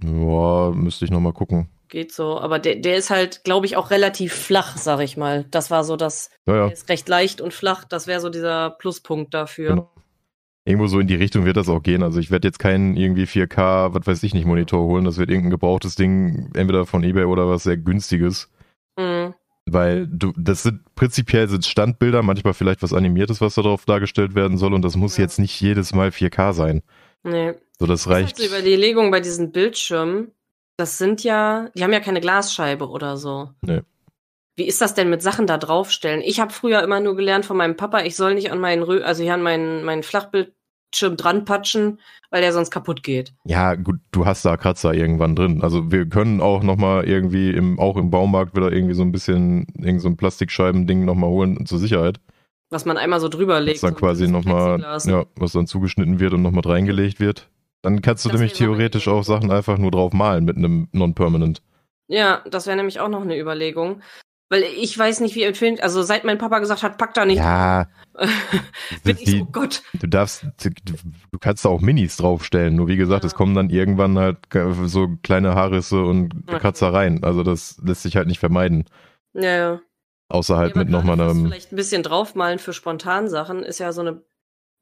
ja, 0.03 0.71
müsste 0.75 1.05
ich 1.05 1.11
nochmal 1.11 1.33
gucken. 1.33 1.69
Geht 1.89 2.13
so. 2.13 2.39
Aber 2.41 2.59
der, 2.59 2.77
der 2.77 2.97
ist 2.97 3.11
halt, 3.11 3.45
glaube 3.45 3.67
ich, 3.67 3.77
auch 3.77 3.91
relativ 3.91 4.33
flach, 4.33 4.77
sag 4.77 5.01
ich 5.01 5.17
mal. 5.17 5.45
Das 5.51 5.71
war 5.71 5.85
so 5.85 5.97
das, 5.97 6.31
Ja, 6.47 6.55
ja. 6.57 6.65
der 6.67 6.73
ist 6.73 6.89
recht 6.89 7.09
leicht 7.09 7.41
und 7.41 7.53
flach. 7.55 7.85
Das 7.85 8.07
wäre 8.07 8.21
so 8.21 8.31
dieser 8.31 8.71
Pluspunkt 8.71 9.33
dafür. 9.35 9.71
Genau. 9.71 9.91
Irgendwo 10.65 10.87
so 10.89 11.01
in 11.01 11.07
die 11.07 11.15
Richtung 11.17 11.45
wird 11.47 11.57
das 11.57 11.69
auch 11.69 11.83
gehen. 11.83 12.03
Also 12.03 12.21
ich 12.21 12.31
werde 12.31 12.47
jetzt 12.47 12.59
keinen 12.59 12.97
irgendwie 12.97 13.25
4K, 13.25 13.95
was 13.95 14.07
weiß 14.07 14.23
ich 14.25 14.35
nicht, 14.35 14.47
Monitor 14.47 14.85
holen. 14.87 15.05
Das 15.05 15.19
wird 15.19 15.31
irgendein 15.31 15.51
gebrauchtes 15.53 15.95
Ding, 15.95 16.51
entweder 16.55 16.85
von 16.85 17.03
Ebay 17.03 17.25
oder 17.25 17.49
was 17.49 17.63
sehr 17.63 17.77
günstiges. 17.77 18.51
Weil 19.73 20.07
du, 20.07 20.33
das 20.37 20.63
sind 20.65 20.81
prinzipiell 20.95 21.49
sind 21.49 21.65
Standbilder, 21.65 22.23
manchmal 22.23 22.55
vielleicht 22.55 22.83
was 22.83 22.93
Animiertes, 22.93 23.41
was 23.41 23.55
darauf 23.55 23.85
dargestellt 23.85 24.35
werden 24.35 24.59
soll. 24.59 24.75
Und 24.75 24.83
das 24.83 24.97
muss 24.97 25.17
Ja. 25.17 25.23
jetzt 25.25 25.39
nicht 25.39 25.61
jedes 25.61 25.95
Mal 25.95 26.11
4K 26.11 26.53
sein. 26.53 26.83
Nee. 27.23 27.53
So, 27.79 27.87
das 27.87 27.89
Das 27.89 28.01
ist 28.01 28.07
halt 28.07 28.17
reicht. 28.25 28.37
so 28.39 28.45
Überlegung 28.47 29.11
bei 29.11 29.21
diesen 29.21 29.53
Bildschirmen. 29.53 30.33
Das 30.77 30.99
sind 30.99 31.23
ja, 31.25 31.69
die 31.77 31.85
haben 31.85 31.93
ja 31.93 32.01
keine 32.01 32.21
Glasscheibe 32.21 32.89
oder 32.89 33.17
so. 33.17 33.51
Nee. 33.63 33.83
Wie 34.57 34.65
ist 34.67 34.81
das 34.81 34.95
denn 34.95 35.09
mit 35.11 35.23
Sachen 35.23 35.47
da 35.47 35.57
draufstellen? 35.59 36.21
Ich 36.23 36.41
habe 36.41 36.53
früher 36.53 36.83
immer 36.83 37.01
nur 37.01 37.17
gelernt 37.17 37.47
von 37.47 37.57
meinem 37.57 37.77
Papa, 37.77 38.01
ich 38.03 38.17
soll 38.17 38.35
nicht 38.35 38.51
an 38.51 38.59
meinen, 38.59 38.83
Rö 38.83 39.03
also 39.03 39.23
hier 39.23 39.35
an 39.35 39.43
meinen, 39.43 39.85
meinen 39.85 40.03
Flachbildschirm 40.91 41.17
dran 41.17 41.45
patschen, 41.45 41.99
weil 42.31 42.43
der 42.43 42.53
sonst 42.53 42.71
kaputt 42.71 43.03
geht. 43.03 43.33
Ja, 43.45 43.75
gut, 43.75 44.01
du 44.13 44.27
hast 44.27 44.45
da 44.45 44.57
Kratzer 44.57 44.95
irgendwann 44.95 45.37
drin. 45.37 45.63
Also 45.63 45.91
wir 45.91 46.09
können 46.09 46.41
auch 46.41 46.63
nochmal 46.63 47.09
irgendwie 47.09 47.51
im, 47.51 47.79
auch 47.79 47.97
im 47.97 48.11
Baumarkt 48.11 48.55
wieder 48.57 48.73
irgendwie 48.73 48.95
so 48.95 49.03
ein 49.03 49.13
bisschen, 49.13 49.67
irgend 49.79 50.03
so 50.03 50.09
ein 50.09 50.17
Plastikscheiben-Ding 50.17 51.05
nochmal 51.05 51.31
holen 51.31 51.65
zur 51.67 51.79
Sicherheit. 51.79 52.21
Was 52.71 52.85
man 52.85 52.97
einmal 52.97 53.21
so 53.21 53.29
drüber 53.29 53.61
legt. 53.61 53.83
Was 53.83 53.91
dann 53.91 53.99
quasi 53.99 54.29
nochmal, 54.29 54.81
ja, 54.81 55.27
was 55.37 55.53
dann 55.53 55.67
zugeschnitten 55.67 56.21
wird 56.21 56.35
und 56.35 56.43
nochmal 56.43 56.65
reingelegt 56.65 57.19
wird. 57.19 57.49
Dann 57.83 58.03
kannst 58.03 58.25
du 58.25 58.29
Das 58.29 58.39
nämlich 58.39 58.57
theoretisch 58.57 59.09
auch 59.09 59.25
Sachen 59.25 59.51
einfach 59.51 59.79
nur 59.79 59.91
drauf 59.91 60.13
malen 60.13 60.45
mit 60.45 60.57
einem 60.57 60.89
Non-Permanent. 60.93 61.63
Ja, 62.09 62.43
das 62.51 62.67
wäre 62.67 62.77
nämlich 62.77 63.01
auch 63.01 63.09
noch 63.09 63.23
eine 63.23 63.39
Überlegung. 63.39 64.03
Weil 64.53 64.65
ich 64.65 64.99
weiß 64.99 65.21
nicht, 65.21 65.37
wie 65.37 65.45
empfindlich, 65.45 65.83
also 65.85 66.03
seit 66.03 66.25
mein 66.25 66.37
Papa 66.39 66.59
gesagt 66.59 66.83
hat, 66.83 66.99
pack 66.99 67.15
da 67.15 67.25
nicht, 67.25 67.39
Ja, 67.39 67.87
bin 69.05 69.15
das 69.15 69.21
ich 69.21 69.31
so, 69.31 69.37
die- 69.37 69.43
oh 69.43 69.49
Gott. 69.53 69.83
du 69.95 70.09
darfst, 70.09 70.45
du 70.61 71.39
kannst 71.39 71.65
da 71.65 71.69
auch 71.69 71.81
Minis 71.81 72.17
draufstellen. 72.17 72.75
Nur 72.75 72.89
wie 72.89 72.97
gesagt, 72.97 73.23
Ja. 73.23 73.29
es 73.29 73.35
kommen 73.35 73.55
dann 73.55 73.71
irgendwann 73.71 74.19
halt 74.19 74.39
so 74.87 75.09
kleine 75.23 75.55
Haarrisse 75.55 76.03
und. 76.03 76.47
Kratzereien. 76.49 77.23
Also 77.23 77.43
das 77.45 77.81
lässt 77.85 78.03
sich 78.03 78.17
halt 78.17 78.27
nicht 78.27 78.41
vermeiden. 78.41 78.87
Ja, 79.35 79.57
ja. 79.57 79.81
Außer 80.29 80.57
halt 80.57 80.75
Ja, 80.75 80.81
mit 80.83 80.91
nochmal 80.91 81.21
einem, 81.21 81.47
Vielleicht 81.47 81.73
ein 81.73 81.77
bisschen 81.77 82.03
draufmalen 82.03 82.59
für 82.59 82.73
Spontansachen 82.73 83.63
ist 83.63 83.79
ja 83.79 83.93
so 83.93 84.01
eine 84.01 84.23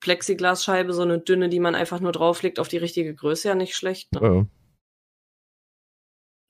Plexiglasscheibe, 0.01 0.93
so 0.93 1.03
eine 1.03 1.19
dünne, 1.19 1.49
die 1.49 1.61
man 1.61 1.75
einfach 1.75 2.01
nur 2.01 2.13
drauflegt 2.13 2.59
auf 2.61 2.69
die 2.69 2.77
richtige 2.79 3.15
Größe, 3.15 3.49
ja 3.49 3.55
nicht 3.55 3.75
schlecht. 3.77 4.13
Ne? 4.13 4.21
ja, 4.23 4.47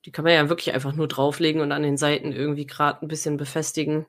Die 0.09 0.11
kann 0.11 0.25
man 0.25 0.33
ja 0.33 0.49
wirklich 0.49 0.73
einfach 0.73 0.95
nur 0.95 1.07
drauflegen 1.07 1.61
und 1.61 1.71
an 1.71 1.83
den 1.83 1.99
Seiten 1.99 2.33
irgendwie 2.33 2.65
gerade 2.65 3.03
ein 3.05 3.09
bisschen 3.09 3.37
befestigen. 3.37 4.07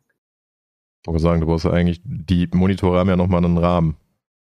ich 1.01 1.07
wollte 1.07 1.19
sagen, 1.21 1.41
du 1.41 1.47
brauchst 1.47 1.65
ja 1.65 1.71
eigentlich, 1.71 1.99
die 2.05 2.47
Monitore 2.53 2.97
haben 2.99 3.09
ja 3.09 3.17
nochmal 3.17 3.43
einen 3.43 3.57
Rahmen. 3.57 3.97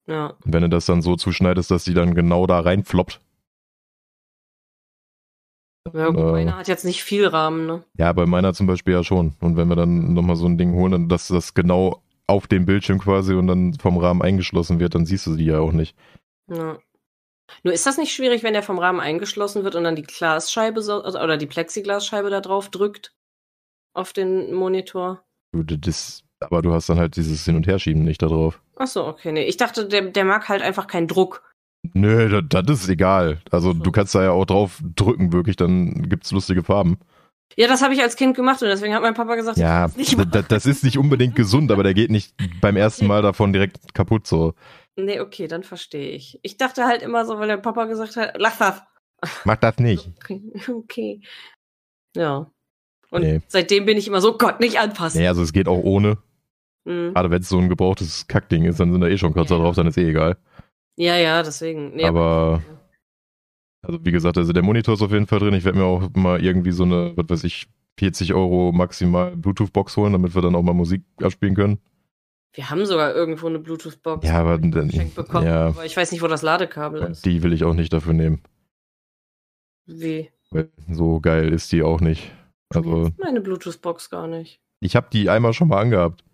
Ja, 0.07 0.35
Und 0.45 0.53
wenn 0.53 0.61
du 0.61 0.69
das 0.69 0.85
dann 0.85 1.01
so 1.01 1.17
zuschneidest, 1.17 1.71
dass 1.71 1.85
die 1.85 1.95
dann 1.95 2.13
genau 2.13 2.47
da 2.47 2.61
reinfloppt. 2.61 3.23
ja 5.95 6.09
gut, 6.09 6.19
Äh. 6.19 6.33
meiner 6.33 6.59
hat 6.59 6.69
jetzt 6.69 6.85
nicht 6.85 7.03
viel 7.03 7.27
Rahmen, 7.27 7.65
ne? 7.67 7.83
Ja, 7.97 8.13
bei 8.13 8.27
meiner 8.27 8.53
zum 8.53 8.67
Beispiel 8.67 8.93
ja 8.93 9.03
schon. 9.03 9.35
Und 9.41 9.57
wenn 9.57 9.69
wir 9.69 9.77
dann 9.77 10.13
nochmal 10.13 10.37
so 10.37 10.45
ein 10.45 10.59
Ding 10.59 10.75
holen, 10.75 10.93
dann 10.93 11.09
dass 11.09 11.29
das 11.29 11.55
genau 11.55 12.03
auf 12.27 12.47
dem 12.47 12.67
Bildschirm 12.67 12.99
quasi 12.99 13.33
und 13.33 13.47
dann 13.47 13.73
vom 13.73 13.97
Rahmen 13.97 14.21
eingeschlossen 14.21 14.81
wird, 14.81 14.95
dann 14.95 15.07
siehst 15.07 15.27
du 15.27 15.35
die 15.37 15.47
ja 15.47 15.61
auch 15.61 15.73
nicht. 15.73 15.97
Ja. 16.51 16.79
Nur 17.63 17.75
ist 17.75 17.87
das 17.87 17.99
nicht 17.99 18.13
schwierig, 18.13 18.43
wenn 18.43 18.53
der 18.53 18.63
vom 18.63 18.79
Rahmen 18.79 19.01
eingeschlossen 19.01 19.65
wird 19.65 19.75
und 19.75 19.85
dann 19.85 19.97
die 19.97 20.03
Glasscheibe 20.03 20.83
so, 20.83 21.03
also, 21.03 21.19
oder 21.21 21.37
die 21.37 21.47
Plexiglasscheibe 21.47 22.31
da 22.31 22.41
drauf 22.41 22.69
drückt 22.71 23.13
auf 23.95 24.13
den 24.13 24.53
Monitor? 24.55 25.25
Das, 25.53 26.23
aber 26.41 26.63
du 26.63 26.73
hast 26.73 26.89
dann 26.89 26.99
halt 26.99 27.17
dieses 27.17 27.45
Hin- 27.45 27.57
und 27.57 27.67
Herschieben 27.67 28.05
nicht 28.05 28.23
da 28.23 28.27
drauf. 28.27 28.61
Ach 28.77 28.87
so, 28.87 29.07
okay, 29.07 29.33
nee. 29.33 29.45
Ich 29.45 29.57
dachte, 29.57 29.87
der, 29.87 30.03
der 30.03 30.25
mag 30.25 30.49
halt 30.49 30.63
einfach 30.63 30.87
keinen 30.87 31.09
Druck. 31.09 31.43
Nö, 31.95 32.43
das, 32.43 32.65
das 32.65 32.83
ist 32.83 32.89
egal. 32.89 33.41
Also 33.51 33.73
So. 33.73 33.79
du 33.79 33.91
kannst 33.93 34.15
da 34.15 34.23
ja 34.23 34.31
auch 34.31 34.45
drauf 34.45 34.81
drücken, 34.95 35.33
wirklich, 35.33 35.57
dann 35.57 36.09
gibt's 36.09 36.33
lustige 36.33 36.63
Farben. 36.63 36.99
Ja, 37.57 37.67
das 37.67 37.83
habe 37.83 37.95
ich 37.95 38.03
als 38.03 38.17
Kind 38.17 38.37
gemacht 38.37 38.63
und 38.63 38.69
deswegen 38.69 38.95
hat 38.95 39.03
mein 39.03 39.15
Papa 39.15 39.35
gesagt, 39.35 39.57
Ja, 39.59 39.89
das, 40.31 40.49
das 40.49 40.67
ist 40.67 40.85
nicht 40.85 40.99
unbedingt 40.99 41.35
gesund, 41.35 41.73
aber 41.73 41.83
der 41.83 41.95
geht 41.95 42.11
nicht 42.11 42.35
beim 42.61 42.77
ersten 42.77 43.07
Mal 43.09 43.23
davon 43.23 43.53
direkt 43.53 43.95
kaputt 43.95 44.27
so. 44.27 44.55
Nee, 44.99 45.21
okay, 45.21 45.47
dann 45.47 45.63
verstehe 45.63 46.11
ich. 46.11 46.41
Ich 46.43 46.57
dachte 46.57 46.85
halt 46.87 47.03
immer 47.03 47.25
so, 47.25 47.39
weil 47.39 47.47
der 47.47 47.57
Papa 47.59 47.85
gesagt 47.85 48.17
hat, 48.17 48.35
lass 48.37 48.59
das. 48.59 48.83
Mach 49.45 49.57
das 49.57 49.79
nicht. 49.79 50.11
Okay. 50.69 51.21
Ja. 52.17 52.51
Und 53.11 53.23
Nee. 53.23 53.41
seitdem 53.47 53.87
bin 53.87 53.97
ich 53.97 54.09
immer 54.09 54.21
so, 54.21 54.37
Gott, 54.37 54.59
nicht 54.61 54.79
anpassen. 54.81 55.21
Nee, 55.21 55.29
also 55.29 55.43
es 55.43 55.53
geht 55.53 55.69
auch 55.69 55.83
ohne. 55.83 56.19
Mhm. 56.85 57.15
Gerade 57.15 57.31
wenn 57.31 57.43
es 57.43 57.49
so 57.49 57.59
ein 57.59 57.69
gebrauchtes 57.69 58.27
Kackding 58.27 58.65
ist, 58.65 58.81
dann 58.81 58.91
sind 58.93 59.01
da 59.01 59.07
eh 59.07 59.17
schon 59.19 59.33
Kratzer 59.33 59.57
Ja. 59.57 59.63
drauf, 59.63 59.77
dann 59.77 59.87
ist 59.87 59.97
eh 59.99 60.09
egal. 60.11 60.37
Ja, 60.97 61.17
ja, 61.17 61.43
deswegen. 61.45 61.95
Nee, 61.95 62.05
Aber- 62.05 62.63
Also 63.83 64.05
wie 64.05 64.11
gesagt, 64.11 64.37
also 64.37 64.53
der 64.53 64.65
Monitor 64.65 64.95
ist 64.95 65.03
auf 65.03 65.13
jeden 65.13 65.29
Fall 65.29 65.39
drin. 65.39 65.55
Ich 65.55 65.65
werde 65.65 65.79
mir 65.79 65.85
auch 65.85 66.11
mal 66.15 66.43
irgendwie 66.45 66.73
so 66.73 66.83
eine, 66.83 67.17
was 67.17 67.27
weiß 67.29 67.45
ich, 67.45 67.69
40 68.01 68.35
Euro 68.35 68.73
maximal 68.73 69.37
Bluetooth-Box 69.37 69.97
holen, 69.97 70.13
damit 70.13 70.35
wir 70.35 70.43
dann 70.43 70.57
auch 70.57 70.63
mal 70.63 70.75
Musik 70.75 71.03
abspielen 71.23 71.55
können. 71.55 71.79
Wir 72.55 72.71
haben 72.71 72.85
sogar 72.87 73.15
irgendwo 73.15 73.47
eine 73.47 73.59
Bluetooth-Box. 73.59 74.27
Ja, 74.27 74.41
aber 74.41 74.61
wir 74.63 74.71
dann- 74.71 75.13
bekommen, 75.15 75.47
ja. 75.47 75.67
aber 75.69 75.85
ich 75.85 75.97
weiß 75.97 76.11
nicht, 76.13 76.23
wo 76.23 76.27
das 76.29 76.43
Ladekabel 76.43 77.03
ist. 77.03 77.25
Die 77.25 77.43
will 77.43 77.53
ich 77.53 77.65
auch 77.65 77.75
nicht 77.75 77.93
dafür 77.93 78.15
nehmen. 78.15 78.43
Wie? 79.87 80.31
Weil 80.51 80.71
so 80.91 81.21
geil 81.21 81.53
ist 81.53 81.71
die 81.73 81.83
auch 81.83 82.01
nicht. 82.01 82.33
Also 82.75 83.11
Meine 83.19 83.41
Bluetooth-Box 83.41 84.11
gar 84.11 84.27
nicht. 84.27 84.61
ich 84.81 84.97
habe 84.97 85.09
die 85.13 85.31
einmal 85.31 85.53
schon 85.53 85.69
mal 85.69 85.81
angehabt. 85.81 86.25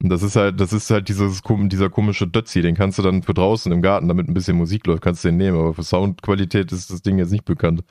Und 0.00 0.10
das 0.10 0.22
ist 0.22 0.36
halt, 0.36 0.60
das 0.60 0.72
ist 0.72 0.90
halt 0.90 1.08
dieses, 1.08 1.42
dieser 1.44 1.90
komische 1.90 2.28
Dötzi, 2.28 2.62
den 2.62 2.76
kannst 2.76 2.98
du 2.98 3.02
dann 3.02 3.24
für 3.24 3.34
draußen 3.34 3.70
im 3.72 3.82
Garten, 3.82 4.06
damit 4.06 4.28
ein 4.28 4.34
bisschen 4.34 4.56
Musik 4.56 4.86
läuft, 4.86 5.02
kannst 5.02 5.24
du 5.24 5.28
den 5.28 5.36
nehmen, 5.38 5.58
aber 5.58 5.74
für 5.74 5.82
Soundqualität 5.82 6.70
ist 6.70 6.90
das 6.90 7.02
Ding 7.02 7.18
jetzt 7.18 7.32
nicht 7.32 7.44
bekannt. 7.44 7.82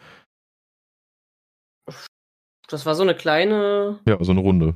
Das 2.69 2.85
war 2.85 2.95
so 2.95 3.03
eine 3.03 3.15
kleine. 3.15 3.99
Ja, 4.05 4.21
so 4.23 4.31
eine 4.31 4.39
Runde. 4.41 4.75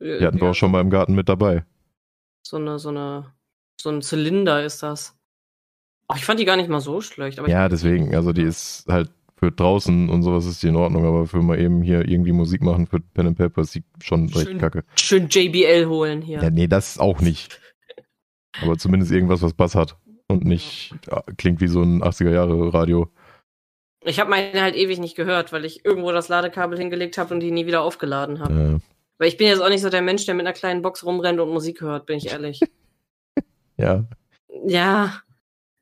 äh, 0.00 0.18
Die 0.18 0.26
hatten 0.26 0.38
wir 0.38 0.44
ja, 0.46 0.50
auch 0.50 0.54
schon 0.54 0.70
mal 0.72 0.80
im 0.80 0.90
Garten 0.90 1.14
mit 1.14 1.28
dabei. 1.28 1.64
So 2.46 2.58
eine, 2.58 2.78
so 2.78 2.90
eine, 2.90 3.32
so 3.80 3.90
ein 3.90 4.02
Zylinder 4.02 4.64
ist 4.64 4.82
das. 4.82 5.16
Ach, 6.06 6.16
ich 6.16 6.24
fand 6.24 6.38
die 6.38 6.44
gar 6.44 6.56
nicht 6.56 6.68
mal 6.68 6.80
so 6.80 7.00
schlecht. 7.00 7.40
Ja, 7.48 7.68
deswegen, 7.68 8.14
also 8.14 8.32
die 8.32 8.42
ist 8.42 8.86
halt 8.88 9.10
für 9.36 9.50
draußen 9.50 10.08
und 10.08 10.22
sowas 10.22 10.46
ist 10.46 10.62
die 10.62 10.68
in 10.68 10.76
Ordnung, 10.76 11.04
aber 11.04 11.26
für 11.26 11.42
mal 11.42 11.58
eben 11.58 11.82
hier 11.82 12.08
irgendwie 12.08 12.30
Musik 12.30 12.62
machen 12.62 12.86
für 12.86 13.00
Pen 13.00 13.26
and 13.26 13.38
Paper 13.38 13.62
ist 13.62 13.74
die 13.74 13.82
schon 14.00 14.28
recht 14.28 14.46
Schön. 14.46 14.58
kacke. 14.58 14.84
Schön 14.94 15.28
JBL 15.28 15.86
holen 15.88 16.22
hier. 16.22 16.40
Ja, 16.40 16.50
nee, 16.50 16.68
das 16.68 16.98
auch 16.98 17.20
nicht. 17.20 17.60
Aber 18.62 18.78
zumindest 18.78 19.10
irgendwas, 19.10 19.42
was 19.42 19.52
Bass 19.52 19.74
hat 19.74 19.96
und 20.28 20.44
nicht 20.44 20.94
ja, 21.10 21.22
klingt 21.36 21.60
wie 21.60 21.66
so 21.66 21.82
ein 21.82 22.02
80er 22.02 22.30
Jahre 22.30 22.72
Radio. 22.72 23.10
Ich 24.04 24.20
habe 24.20 24.30
meine 24.30 24.62
halt 24.62 24.76
ewig 24.76 25.00
nicht 25.00 25.16
gehört, 25.16 25.52
weil 25.52 25.64
ich 25.64 25.84
irgendwo 25.84 26.12
das 26.12 26.28
Ladekabel 26.28 26.78
hingelegt 26.78 27.18
habe 27.18 27.34
und 27.34 27.40
die 27.40 27.50
nie 27.50 27.66
wieder 27.66 27.82
aufgeladen 27.82 28.38
habe. 28.38 28.80
Äh, 28.80 28.95
Weil 29.18 29.28
ich 29.28 29.36
bin 29.36 29.46
jetzt 29.46 29.60
auch 29.60 29.68
nicht 29.68 29.82
so 29.82 29.88
der 29.88 30.02
Mensch, 30.02 30.26
der 30.26 30.34
mit 30.34 30.46
einer 30.46 30.54
kleinen 30.54 30.82
Box 30.82 31.04
rumrennt 31.04 31.40
und 31.40 31.50
Musik 31.50 31.80
hört, 31.80 32.06
bin 32.06 32.18
ich 32.18 32.30
ehrlich. 32.30 32.60
ja, 33.76 34.06
ja. 34.64 35.22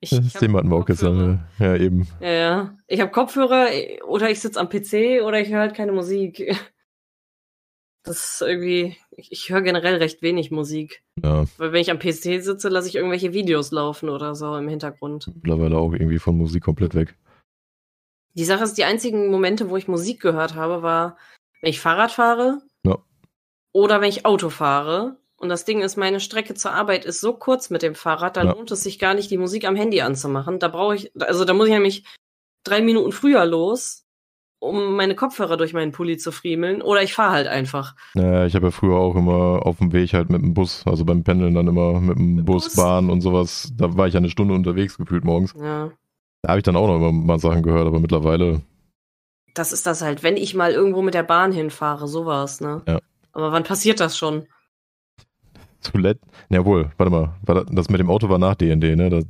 Ich, 0.01 0.11
das 0.11 0.41
wir 0.43 0.59
auch 0.59 0.85
Kopfhörer. 0.85 0.85
gestern. 0.85 1.47
Ja, 1.59 1.77
eben. 1.77 2.07
Ja, 2.21 2.31
ja. 2.31 2.79
Ich 2.87 3.01
habe 3.01 3.11
Kopfhörer 3.11 3.69
oder 4.07 4.31
ich 4.31 4.41
sitze 4.41 4.61
am 4.61 4.69
PC 4.69 5.23
oder 5.25 5.41
ich 5.41 5.49
höre 5.49 5.61
halt 5.61 5.75
keine 5.75 5.93
Musik. 5.93 6.55
Das 8.07 8.19
ist 8.19 8.43
irgendwie, 8.43 8.99
ich, 9.13 9.33
ich 9.33 9.49
höre 9.49 9.63
generell 9.63 9.97
recht 9.97 10.21
wenig 10.21 10.51
Musik. 10.51 11.03
Ja, 11.23 11.47
Weil 11.57 11.73
wenn 11.73 11.81
ich 11.81 11.91
am 11.91 11.99
PC 11.99 12.43
sitze, 12.43 12.69
lasse 12.69 12.87
ich 12.87 12.97
irgendwelche 12.97 13.33
Videos 13.33 13.71
laufen 13.71 14.11
oder 14.11 14.35
so 14.35 14.55
im 14.59 14.69
Hintergrund. 14.69 15.31
mittlerweile 15.35 15.79
auch 15.79 15.91
irgendwie 15.95 16.19
von 16.19 16.37
Musik 16.37 16.65
komplett 16.65 16.95
weg. 16.95 17.17
Die 18.35 18.45
Sache 18.45 18.65
ist, 18.65 18.77
die 18.77 18.85
einzigen 18.85 19.31
Momente, 19.31 19.71
wo 19.71 19.79
ich 19.79 19.89
Musik 19.89 20.21
gehört 20.21 20.55
habe, 20.55 20.83
war, 20.83 21.17
wenn 21.63 21.71
ich 21.71 21.81
Fahrrad 21.81 22.13
fahre 22.13 22.61
Ja. 22.85 22.99
Oder 23.75 24.01
wenn 24.01 24.09
ich 24.09 24.25
Auto 24.25 24.49
fahre. 24.49 25.17
Und 25.37 25.49
das 25.51 25.67
Ding 25.67 25.83
ist, 25.83 25.97
meine 25.97 26.21
Strecke 26.21 26.55
zur 26.55 26.73
Arbeit 26.73 27.05
ist 27.05 27.21
so 27.21 27.35
kurz 27.35 27.69
mit 27.69 27.83
dem 27.83 27.95
Fahrrad, 27.95 28.37
da 28.39 28.45
Ja. 28.45 28.53
lohnt 28.53 28.71
es 28.71 28.83
sich 28.83 28.99
gar 28.99 29.13
nicht, 29.15 29.31
die 29.31 29.37
Musik 29.37 29.67
am 29.67 29.77
Handy 29.77 30.01
anzumachen. 30.01 30.59
Da 30.59 30.69
brauche 30.69 30.95
ich, 30.95 31.13
also 31.21 31.45
da 31.45 31.53
muss 31.53 31.67
ich 31.67 31.73
nämlich 31.75 32.05
drei 32.63 32.81
Minuten 32.81 33.13
früher 33.13 33.45
los, 33.45 34.07
um 34.61 34.95
meine 34.97 35.15
Kopfhörer 35.17 35.59
durch 35.59 35.75
meinen 35.75 35.93
Pulli 35.93 36.17
zu 36.17 36.33
friemeln. 36.33 36.81
Oder 36.81 37.03
ich 37.03 37.13
fahre 37.13 37.33
halt 37.33 37.47
einfach. 37.49 37.95
Naja, 38.15 38.47
ich 38.47 38.55
habe 38.55 38.69
ja 38.69 38.71
früher 38.71 38.97
auch 38.97 39.17
immer 39.17 39.67
auf 39.67 39.79
dem 39.79 39.93
Weg 39.93 40.15
halt 40.15 40.31
mit 40.31 40.41
dem 40.41 40.55
Bus, 40.55 40.83
also 40.87 41.05
beim 41.05 41.25
Pendeln 41.25 41.55
dann 41.55 41.69
immer 41.69 42.01
mit 42.01 42.17
dem 42.17 42.45
Bus, 42.45 42.65
Bus? 42.67 42.77
Bahn 42.77 43.11
und 43.11 43.21
sowas. 43.21 43.71
Da 43.77 43.95
war 43.99 44.07
ich 44.07 44.17
eine 44.17 44.31
Stunde 44.31 44.55
unterwegs 44.55 44.97
gefühlt 44.97 45.25
morgens. 45.25 45.53
Ja. 45.61 45.91
Da 46.43 46.49
habe 46.49 46.59
ich 46.61 46.65
dann 46.65 46.77
auch 46.77 46.87
noch 46.87 46.97
immer 46.97 47.13
mal 47.13 47.39
Sachen 47.41 47.63
gehört, 47.63 47.87
aber 47.87 47.99
mittlerweile, 48.01 48.63
Das 49.55 49.73
ist 49.73 49.85
das 49.87 50.01
halt, 50.01 50.23
wenn 50.23 50.37
ich 50.37 50.55
mal 50.55 50.73
irgendwo 50.73 51.03
mit 51.03 51.15
der 51.15 51.23
Bahn 51.25 51.53
hinfahre, 51.53 52.09
sowas, 52.09 52.61
ne? 52.61 52.83
Ja. 52.89 53.01
Aber 53.35 53.53
wann 53.53 53.65
passiert 53.65 54.01
das 54.01 54.17
schon? 54.17 54.47
zuletzt, 55.81 56.25
jawohl, 56.49 56.91
warte 56.97 57.11
mal, 57.11 57.35
das, 57.71 57.91
mit 57.91 58.01
dem 58.01 58.09
Auto 58.09 58.31
war 58.31 58.39
nach 58.39 58.55
DND, 58.55 58.97
ne? 58.97 59.11
Das, 59.11 59.27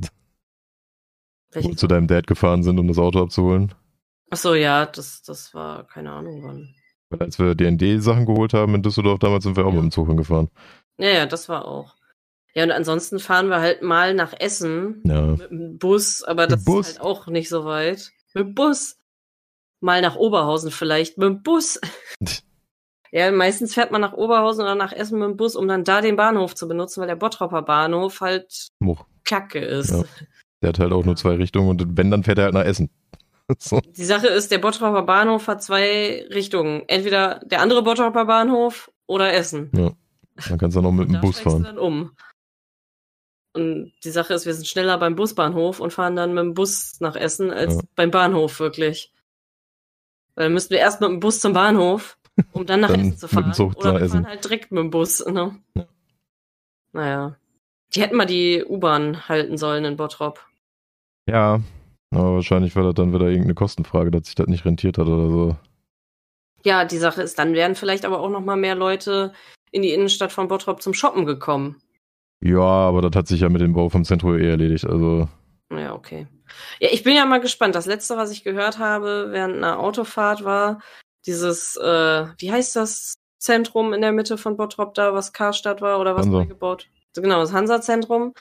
wo 1.64 1.68
wir 1.70 1.76
zu 1.76 1.88
deinem 1.88 2.06
Dad 2.06 2.28
gefahren 2.28 2.62
sind, 2.62 2.78
um 2.78 2.86
das 2.86 2.98
Auto 2.98 3.20
abzuholen. 3.20 3.74
Ach 4.30 4.36
so, 4.36 4.54
ja, 4.54 4.86
das, 4.86 5.22
das 5.22 5.52
war 5.52 5.84
keine 5.88 6.12
Ahnung 6.12 6.44
wann. 6.44 6.74
Weil 7.10 7.22
als 7.22 7.38
wir 7.40 7.54
DND-Sachen 7.56 8.24
geholt 8.24 8.54
haben 8.54 8.74
in 8.76 8.82
Düsseldorf, 8.82 9.18
damals 9.18 9.42
sind 9.44 9.56
wir 9.56 9.64
auch 9.66 9.70
Ja. 9.72 9.74
mit 9.80 9.82
dem 9.82 9.90
Zug 9.90 10.06
hingefahren. 10.06 10.48
Ja, 10.98 11.08
ja, 11.10 11.26
das 11.26 11.48
war 11.48 11.64
auch. 11.66 11.96
Ja, 12.54 12.62
und 12.62 12.70
ansonsten 12.70 13.18
fahren 13.18 13.48
wir 13.48 13.58
halt 13.60 13.82
mal 13.82 14.14
nach 14.14 14.32
Essen 14.38 15.02
Ja. 15.04 15.22
mit 15.26 15.50
dem 15.50 15.78
Bus, 15.78 16.22
aber 16.22 16.46
das 16.46 16.64
Bus? 16.64 16.88
ist 16.90 16.98
halt 17.00 17.04
auch 17.04 17.26
nicht 17.26 17.48
so 17.48 17.64
weit. 17.64 18.12
Mit 18.32 18.46
dem 18.46 18.54
Bus. 18.54 18.96
Mal 19.80 20.02
nach 20.02 20.14
Oberhausen 20.14 20.70
vielleicht 20.70 21.18
mit 21.18 21.26
dem 21.28 21.42
Bus. 21.42 21.80
ja, 23.16 23.30
meistens 23.30 23.74
fährt 23.74 23.92
man 23.92 24.00
nach 24.00 24.12
Oberhausen 24.14 24.62
oder 24.62 24.74
nach 24.74 24.92
Essen 24.92 25.20
mit 25.20 25.28
dem 25.28 25.36
Bus, 25.36 25.54
um 25.54 25.68
dann 25.68 25.84
da 25.84 26.00
den 26.00 26.16
Bahnhof 26.16 26.56
zu 26.56 26.66
benutzen, 26.66 27.00
weil 27.00 27.06
der 27.06 27.14
Bottropper 27.14 27.62
Bahnhof 27.62 28.20
halt 28.20 28.68
Much. 28.80 29.04
kacke 29.24 29.60
ist. 29.60 29.90
Ja. 29.90 30.02
Der 30.62 30.70
hat 30.70 30.78
halt 30.80 30.92
auch 30.92 31.04
nur 31.04 31.14
zwei 31.14 31.34
Richtungen 31.36 31.68
und 31.68 31.96
wenn, 31.96 32.10
dann 32.10 32.24
fährt 32.24 32.38
er 32.38 32.44
halt 32.46 32.54
nach 32.54 32.64
Essen. 32.64 32.90
so. 33.58 33.80
Die 33.80 34.04
Sache 34.04 34.26
ist, 34.26 34.50
der 34.50 34.58
Bottropper 34.58 35.02
Bahnhof 35.02 35.46
hat 35.46 35.62
zwei 35.62 36.26
Richtungen. 36.30 36.82
Entweder 36.88 37.38
der 37.44 37.60
andere 37.60 37.82
Bottropper 37.84 38.24
Bahnhof 38.24 38.90
oder 39.06 39.32
Essen. 39.32 39.70
Dann 39.72 40.58
kannst 40.58 40.76
du 40.76 40.80
noch 40.80 40.90
mit 40.90 41.08
dem 41.08 41.20
Bus 41.20 41.36
steigst 41.38 41.46
du 41.46 41.50
fahren. 41.50 41.62
dann 41.62 41.78
um. 41.78 42.16
Und 43.52 43.92
die 44.02 44.10
Sache 44.10 44.34
ist, 44.34 44.46
wir 44.46 44.54
sind 44.54 44.66
schneller 44.66 44.98
beim 44.98 45.14
Busbahnhof 45.14 45.78
und 45.78 45.92
fahren 45.92 46.16
dann 46.16 46.34
mit 46.34 46.42
dem 46.42 46.54
Bus 46.54 46.96
nach 46.98 47.14
Essen 47.14 47.52
als 47.52 47.76
Ja. 47.76 47.80
beim 47.94 48.10
Bahnhof 48.10 48.58
wirklich. 48.58 49.12
Weil 50.34 50.46
dann 50.46 50.52
müssten 50.54 50.70
wir 50.72 50.80
erst 50.80 51.00
mit 51.00 51.10
dem 51.10 51.20
Bus 51.20 51.38
zum 51.38 51.52
Bahnhof, 51.52 52.18
um 52.52 52.66
dann 52.66 52.80
nach 52.80 52.90
Dann 52.90 53.00
Essen 53.00 53.16
zu 53.16 53.28
fahren. 53.28 53.52
Zug 53.52 53.76
Oder 53.76 54.00
wir 54.00 54.08
fahren 54.08 54.26
halt 54.26 54.44
direkt 54.44 54.72
mit 54.72 54.82
dem 54.82 54.90
Bus. 54.90 55.24
Ne? 55.26 55.56
Ja. 55.74 55.86
Naja. 56.92 57.36
Die 57.94 58.02
hätten 58.02 58.16
mal 58.16 58.26
die 58.26 58.64
U-Bahn 58.64 59.28
halten 59.28 59.56
sollen 59.56 59.84
in 59.84 59.96
Bottrop. 59.96 60.44
Ja, 61.28 61.60
aber 62.10 62.34
wahrscheinlich 62.34 62.74
war 62.76 62.84
das 62.84 62.94
dann 62.94 63.12
wieder 63.12 63.26
irgendeine 63.26 63.54
Kostenfrage, 63.54 64.10
dass 64.10 64.26
sich 64.26 64.34
das 64.34 64.46
nicht 64.46 64.64
rentiert 64.64 64.98
hat 64.98 65.06
oder 65.06 65.30
so. 65.30 65.56
Ja, 66.64 66.84
die 66.84 66.98
Sache 66.98 67.22
ist, 67.22 67.38
dann 67.38 67.54
wären 67.54 67.74
vielleicht 67.74 68.04
aber 68.04 68.20
auch 68.20 68.30
noch 68.30 68.40
mal 68.40 68.56
mehr 68.56 68.74
Leute 68.74 69.32
in 69.70 69.82
die 69.82 69.92
Innenstadt 69.92 70.32
von 70.32 70.48
Bottrop 70.48 70.82
zum 70.82 70.94
Shoppen 70.94 71.26
gekommen. 71.26 71.76
Ja, 72.42 72.60
aber 72.60 73.02
das 73.02 73.16
hat 73.16 73.28
sich 73.28 73.40
ja 73.40 73.48
mit 73.48 73.60
dem 73.60 73.74
Bau 73.74 73.88
vom 73.88 74.04
Zentrum 74.04 74.38
eh 74.38 74.48
erledigt. 74.48 74.86
Also 74.86 75.28
Ja, 75.70 75.94
okay. 75.94 76.26
Ja, 76.80 76.88
ich 76.92 77.02
bin 77.02 77.14
ja 77.14 77.26
mal 77.26 77.40
gespannt. 77.40 77.74
Das 77.74 77.86
letzte, 77.86 78.16
was 78.16 78.30
ich 78.30 78.44
gehört 78.44 78.78
habe 78.78 79.28
während 79.30 79.56
einer 79.56 79.78
Autofahrt 79.78 80.44
war 80.44 80.80
dieses, 81.26 81.76
äh, 81.76 82.26
wie 82.38 82.52
heißt 82.52 82.76
das 82.76 83.14
Zentrum 83.38 83.92
in 83.92 84.00
der 84.00 84.12
Mitte 84.12 84.38
von 84.38 84.56
Bottrop 84.56 84.94
da, 84.94 85.14
was 85.14 85.32
Karstadt 85.32 85.80
war 85.80 86.00
oder 86.00 86.16
was 86.16 86.26
neu 86.26 86.46
gebaut? 86.46 86.88
Genau, 87.14 87.40
das 87.40 87.52
Hansa-Zentrum, 87.52 88.34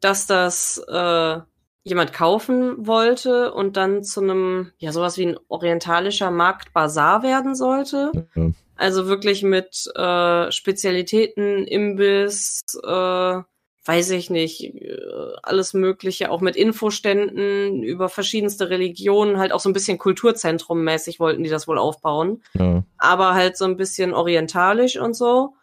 dass 0.00 0.26
das 0.26 0.78
äh, 0.88 1.38
jemand 1.82 2.12
kaufen 2.12 2.86
wollte 2.86 3.52
und 3.52 3.76
dann 3.76 4.02
zu 4.02 4.20
einem, 4.20 4.72
ja, 4.78 4.92
sowas 4.92 5.18
wie 5.18 5.26
ein 5.26 5.38
orientalischer 5.48 6.30
Marktbazar 6.30 7.22
werden 7.22 7.54
sollte. 7.54 8.12
ja. 8.34 8.50
Also 8.76 9.06
wirklich 9.06 9.42
mit 9.44 9.86
äh, 9.94 10.50
Spezialitäten, 10.50 11.64
Imbiss, 11.64 12.64
äh, 12.82 13.40
weiß 13.84 14.10
ich 14.10 14.30
nicht, 14.30 14.64
äh, 14.64 14.96
alles 15.42 15.74
Mögliche, 15.74 16.30
auch 16.30 16.40
mit 16.40 16.56
Infoständen 16.56 17.82
über 17.82 18.08
verschiedenste 18.08 18.70
Religionen, 18.70 19.38
halt 19.38 19.52
auch 19.52 19.60
so 19.60 19.68
ein 19.68 19.74
bisschen 19.74 19.98
Kulturzentrum-mäßig 19.98 21.20
wollten 21.20 21.42
die 21.42 21.50
das 21.50 21.68
wohl 21.68 21.78
aufbauen, 21.78 22.42
ja. 22.54 22.82
aber 22.98 23.34
halt 23.34 23.56
so 23.56 23.64
ein 23.64 23.76
bisschen 23.76 24.14
orientalisch 24.14 24.98
und 24.98 25.14
so. 25.14 25.54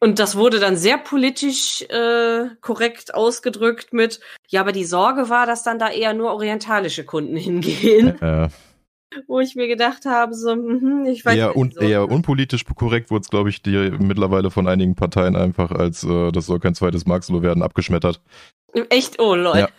Und 0.00 0.18
das 0.18 0.36
wurde 0.36 0.60
dann 0.60 0.76
sehr 0.76 0.98
politisch 0.98 1.80
äh, 1.88 2.48
korrekt 2.60 3.14
ausgedrückt 3.14 3.94
mit, 3.94 4.20
ja, 4.48 4.60
aber 4.60 4.72
die 4.72 4.84
Sorge 4.84 5.30
war, 5.30 5.46
dass 5.46 5.62
dann 5.62 5.78
da 5.78 5.88
eher 5.88 6.12
nur 6.12 6.32
orientalische 6.32 7.04
Kunden 7.04 7.36
hingehen, 7.36 8.18
ja. 8.20 8.48
Wo 9.26 9.40
ich 9.40 9.54
mir 9.56 9.66
gedacht 9.68 10.04
habe, 10.06 10.34
so, 10.34 10.54
mhm, 10.54 11.04
ich 11.06 11.24
weiß 11.24 11.36
Eher, 11.36 11.48
nicht. 11.48 11.56
un 11.56 11.70
so. 11.72 11.80
eher 11.80 12.08
unpolitisch 12.10 12.64
korrekt 12.64 13.10
wurde 13.10 13.22
es, 13.22 13.30
glaube 13.30 13.48
ich, 13.50 13.62
die 13.62 13.90
mittlerweile 13.98 14.50
von 14.50 14.66
einigen 14.68 14.94
Parteien 14.94 15.36
einfach 15.36 15.70
als 15.70 16.04
äh, 16.04 16.32
das 16.32 16.46
soll 16.46 16.60
kein 16.60 16.74
zweites 16.74 17.06
Marxloh 17.06 17.42
werden 17.42 17.62
abgeschmettert. 17.62 18.20
Echt? 18.90 19.20
Oh, 19.20 19.34
lol. 19.34 19.58
Ja. 19.58 19.68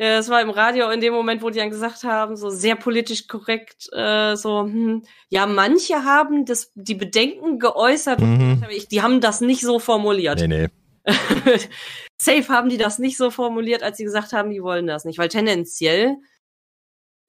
Ja. 0.00 0.16
das 0.16 0.28
war 0.30 0.40
im 0.42 0.50
Radio 0.50 0.90
in 0.90 1.00
dem 1.00 1.12
Moment, 1.12 1.42
wo 1.42 1.50
die 1.50 1.60
dann 1.60 1.70
gesagt 1.70 2.02
haben, 2.02 2.34
so 2.36 2.50
sehr 2.50 2.74
politisch 2.74 3.28
korrekt, 3.28 3.88
äh, 3.92 4.34
so, 4.34 4.62
hm, 4.62 5.04
ja, 5.28 5.46
manche 5.46 6.02
haben 6.04 6.44
das, 6.44 6.72
die 6.74 6.96
Bedenken 6.96 7.60
geäußert, 7.60 8.20
und 8.20 8.38
Mhm. 8.38 8.64
ich, 8.70 8.88
die 8.88 9.00
haben 9.02 9.20
das 9.20 9.40
nicht 9.40 9.60
so 9.60 9.78
formuliert. 9.78 10.40
Nee, 10.40 10.48
nee. 10.48 10.68
Safe 12.20 12.48
haben 12.48 12.68
die 12.68 12.78
das 12.78 12.98
nicht 12.98 13.16
so 13.16 13.30
formuliert, 13.30 13.82
als 13.84 13.96
sie 13.98 14.04
gesagt 14.04 14.32
haben, 14.32 14.50
die 14.50 14.62
wollen 14.62 14.86
das 14.88 15.04
nicht, 15.04 15.18
weil 15.18 15.28
tendenziell 15.28 16.16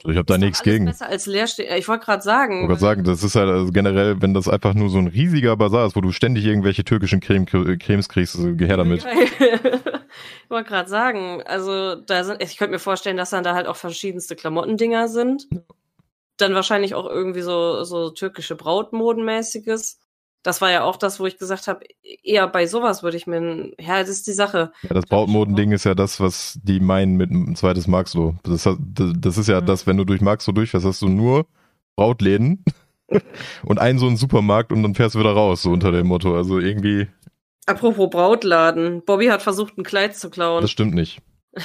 ich 0.06 0.18
habe 0.18 0.26
da 0.26 0.38
nichts 0.38 0.64
gegen. 0.64 0.86
besser 0.86 1.08
als 1.08 1.26
Leerstehen. 1.26 1.78
Ich 1.78 1.88
wollte 1.88 2.06
gerade 2.06 2.20
Ich 2.20 2.26
sagen. 2.26 2.56
wollte 2.62 2.68
gerade 2.68 2.80
sagen, 2.82 3.04
das 3.06 3.24
ist 3.24 3.36
halt 3.36 3.50
also 3.50 3.72
generell, 3.72 4.22
wenn 4.22 4.34
das 4.34 4.50
einfach 4.50 4.74
nur 4.74 4.90
so 4.90 4.98
ein 4.98 5.08
riesiger 5.08 5.56
Bazar 5.56 5.88
ist, 5.88 5.96
wo 5.96 6.02
du 6.02 6.12
ständig 6.12 6.46
irgendwelche 6.46 6.84
türkischen 6.84 7.22
Creme, 7.22 7.46
Cremes 7.46 8.10
kriegst, 8.10 8.38
geh 8.58 8.66
her 8.66 8.78
damit. 8.78 9.06
ich 9.40 10.50
wollte 10.50 10.70
gerade 10.70 10.90
sagen, 10.90 11.42
also 11.46 11.96
da 11.96 12.24
sind, 12.24 12.44
ich 12.44 12.58
könnte 12.58 12.74
mir 12.74 12.80
vorstellen, 12.80 13.18
dass 13.18 13.30
dann 13.30 13.44
da 13.44 13.54
halt 13.56 13.68
auch 13.68 13.78
verschiedenste 13.78 14.36
Klamottendinger 14.36 15.08
sind. 15.08 15.48
Dann 16.38 16.54
wahrscheinlich 16.56 16.96
auch 16.96 17.06
irgendwie 17.08 17.42
so, 17.42 17.84
so 17.84 18.10
türkische 18.10 18.56
Brautmodenmäßiges. 18.56 20.00
Das 20.44 20.60
war 20.62 20.70
ja 20.72 20.84
auch 20.84 20.98
das, 20.98 21.20
wo 21.20 21.26
ich 21.26 21.38
gesagt 21.38 21.68
habe, 21.68 21.86
eher 22.24 22.48
bei 22.48 22.68
sowas 22.68 23.02
würde 23.02 23.16
ich 23.18 23.26
mir, 23.28 23.72
ja, 23.80 24.00
das 24.02 24.10
ist 24.10 24.28
die 24.28 24.34
Sache. 24.34 24.72
Ja, 24.84 24.90
das 24.94 25.06
Brautmodending 25.06 25.72
ist 25.72 25.86
ja 25.86 25.96
das, 25.96 26.20
was 26.20 26.60
die 26.64 26.80
meinen 26.82 27.16
mit 27.16 27.32
ein 27.32 27.56
zweites 27.56 27.88
Marxloh. 27.88 28.36
Das, 28.44 28.68
das 28.68 29.38
ist 29.38 29.48
ja 29.48 29.62
Mhm. 29.62 29.66
das, 29.66 29.88
wenn 29.88 29.98
du 29.98 30.04
durch 30.04 30.20
Marxloh 30.22 30.52
durchfährst, 30.54 30.86
hast 30.86 31.02
du 31.02 31.08
nur 31.08 31.46
Brautläden 31.96 32.64
und 33.66 33.80
einen 33.80 34.00
so 34.00 34.08
einen 34.08 34.18
Supermarkt 34.18 34.72
und 34.74 34.84
dann 34.84 34.96
fährst 34.96 35.16
du 35.16 35.20
wieder 35.20 35.32
raus, 35.34 35.62
so 35.62 35.72
unter 35.72 35.92
dem 35.92 36.08
Motto. 36.08 36.36
Also 36.36 36.60
irgendwie, 36.60 37.08
Apropos 37.66 38.10
Brautladen. 38.10 39.02
Bobby 39.06 39.28
hat 39.28 39.42
versucht, 39.42 39.78
ein 39.78 39.84
Kleid 39.84 40.18
zu 40.18 40.30
klauen. 40.30 40.62
das 40.62 40.72
stimmt 40.72 40.94
nicht. 40.94 41.22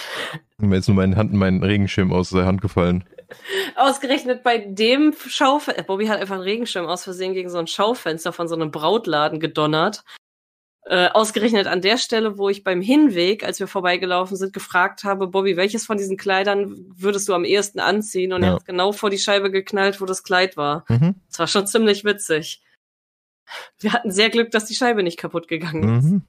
Mir 0.59 0.77
ist 0.77 0.87
nur 0.89 0.95
mein 0.97 1.17
Hand, 1.17 1.33
mein 1.33 1.63
Regenschirm 1.63 2.13
aus 2.13 2.31
der 2.31 2.47
Hand 2.47 2.61
gefallen. 2.61 3.03
Ausgerechnet 3.77 4.43
bei 4.43 4.59
dem 4.59 5.15
Schaufenster. 5.27 5.83
Bobby 5.83 6.07
hat 6.07 6.21
einfach 6.21 6.35
einen 6.37 6.45
Regenschirm 6.45 6.87
aus 6.87 7.05
Versehen 7.05 7.35
gegen 7.35 7.51
so 7.51 7.59
ein 7.59 7.67
Schaufenster 7.67 8.33
von 8.33 8.49
so 8.49 8.55
einem 8.55 8.71
Brautladen 8.71 9.41
gedonnert. 9.41 10.03
Äh, 10.87 11.09
ausgerechnet 11.11 11.67
an 11.67 11.83
der 11.83 11.99
Stelle, 11.99 12.39
wo 12.39 12.49
ich 12.49 12.65
beim 12.65 12.81
Hinweg, 12.81 13.45
als 13.45 13.61
wir 13.61 13.67
vorbeigelaufen 13.67 14.39
sind, 14.39 14.55
gefragt 14.55 15.05
habe, 15.05 15.27
Bobby, 15.27 15.57
welches 15.59 15.85
von 15.85 15.99
diesen 15.99 16.17
Kleidern 16.17 16.75
würdest 16.97 17.29
du 17.29 17.35
am 17.35 17.45
ehesten 17.45 17.79
anziehen? 17.79 18.33
Und 18.33 18.43
er 18.43 18.49
Ja. 18.51 18.55
hat 18.55 18.65
genau 18.65 18.93
vor 18.93 19.11
die 19.11 19.19
Scheibe 19.19 19.51
geknallt, 19.51 20.01
wo 20.01 20.07
das 20.07 20.23
Kleid 20.23 20.57
war. 20.57 20.85
Mhm. 20.89 21.17
Das 21.29 21.39
war 21.41 21.47
schon 21.47 21.67
ziemlich 21.67 22.05
witzig. 22.05 22.63
Wir 23.81 23.93
hatten 23.93 24.11
sehr 24.11 24.31
Glück, 24.31 24.51
dass 24.51 24.65
die 24.65 24.75
Scheibe 24.75 25.03
nicht 25.03 25.19
kaputt 25.19 25.47
gegangen 25.49 25.99
ist. 25.99 26.05
Mhm. 26.05 26.23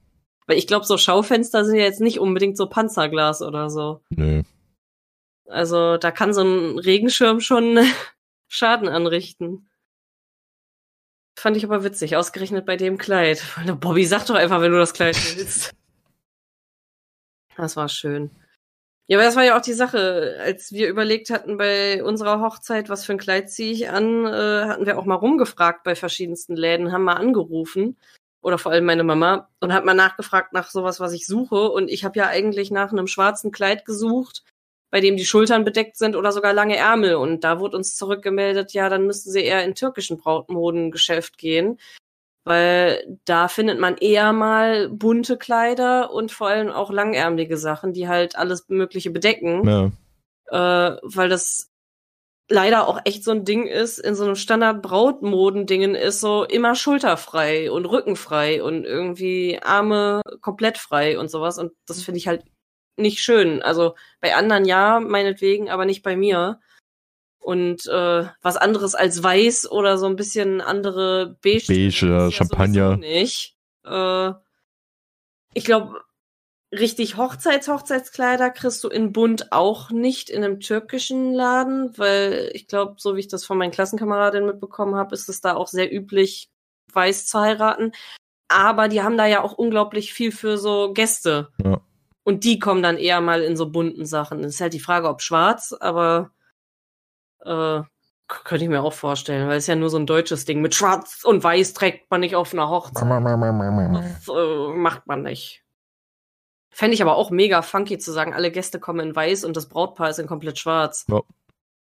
Weil 0.45 0.57
ich 0.57 0.67
glaube, 0.67 0.85
so 0.85 0.97
Schaufenster 0.97 1.63
sind 1.63 1.75
ja 1.77 1.83
jetzt 1.83 2.01
nicht 2.01 2.19
unbedingt 2.19 2.57
so 2.57 2.67
Panzerglas 2.67 3.41
oder 3.41 3.69
so. 3.69 4.01
Nö. 4.09 4.43
Also 5.49 5.97
da 5.97 6.11
kann 6.11 6.33
so 6.33 6.41
ein 6.43 6.79
Regenschirm 6.79 7.39
schon 7.39 7.79
Schaden 8.47 8.87
anrichten. 8.87 9.69
Fand 11.37 11.55
ich 11.55 11.63
aber 11.63 11.83
witzig, 11.83 12.17
ausgerechnet 12.17 12.65
bei 12.65 12.75
dem 12.75 12.97
Kleid. 12.97 13.43
Bobby, 13.79 14.05
sag 14.05 14.25
doch 14.25 14.35
einfach, 14.35 14.61
wenn 14.61 14.71
du 14.71 14.77
das 14.77 14.93
Kleid 14.93 15.15
willst. 15.37 15.71
Das 17.57 17.75
war 17.75 17.89
schön. 17.89 18.31
Ja, 19.07 19.17
aber 19.17 19.25
das 19.25 19.35
war 19.35 19.43
ja 19.43 19.57
auch 19.57 19.61
die 19.61 19.73
Sache, 19.73 20.37
als 20.39 20.71
wir 20.71 20.87
überlegt 20.87 21.29
hatten 21.29 21.57
bei 21.57 22.01
unserer 22.01 22.39
Hochzeit, 22.39 22.87
was 22.87 23.03
für 23.03 23.11
ein 23.11 23.17
Kleid 23.17 23.51
ziehe 23.51 23.73
ich 23.73 23.89
an, 23.89 24.25
äh, 24.25 24.65
hatten 24.65 24.85
wir 24.85 24.97
auch 24.97 25.03
mal 25.03 25.15
rumgefragt 25.15 25.83
bei 25.83 25.93
verschiedensten 25.95 26.55
Läden, 26.55 26.93
haben 26.93 27.03
mal 27.03 27.15
angerufen 27.15 27.97
oder 28.41 28.57
vor 28.57 28.71
allem 28.71 28.85
meine 28.85 29.03
Mama 29.03 29.49
und 29.59 29.73
hat 29.73 29.83
mal 29.83 29.93
nachgefragt 29.93 30.53
nach 30.53 30.69
sowas, 30.69 31.01
was 31.01 31.11
ich 31.11 31.27
suche 31.27 31.69
und 31.69 31.89
ich 31.89 32.05
habe 32.05 32.17
ja 32.17 32.27
eigentlich 32.27 32.71
nach 32.71 32.93
einem 32.93 33.07
schwarzen 33.07 33.51
Kleid 33.51 33.83
gesucht, 33.83 34.45
bei 34.91 35.01
dem 35.01 35.17
die 35.17 35.25
Schultern 35.25 35.63
bedeckt 35.65 35.97
sind 35.97 36.15
oder 36.15 36.31
sogar 36.31 36.53
lange 36.53 36.75
Ärmel. 36.77 37.15
Und 37.15 37.43
da 37.43 37.59
wurde 37.59 37.77
uns 37.77 37.95
zurückgemeldet, 37.95 38.73
ja, 38.73 38.89
dann 38.89 39.05
müssten 39.05 39.31
sie 39.31 39.43
eher 39.43 39.63
in 39.63 39.75
türkischen 39.75 40.17
Brautmodengeschäft 40.17 41.37
gehen, 41.37 41.79
weil 42.43 43.19
da 43.25 43.47
findet 43.47 43.79
man 43.79 43.97
eher 43.97 44.33
mal 44.33 44.89
bunte 44.89 45.37
Kleider 45.37 46.11
und 46.11 46.31
vor 46.31 46.47
allem 46.47 46.69
auch 46.69 46.91
langärmelige 46.91 47.57
Sachen, 47.57 47.93
die 47.93 48.07
halt 48.07 48.35
alles 48.35 48.67
Mögliche 48.69 49.11
bedecken, 49.11 49.67
Ja. 49.67 50.91
äh, 50.93 50.97
weil 51.03 51.29
das 51.29 51.69
leider 52.51 52.87
auch 52.87 52.99
echt 53.05 53.23
so 53.23 53.29
ein 53.29 53.45
Ding 53.45 53.67
ist, 53.67 53.99
in 53.99 54.15
so 54.15 54.23
einem 54.25 54.35
Standard-Brautmodendingen 54.35 55.93
ist 55.93 56.19
so 56.19 56.43
immer 56.43 56.73
schulterfrei 56.73 57.71
und 57.71 57.85
rückenfrei 57.85 58.63
und 58.63 58.85
irgendwie 58.85 59.59
Arme 59.61 60.21
komplett 60.41 60.79
frei 60.79 61.19
und 61.19 61.29
sowas. 61.29 61.59
Und 61.59 61.73
das 61.85 62.01
finde 62.01 62.17
ich 62.17 62.27
halt 62.27 62.43
nicht 62.99 63.19
schön. 63.19 63.61
Also 63.61 63.95
bei 64.21 64.35
anderen 64.35 64.65
ja, 64.65 64.99
meinetwegen, 64.99 65.69
aber 65.69 65.85
nicht 65.85 66.03
bei 66.03 66.15
mir. 66.15 66.59
Und 67.39 67.87
äh, 67.87 68.25
was 68.41 68.57
anderes 68.57 68.95
als 68.95 69.23
weiß 69.23 69.71
oder 69.71 69.97
so 69.97 70.05
ein 70.05 70.15
bisschen 70.15 70.61
andere 70.61 71.37
beige. 71.41 71.67
Beige, 71.67 72.07
ja 72.07 72.31
Champagner. 72.31 72.97
Nicht. 72.97 73.55
Äh, 73.85 74.33
ich 75.53 75.65
glaube, 75.65 76.01
richtig 76.71 77.17
Hochzeits-Hochzeitskleider 77.17 78.51
kriegst 78.51 78.83
du 78.83 78.89
in 78.89 79.11
bunt 79.13 79.51
auch 79.51 79.89
nicht 79.89 80.29
in 80.29 80.43
einem 80.43 80.59
türkischen 80.59 81.33
Laden, 81.33 81.97
weil 81.97 82.51
ich 82.53 82.67
glaube, 82.67 82.95
so 82.97 83.15
wie 83.15 83.21
ich 83.21 83.27
das 83.27 83.45
von 83.45 83.57
meinen 83.57 83.71
Klassenkameradinnen 83.71 84.47
mitbekommen 84.47 84.95
habe, 84.95 85.15
ist 85.15 85.29
es 85.29 85.41
da 85.41 85.55
auch 85.55 85.67
sehr 85.67 85.91
üblich, 85.93 86.49
weiß 86.93 87.25
zu 87.25 87.39
heiraten. 87.39 87.93
Aber 88.47 88.87
die 88.87 89.01
haben 89.01 89.17
da 89.17 89.25
ja 89.25 89.43
auch 89.43 89.53
unglaublich 89.53 90.13
viel 90.13 90.31
für 90.31 90.57
so 90.57 90.93
Gäste. 90.93 91.49
Ja. 91.63 91.81
Und 92.23 92.43
die 92.43 92.59
kommen 92.59 92.83
dann 92.83 92.97
eher 92.97 93.21
mal 93.21 93.41
in 93.41 93.57
so 93.57 93.69
bunten 93.69 94.05
Sachen. 94.05 94.43
Es 94.43 94.55
ist 94.55 94.61
halt 94.61 94.73
die 94.73 94.79
Frage, 94.79 95.09
ob 95.09 95.21
schwarz, 95.21 95.73
aber 95.79 96.31
äh, 97.43 97.81
könnte 98.27 98.63
ich 98.63 98.69
mir 98.69 98.83
auch 98.83 98.93
vorstellen, 98.93 99.47
weil 99.47 99.57
es 99.57 99.67
ja 99.67 99.75
nur 99.75 99.89
so 99.89 99.97
ein 99.97 100.05
deutsches 100.05 100.45
Ding. 100.45 100.61
Mit 100.61 100.75
schwarz 100.75 101.23
und 101.23 101.43
weiß 101.43 101.73
trägt 101.73 102.09
man 102.11 102.21
nicht 102.21 102.35
auf 102.35 102.53
einer 102.53 102.69
Hochzeit. 102.69 103.01
Das 104.25 104.27
äh, 104.35 104.73
macht 104.73 105.07
man 105.07 105.23
nicht. 105.23 105.63
Fände 106.69 106.93
ich 106.93 107.01
aber 107.01 107.15
auch 107.15 107.31
mega 107.31 107.61
funky 107.61 107.97
zu 107.97 108.11
sagen, 108.11 108.33
alle 108.33 108.51
Gäste 108.51 108.79
kommen 108.79 108.99
in 108.99 109.15
weiß 109.15 109.43
und 109.43 109.57
das 109.57 109.67
Brautpaar 109.67 110.11
ist 110.11 110.19
in 110.19 110.27
komplett 110.27 110.59
schwarz. 110.59 111.05
Ja. 111.09 111.21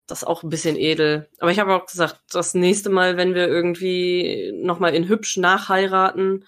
Das 0.08 0.24
ist 0.24 0.28
auch 0.28 0.42
ein 0.42 0.50
bisschen 0.50 0.76
edel. 0.76 1.30
Aber 1.40 1.52
ich 1.52 1.60
habe 1.60 1.76
auch 1.76 1.86
gesagt, 1.86 2.22
das 2.32 2.56
nächste 2.56 2.90
Mal, 2.90 3.18
wenn 3.18 3.36
wir 3.36 3.48
irgendwie 3.48 4.52
nochmal 4.56 4.96
in 4.96 5.08
hübsch 5.08 5.38
nachheiraten, 5.38 6.46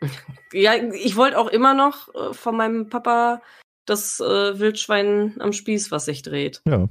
Ja, 0.53 0.76
ich 0.76 1.16
wollte 1.16 1.38
auch 1.38 1.47
immer 1.47 1.74
noch 1.74 2.14
äh, 2.14 2.34
von 2.34 2.56
meinem 2.56 2.89
Papa 2.89 3.41
das 3.86 4.20
äh, 4.20 4.60
Wildschwein 4.60 5.36
am 5.39 5.53
Spieß, 5.53 5.91
was 5.91 6.06
sich 6.06 6.22
dreht. 6.22 6.62
Ja. 6.68 6.89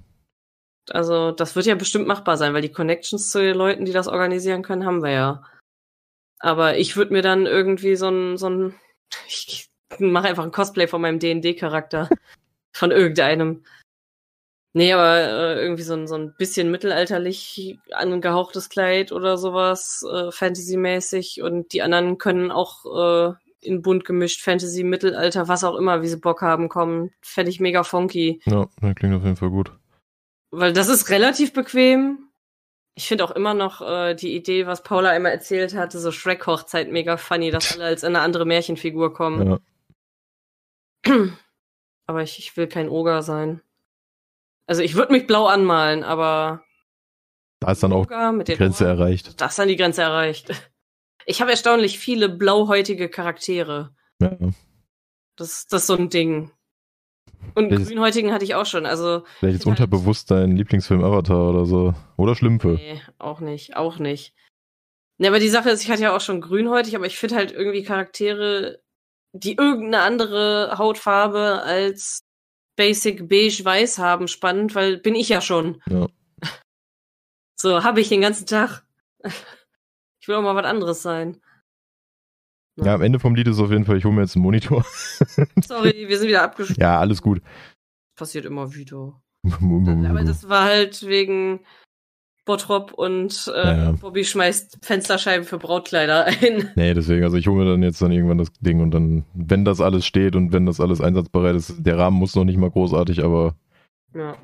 Also, 0.90 1.32
das 1.32 1.56
wird 1.56 1.66
ja 1.66 1.74
bestimmt 1.76 2.06
machbar 2.06 2.36
sein, 2.36 2.52
weil 2.52 2.62
die 2.62 2.72
Connections 2.72 3.30
zu 3.30 3.40
den 3.40 3.56
Leuten, 3.56 3.84
die 3.84 3.92
das 3.92 4.08
organisieren 4.08 4.62
können, 4.62 4.84
haben 4.84 5.02
wir 5.02 5.10
ja. 5.10 5.42
Aber 6.40 6.76
ich 6.76 6.96
würde 6.96 7.14
mir 7.14 7.22
dann 7.22 7.46
irgendwie 7.46 7.96
so 7.96 8.08
ein, 8.08 8.36
so 8.36 8.50
ein, 8.50 8.74
ich 9.26 9.70
mache 9.98 10.28
einfach 10.28 10.44
ein 10.44 10.52
Cosplay 10.52 10.86
von 10.86 11.00
meinem 11.00 11.18
D&D-Charakter. 11.18 12.08
von 12.74 12.90
irgendeinem. 12.90 13.64
Nee, 14.76 14.92
aber 14.92 15.18
äh, 15.18 15.62
irgendwie 15.62 15.84
so 15.84 15.94
ein, 15.94 16.08
so 16.08 16.16
ein 16.16 16.34
bisschen 16.36 16.68
mittelalterlich 16.72 17.78
angehauchtes 17.92 18.68
Kleid 18.68 19.12
oder 19.12 19.38
sowas, 19.38 20.04
äh, 20.12 20.32
Fantasy-mäßig. 20.32 21.42
Und 21.42 21.72
die 21.72 21.80
anderen 21.82 22.18
können 22.18 22.50
auch 22.50 22.84
äh, 22.84 23.34
in 23.60 23.82
bunt 23.82 24.04
gemischt, 24.04 24.42
Fantasy, 24.42 24.82
Mittelalter, 24.82 25.46
was 25.46 25.62
auch 25.62 25.76
immer, 25.76 26.02
wie 26.02 26.08
sie 26.08 26.16
Bock 26.16 26.42
haben, 26.42 26.68
kommen. 26.68 27.12
Fände 27.22 27.50
ich 27.50 27.60
mega 27.60 27.84
funky. 27.84 28.40
Ja, 28.46 28.66
das 28.80 28.94
klingt 28.96 29.14
auf 29.14 29.22
jeden 29.22 29.36
Fall 29.36 29.50
gut. 29.50 29.70
Weil 30.50 30.72
das 30.72 30.88
ist 30.88 31.08
relativ 31.08 31.52
bequem. 31.52 32.30
Ich 32.96 33.06
finde 33.06 33.24
auch 33.24 33.30
immer 33.30 33.54
noch 33.54 33.80
äh, 33.80 34.14
die 34.14 34.34
Idee, 34.34 34.66
was 34.66 34.82
Paula 34.82 35.10
einmal 35.10 35.32
erzählt 35.32 35.74
hatte, 35.76 36.00
so 36.00 36.10
Shrek-Hochzeit 36.10 36.90
mega 36.90 37.16
funny, 37.16 37.52
dass 37.52 37.74
alle 37.74 37.84
als 37.84 38.02
eine 38.02 38.20
andere 38.20 38.44
Märchenfigur 38.44 39.14
kommen. 39.14 39.60
Ja. 41.06 41.14
Aber 42.06 42.22
ich, 42.22 42.40
ich 42.40 42.56
will 42.56 42.66
kein 42.66 42.88
Oger 42.88 43.22
sein. 43.22 43.60
Also 44.66 44.82
ich 44.82 44.94
würde 44.94 45.12
mich 45.12 45.26
blau 45.26 45.46
anmalen, 45.46 46.04
aber 46.04 46.64
da 47.60 47.72
ist 47.72 47.82
dann 47.82 47.92
auch 47.92 48.06
die 48.06 48.54
Grenze 48.54 48.84
Ohren, 48.84 48.98
erreicht. 48.98 49.40
Da 49.40 49.46
ist 49.46 49.58
dann 49.58 49.68
die 49.68 49.76
Grenze 49.76 50.02
erreicht. 50.02 50.50
Ich 51.26 51.40
habe 51.40 51.52
erstaunlich 51.52 51.98
viele 51.98 52.28
blauhäutige 52.28 53.08
Charaktere. 53.08 53.94
Ja. 54.20 54.36
Das, 55.36 55.66
das 55.66 55.80
ist 55.80 55.86
so 55.86 55.96
ein 55.96 56.10
Ding. 56.10 56.50
Und 57.54 57.68
Vielleicht 57.68 57.88
Grünhäutigen 57.88 58.30
hatte 58.30 58.44
ich 58.44 58.54
auch 58.54 58.66
schon. 58.66 58.84
Also 58.84 59.22
Vielleicht 59.38 59.54
jetzt 59.54 59.66
unterbewusst 59.66 60.30
halt 60.30 60.42
dein 60.42 60.56
Lieblingsfilm 60.56 61.02
Avatar 61.02 61.48
oder 61.48 61.64
so. 61.64 61.94
Oder 62.18 62.34
Schlümpfe. 62.34 62.78
Nee, 62.78 63.00
auch 63.18 63.40
nicht. 63.40 63.74
Auch 63.74 63.98
nicht. 63.98 64.34
Ne, 65.18 65.28
aber 65.28 65.38
die 65.38 65.48
Sache 65.48 65.70
ist, 65.70 65.82
ich 65.82 65.90
hatte 65.90 66.02
ja 66.02 66.14
auch 66.14 66.20
schon 66.20 66.40
grünhäutig, 66.40 66.96
aber 66.96 67.06
ich 67.06 67.16
finde 67.16 67.36
halt 67.36 67.52
irgendwie 67.52 67.84
Charaktere, 67.84 68.82
die 69.32 69.56
irgendeine 69.56 70.02
andere 70.02 70.74
Hautfarbe 70.76 71.62
als 71.62 72.23
Basic 72.76 73.28
Beige 73.28 73.64
Weiß 73.64 73.98
haben, 73.98 74.28
spannend, 74.28 74.74
weil 74.74 74.98
bin 74.98 75.14
ich 75.14 75.28
ja 75.28 75.40
schon. 75.40 75.82
Ja. 75.88 76.06
So, 77.56 77.82
habe 77.82 78.00
ich 78.00 78.08
den 78.08 78.20
ganzen 78.20 78.46
Tag. 78.46 78.84
Ich 80.20 80.28
will 80.28 80.36
auch 80.36 80.42
mal 80.42 80.56
was 80.56 80.64
anderes 80.64 81.02
sein. 81.02 81.38
Ja. 82.76 82.86
ja, 82.86 82.94
am 82.94 83.02
Ende 83.02 83.20
vom 83.20 83.34
Lied 83.34 83.46
ist 83.46 83.58
auf 83.58 83.70
jeden 83.70 83.84
Fall, 83.84 83.98
ich 83.98 84.06
hole 84.06 84.14
mir 84.14 84.22
jetzt 84.22 84.36
einen 84.36 84.42
Monitor. 84.42 84.82
Sorry, 85.66 86.08
wir 86.08 86.18
sind 86.18 86.28
wieder 86.28 86.42
abgeschlossen. 86.42 86.80
Ja, 86.80 86.98
alles 86.98 87.20
gut. 87.20 87.42
Passiert 88.16 88.46
immer 88.46 88.74
wieder. 88.74 89.20
Aber 89.42 90.24
das 90.24 90.48
war 90.48 90.64
halt 90.64 91.06
wegen 91.06 91.60
Bottrop 92.44 92.92
und 92.92 93.50
äh, 93.54 93.58
ja, 93.58 93.76
ja. 93.76 93.92
Bobby 93.92 94.24
schmeißt 94.24 94.78
Fensterscheiben 94.82 95.46
für 95.46 95.58
Brautkleider 95.58 96.24
ein. 96.42 96.70
Nee, 96.76 96.94
deswegen, 96.94 97.24
also 97.24 97.36
ich 97.36 97.46
hole 97.46 97.64
mir 97.64 97.70
dann 97.70 97.82
jetzt 97.82 98.02
dann 98.02 98.12
irgendwann 98.12 98.38
das 98.38 98.52
Ding 98.60 98.80
und 98.80 98.90
dann, 98.90 99.24
wenn 99.34 99.64
das 99.64 99.80
alles 99.80 100.04
steht 100.04 100.36
und 100.36 100.52
wenn 100.52 100.66
das 100.66 100.80
alles 100.80 101.00
einsatzbereit 101.00 101.56
ist, 101.56 101.74
der 101.78 101.98
Rahmen 101.98 102.18
muss 102.18 102.34
noch 102.34 102.44
nicht 102.44 102.58
mal 102.58 102.70
großartig, 102.70 103.24
aber 103.24 103.54
ja. 104.14 104.36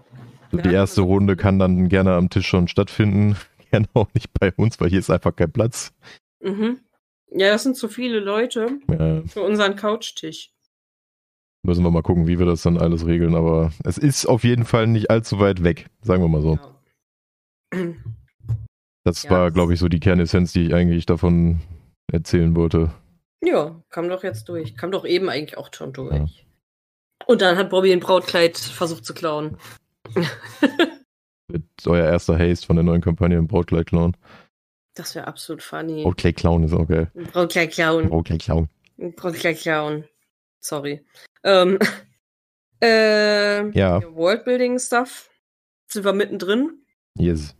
die 0.52 0.72
erste 0.72 1.02
Runde 1.02 1.36
kann 1.36 1.58
dann 1.58 1.88
gerne 1.88 2.14
am 2.14 2.30
Tisch 2.30 2.46
schon 2.46 2.68
stattfinden. 2.68 3.36
Gerne 3.70 3.86
auch 3.94 4.08
nicht 4.14 4.30
bei 4.40 4.52
uns, 4.56 4.80
weil 4.80 4.88
hier 4.88 4.98
ist 4.98 5.10
einfach 5.10 5.36
kein 5.36 5.52
Platz. 5.52 5.92
Mhm. 6.40 6.80
Ja, 7.30 7.50
das 7.50 7.62
sind 7.62 7.76
zu 7.76 7.86
viele 7.86 8.18
Leute 8.18 8.80
ja. 8.90 9.22
für 9.28 9.42
unseren 9.42 9.76
Couchtisch. 9.76 10.50
Müssen 11.62 11.84
wir 11.84 11.90
mal 11.92 12.02
gucken, 12.02 12.26
wie 12.26 12.40
wir 12.40 12.46
das 12.46 12.62
dann 12.62 12.78
alles 12.78 13.06
regeln, 13.06 13.36
aber 13.36 13.70
es 13.84 13.96
ist 13.96 14.26
auf 14.26 14.42
jeden 14.42 14.64
Fall 14.64 14.88
nicht 14.88 15.08
allzu 15.08 15.38
weit 15.38 15.62
weg, 15.62 15.86
sagen 16.02 16.20
wir 16.20 16.28
mal 16.28 16.42
so. 16.42 16.54
Ja. 16.56 16.79
Das 19.04 19.22
ja. 19.22 19.30
war, 19.30 19.50
glaube 19.50 19.74
ich, 19.74 19.80
so 19.80 19.88
die 19.88 20.00
Kernessenz, 20.00 20.52
die 20.52 20.66
ich 20.66 20.74
eigentlich 20.74 21.06
davon 21.06 21.60
erzählen 22.12 22.54
wollte. 22.54 22.92
Ja, 23.42 23.82
kam 23.88 24.08
doch 24.08 24.22
jetzt 24.22 24.48
durch. 24.48 24.76
Kam 24.76 24.90
doch 24.90 25.04
eben 25.06 25.28
eigentlich 25.30 25.56
auch 25.56 25.70
schon 25.72 25.92
durch. 25.92 26.14
Ja. 26.14 26.26
Und 27.26 27.42
dann 27.42 27.56
hat 27.56 27.70
Bobby 27.70 27.92
ein 27.92 28.00
Brautkleid 28.00 28.58
versucht 28.58 29.04
zu 29.04 29.14
klauen. 29.14 29.56
Euer 31.86 32.06
erster 32.06 32.38
Haste 32.38 32.66
von 32.66 32.76
der 32.76 32.82
neuen 32.84 33.00
Kampagne 33.00 33.38
im 33.38 33.46
Brautkleid 33.46 33.86
klauen. 33.86 34.16
Das 34.94 35.14
wäre 35.14 35.26
absolut 35.26 35.62
funny. 35.62 36.02
Brautkleid 36.02 36.36
klauen 36.36 36.64
ist 36.64 36.74
auch 36.74 36.86
geil. 36.86 37.10
Brautkleid 37.32 37.72
klauen. 37.72 38.08
Brautkleid 38.08 38.42
klauen. 38.42 38.68
Brautkleid 39.16 39.58
klauen. 39.58 40.04
Sorry. 40.60 41.04
Ähm, 41.42 41.78
äh, 42.82 43.70
ja. 43.70 44.02
Worldbuilding-Stuff. 44.02 45.30
Sind 45.86 46.04
wir 46.04 46.12
mittendrin? 46.12 46.84
Yes. 47.16 47.56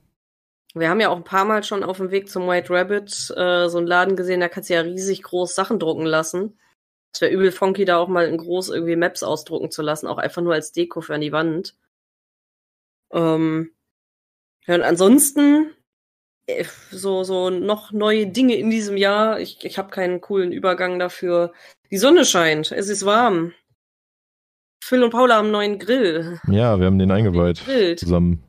Wir 0.74 0.88
haben 0.88 1.00
ja 1.00 1.08
auch 1.08 1.16
ein 1.16 1.24
paar 1.24 1.44
Mal 1.44 1.64
schon 1.64 1.82
auf 1.82 1.96
dem 1.96 2.10
Weg 2.10 2.28
zum 2.28 2.46
White 2.46 2.72
Rabbit 2.72 3.32
äh, 3.36 3.68
so 3.68 3.78
einen 3.78 3.86
Laden 3.86 4.16
gesehen, 4.16 4.40
da 4.40 4.48
kannst 4.48 4.70
du 4.70 4.74
ja 4.74 4.82
riesig 4.82 5.22
groß 5.22 5.54
Sachen 5.54 5.78
drucken 5.78 6.06
lassen. 6.06 6.58
Es 7.12 7.20
wäre 7.20 7.32
übel 7.32 7.50
funky, 7.50 7.84
da 7.84 7.98
auch 7.98 8.08
mal 8.08 8.26
in 8.26 8.36
groß 8.36 8.68
irgendwie 8.68 8.94
Maps 8.94 9.24
ausdrucken 9.24 9.70
zu 9.70 9.82
lassen, 9.82 10.06
auch 10.06 10.18
einfach 10.18 10.42
nur 10.42 10.54
als 10.54 10.70
Deko 10.72 11.00
für 11.00 11.14
an 11.14 11.20
die 11.20 11.32
Wand. 11.32 11.74
Ähm, 13.12 13.72
ja, 14.66 14.76
und 14.76 14.82
ansonsten 14.82 15.74
äh, 16.46 16.64
so, 16.92 17.24
so 17.24 17.50
noch 17.50 17.90
neue 17.90 18.28
Dinge 18.28 18.54
in 18.54 18.70
diesem 18.70 18.96
Jahr. 18.96 19.40
Ich, 19.40 19.64
ich 19.64 19.76
habe 19.76 19.90
keinen 19.90 20.20
coolen 20.20 20.52
Übergang 20.52 21.00
dafür. 21.00 21.52
Die 21.90 21.98
Sonne 21.98 22.24
scheint, 22.24 22.70
es 22.70 22.88
ist 22.88 23.04
warm. 23.04 23.52
Phil 24.82 25.02
und 25.02 25.10
Paula 25.10 25.36
haben 25.36 25.46
einen 25.46 25.52
neuen 25.52 25.78
Grill. 25.78 26.40
Ja, 26.46 26.78
wir 26.78 26.86
haben 26.86 26.98
den 26.98 27.10
eingeweiht. 27.10 27.62
Zusammen. 27.98 28.44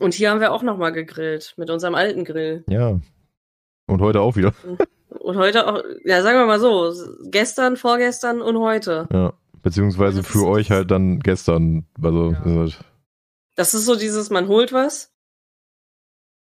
Und 0.00 0.14
hier 0.14 0.30
haben 0.30 0.40
wir 0.40 0.52
auch 0.52 0.62
nochmal 0.62 0.92
gegrillt, 0.92 1.54
mit 1.56 1.70
unserem 1.70 1.94
alten 1.94 2.24
Grill. 2.24 2.64
Ja. 2.68 3.00
Und 3.86 4.00
heute 4.00 4.20
auch 4.20 4.36
wieder. 4.36 4.54
Und 5.20 5.36
heute 5.36 5.66
auch, 5.66 5.82
ja, 6.04 6.22
sagen 6.22 6.38
wir 6.38 6.46
mal 6.46 6.60
so, 6.60 6.92
gestern, 7.30 7.76
vorgestern 7.76 8.42
und 8.42 8.58
heute. 8.58 9.08
Ja, 9.12 9.32
beziehungsweise 9.62 10.22
das 10.22 10.30
für 10.30 10.46
euch 10.46 10.70
halt 10.70 10.90
dann 10.90 11.20
gestern. 11.20 11.86
Also, 12.02 12.32
ja. 12.32 12.44
halt 12.44 12.78
das 13.56 13.74
ist 13.74 13.86
so 13.86 13.96
dieses, 13.96 14.30
man 14.30 14.48
holt 14.48 14.72
was 14.72 15.12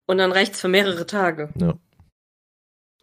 und 0.08 0.18
dann 0.18 0.32
reicht's 0.32 0.60
für 0.60 0.68
mehrere 0.68 1.06
Tage. 1.06 1.49
Ja. 1.60 1.76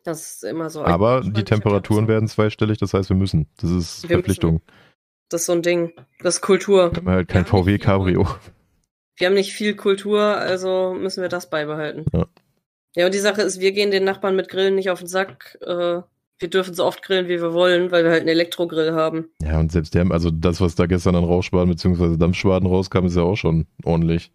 Das 0.05 0.35
ist 0.35 0.45
immer 0.45 0.71
so. 0.71 0.83
Aber 0.83 1.21
die 1.21 1.45
Temperaturen 1.45 2.09
werden 2.09 2.27
zweistellig, 2.29 2.79
das 2.79 2.95
heißt, 2.95 3.11
wir 3.11 3.17
müssen. 3.17 3.47
Das 3.59 3.71
ist 3.71 4.03
wir 4.05 4.17
Verpflichtung. 4.17 4.55
Müssen. 4.55 4.67
Das 5.29 5.43
ist 5.43 5.47
so 5.47 5.53
ein 5.53 5.63
Ding. 5.63 5.93
Das 6.21 6.37
ist 6.37 6.41
Kultur. 6.41 6.91
Wir 6.91 6.97
haben 6.97 7.09
halt 7.09 7.29
kein 7.29 7.45
VW 7.45 7.79
Cabrio 7.79 8.27
wir 9.21 9.27
haben 9.27 9.35
nicht 9.35 9.53
viel 9.53 9.77
Kultur, 9.77 10.21
also 10.21 10.95
müssen 10.95 11.23
wir 11.23 11.29
das 11.29 11.51
beibehalten. 11.51 12.07
Ja. 12.13 12.27
Ja, 12.97 13.07
und 13.07 13.15
die 13.15 13.19
Sache 13.19 13.43
ist, 13.43 13.61
wir 13.61 13.71
gehen 13.71 13.93
den 13.93 14.03
Nachbarn 14.03 14.35
mit 14.35 14.49
Grillen 14.49 14.75
nicht 14.75 14.91
auf 14.91 14.99
den 14.99 15.07
Sack. 15.07 15.57
Äh, 15.61 16.01
wir 16.41 16.49
dürfen 16.49 16.75
so 16.75 16.85
oft 16.87 17.03
grillen, 17.03 17.29
wie 17.29 17.41
wir 17.41 17.53
wollen, 17.53 17.93
weil 17.93 18.03
wir 18.03 18.11
halt 18.11 18.21
einen 18.21 18.31
Elektrogrill 18.31 18.95
haben. 18.95 19.31
Ja, 19.43 19.61
und 19.61 19.71
selbst 19.71 19.95
der, 19.95 20.11
also 20.11 20.31
das, 20.31 20.61
was 20.61 20.75
da 20.75 20.87
gestern 20.87 21.15
an 21.15 21.25
Rauchschwaden 21.25 21.69
bzw. 21.69 22.17
Dampfschwaden 22.17 22.67
rauskam, 22.67 23.05
ist 23.05 23.17
ja 23.17 23.23
auch 23.23 23.37
schon 23.37 23.67
ordentlich. 23.85 24.33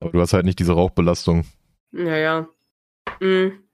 Aber 0.00 0.12
du 0.12 0.20
hast 0.20 0.32
halt 0.32 0.46
nicht 0.46 0.60
diese 0.60 0.72
Rauchbelastung. 0.72 1.44
Ja, 1.92 2.16
ja. 2.16 2.48
Mhm. 3.20 3.64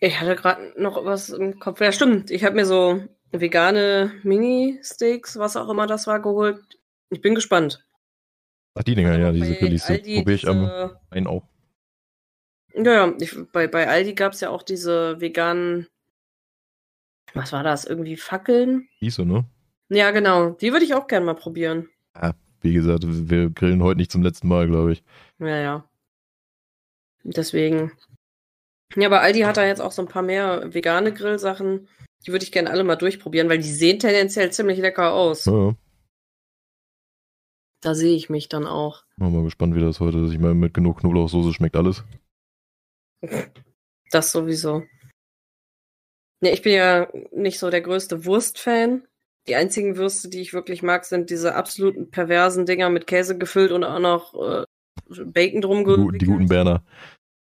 Ich 0.00 0.20
hatte 0.20 0.36
gerade 0.36 0.74
noch 0.76 1.02
was 1.04 1.30
im 1.30 1.58
Kopf. 1.58 1.80
Ja, 1.80 1.90
stimmt. 1.90 2.30
Ich 2.30 2.44
habe 2.44 2.56
mir 2.56 2.66
so 2.66 3.02
vegane 3.32 4.12
Mini-Steaks, 4.22 5.38
was 5.38 5.56
auch 5.56 5.70
immer 5.70 5.86
das 5.86 6.06
war, 6.06 6.20
geholt. 6.20 6.62
Ich 7.10 7.20
bin 7.20 7.34
gespannt. 7.34 7.86
Ach, 8.74 8.82
die 8.82 8.94
Dinger, 8.94 9.18
ja, 9.18 9.30
diese 9.32 9.54
Pillis. 9.54 9.86
Probiere 9.86 10.32
ich 10.32 10.48
am 10.48 10.96
einen 11.10 11.26
auch. 11.26 11.46
Ja, 12.74 12.92
ja, 12.92 13.14
ich, 13.20 13.36
bei, 13.52 13.68
bei 13.68 13.88
Aldi 13.88 14.14
gab 14.14 14.32
es 14.32 14.40
ja 14.40 14.50
auch 14.50 14.62
diese 14.62 15.20
veganen, 15.20 15.86
was 17.32 17.52
war 17.52 17.62
das, 17.62 17.84
irgendwie 17.84 18.16
Fackeln? 18.16 18.88
Hieße, 18.98 19.24
ne? 19.24 19.44
Ja, 19.90 20.10
genau. 20.10 20.50
Die 20.50 20.72
würde 20.72 20.84
ich 20.84 20.94
auch 20.94 21.06
gerne 21.06 21.24
mal 21.24 21.34
probieren. 21.34 21.88
Ja, 22.16 22.34
wie 22.62 22.72
gesagt, 22.72 23.04
wir 23.06 23.50
grillen 23.50 23.82
heute 23.82 23.98
nicht 23.98 24.10
zum 24.10 24.22
letzten 24.22 24.48
Mal, 24.48 24.66
glaube 24.66 24.92
ich. 24.92 25.04
Ja, 25.38 25.58
ja. 25.58 25.88
Deswegen. 27.22 27.92
Ja, 28.96 29.06
aber 29.06 29.20
Aldi 29.20 29.40
hat 29.40 29.56
da 29.56 29.66
jetzt 29.66 29.80
auch 29.80 29.92
so 29.92 30.02
ein 30.02 30.08
paar 30.08 30.22
mehr 30.22 30.74
vegane 30.74 31.12
Grillsachen. 31.12 31.88
Die 32.26 32.32
würde 32.32 32.44
ich 32.44 32.52
gerne 32.52 32.70
alle 32.70 32.84
mal 32.84 32.96
durchprobieren, 32.96 33.48
weil 33.48 33.58
die 33.58 33.70
sehen 33.70 33.98
tendenziell 33.98 34.50
ziemlich 34.50 34.78
lecker 34.78 35.12
aus. 35.12 35.44
Ja. 35.44 35.74
Da 37.84 37.94
sehe 37.94 38.16
ich 38.16 38.30
mich 38.30 38.48
dann 38.48 38.66
auch. 38.66 39.04
Bin 39.18 39.30
mal 39.30 39.44
gespannt, 39.44 39.74
wie 39.74 39.80
das 39.80 40.00
heute 40.00 40.18
ist. 40.18 40.32
Ich 40.32 40.38
meine, 40.38 40.54
mit 40.54 40.72
genug 40.72 41.00
Knoblauchsoße 41.00 41.52
schmeckt 41.52 41.76
alles. 41.76 42.02
Das 44.10 44.32
sowieso. 44.32 44.84
Ja, 46.40 46.50
ich 46.50 46.62
bin 46.62 46.72
ja 46.72 47.08
nicht 47.32 47.58
so 47.58 47.68
der 47.68 47.82
größte 47.82 48.24
Wurstfan. 48.24 49.06
Die 49.46 49.54
einzigen 49.54 49.98
Würste, 49.98 50.30
die 50.30 50.40
ich 50.40 50.54
wirklich 50.54 50.82
mag, 50.82 51.04
sind 51.04 51.28
diese 51.28 51.54
absoluten 51.54 52.10
perversen 52.10 52.64
Dinger 52.64 52.88
mit 52.88 53.06
Käse 53.06 53.36
gefüllt 53.36 53.70
und 53.70 53.84
auch 53.84 53.98
noch 53.98 54.34
äh, 54.34 54.64
Bacon 55.26 55.60
drum 55.60 55.84
gewickelt. 55.84 56.22
Die 56.22 56.26
guten 56.26 56.48
Berner. 56.48 56.82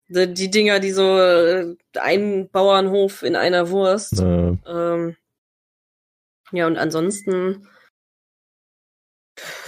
Die, 0.07 0.31
die 0.31 0.51
Dinger, 0.51 0.79
die 0.79 0.91
so 0.91 1.17
äh, 1.17 1.75
ein 1.99 2.47
Bauernhof 2.49 3.23
in 3.23 3.35
einer 3.35 3.71
Wurst. 3.71 4.19
Äh. 4.19 4.55
Ähm, 4.67 5.15
Ja, 6.51 6.67
und 6.67 6.77
ansonsten, 6.77 7.67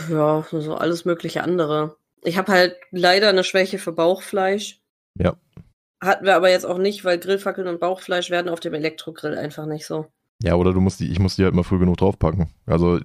ja, 0.10 0.46
so 0.52 0.76
alles 0.76 1.06
mögliche 1.06 1.44
andere. 1.44 1.98
Ich 2.24 2.38
habe 2.38 2.52
halt 2.52 2.76
leider 2.92 3.30
eine 3.30 3.44
Schwäche 3.44 3.80
für 3.80 3.92
Bauchfleisch. 3.92 4.82
Ja. 5.16 5.36
Hatten 6.02 6.26
wir 6.26 6.36
aber 6.36 6.50
jetzt 6.50 6.66
auch 6.66 6.78
nicht, 6.78 7.04
weil 7.04 7.20
Grillfackeln 7.20 7.68
und 7.68 7.80
Bauchfleisch 7.80 8.30
werden 8.30 8.50
auf 8.50 8.60
dem 8.60 8.74
Elektrogrill 8.74 9.38
einfach 9.38 9.66
nicht 9.66 9.86
so. 9.86 10.08
Ja, 10.42 10.56
oder 10.56 10.74
du 10.74 10.80
musst 10.80 11.00
die, 11.02 11.12
ich 11.12 11.20
muss 11.20 11.36
die 11.36 11.44
halt 11.44 11.54
mal 11.54 11.64
früh 11.64 11.80
genug 11.80 11.98
draufpacken. 11.98 12.50
Also 12.66 13.00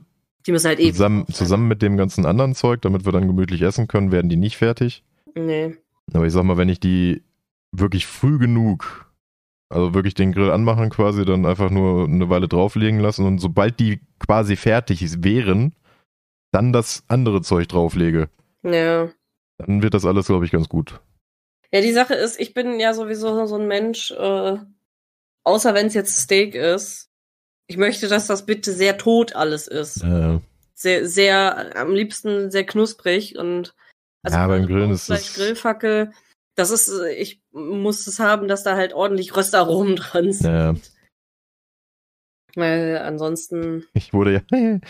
Die 0.46 0.52
müssen 0.52 0.68
halt 0.68 0.78
eh. 0.80 0.92
zusammen, 0.92 1.26
zusammen 1.32 1.66
mit 1.66 1.82
dem 1.82 1.96
ganzen 1.96 2.26
anderen 2.26 2.54
Zeug, 2.54 2.82
damit 2.82 3.04
wir 3.04 3.12
dann 3.12 3.26
gemütlich 3.26 3.62
essen 3.62 3.88
können, 3.88 4.12
werden 4.12 4.28
die 4.28 4.36
nicht 4.36 4.56
fertig. 4.56 5.02
Nee. 5.34 5.76
Aber 6.12 6.26
ich 6.26 6.32
sag 6.32 6.44
mal, 6.44 6.56
wenn 6.56 6.68
ich 6.68 6.78
die 6.78 7.22
wirklich 7.72 8.06
früh 8.06 8.38
genug, 8.38 9.12
also 9.68 9.94
wirklich 9.94 10.14
den 10.14 10.30
Grill 10.32 10.50
anmachen 10.50 10.90
quasi, 10.90 11.24
dann 11.24 11.46
einfach 11.46 11.70
nur 11.70 12.04
eine 12.04 12.28
Weile 12.28 12.46
drauflegen 12.46 13.00
lassen 13.00 13.26
und 13.26 13.38
sobald 13.38 13.80
die 13.80 14.00
quasi 14.20 14.54
fertig 14.54 15.24
wären, 15.24 15.74
dann 16.54 16.72
das 16.72 17.02
andere 17.08 17.42
Zeug 17.42 17.68
drauflege, 17.68 18.28
Ja. 18.62 19.10
dann 19.58 19.82
wird 19.82 19.94
das 19.94 20.04
alles, 20.06 20.26
glaube 20.26 20.44
ich, 20.44 20.50
ganz 20.52 20.68
gut. 20.68 21.00
Ja, 21.72 21.80
die 21.80 21.92
Sache 21.92 22.14
ist, 22.14 22.38
ich 22.38 22.54
bin 22.54 22.78
ja 22.78 22.94
sowieso 22.94 23.46
so 23.46 23.56
ein 23.56 23.66
Mensch, 23.66 24.12
äh, 24.12 24.56
außer 25.44 25.74
wenn 25.74 25.86
es 25.86 25.94
jetzt 25.94 26.16
Steak 26.18 26.54
ist. 26.54 27.10
Ich 27.66 27.76
möchte, 27.76 28.08
dass 28.08 28.26
das 28.26 28.46
bitte 28.46 28.72
sehr 28.72 28.96
tot 28.98 29.34
alles 29.34 29.66
ist. 29.66 30.02
Äh, 30.04 30.38
Sehr, 30.76 31.08
sehr, 31.08 31.76
am 31.76 31.92
liebsten 31.94 32.50
sehr 32.50 32.64
knusprig 32.66 33.38
und 33.38 33.74
also 34.22 34.36
Ja, 34.38 34.46
beim 34.48 34.66
Grillen 34.66 34.90
ist 34.90 35.08
das- 35.10 35.34
Grillfackel, 35.34 36.12
das 36.56 36.70
ist, 36.70 36.90
ich 37.16 37.42
muss 37.52 38.06
es 38.06 38.18
haben, 38.20 38.48
dass 38.48 38.62
da 38.64 38.76
halt 38.76 38.92
ordentlich 38.92 39.34
Röstaromen 39.36 39.96
dran 39.96 40.32
sind. 40.32 40.44
Ja. 40.52 40.74
Weil 42.54 42.98
ansonsten, 42.98 43.86
ich 43.94 44.12
wurde 44.12 44.32
ja, 44.34 44.40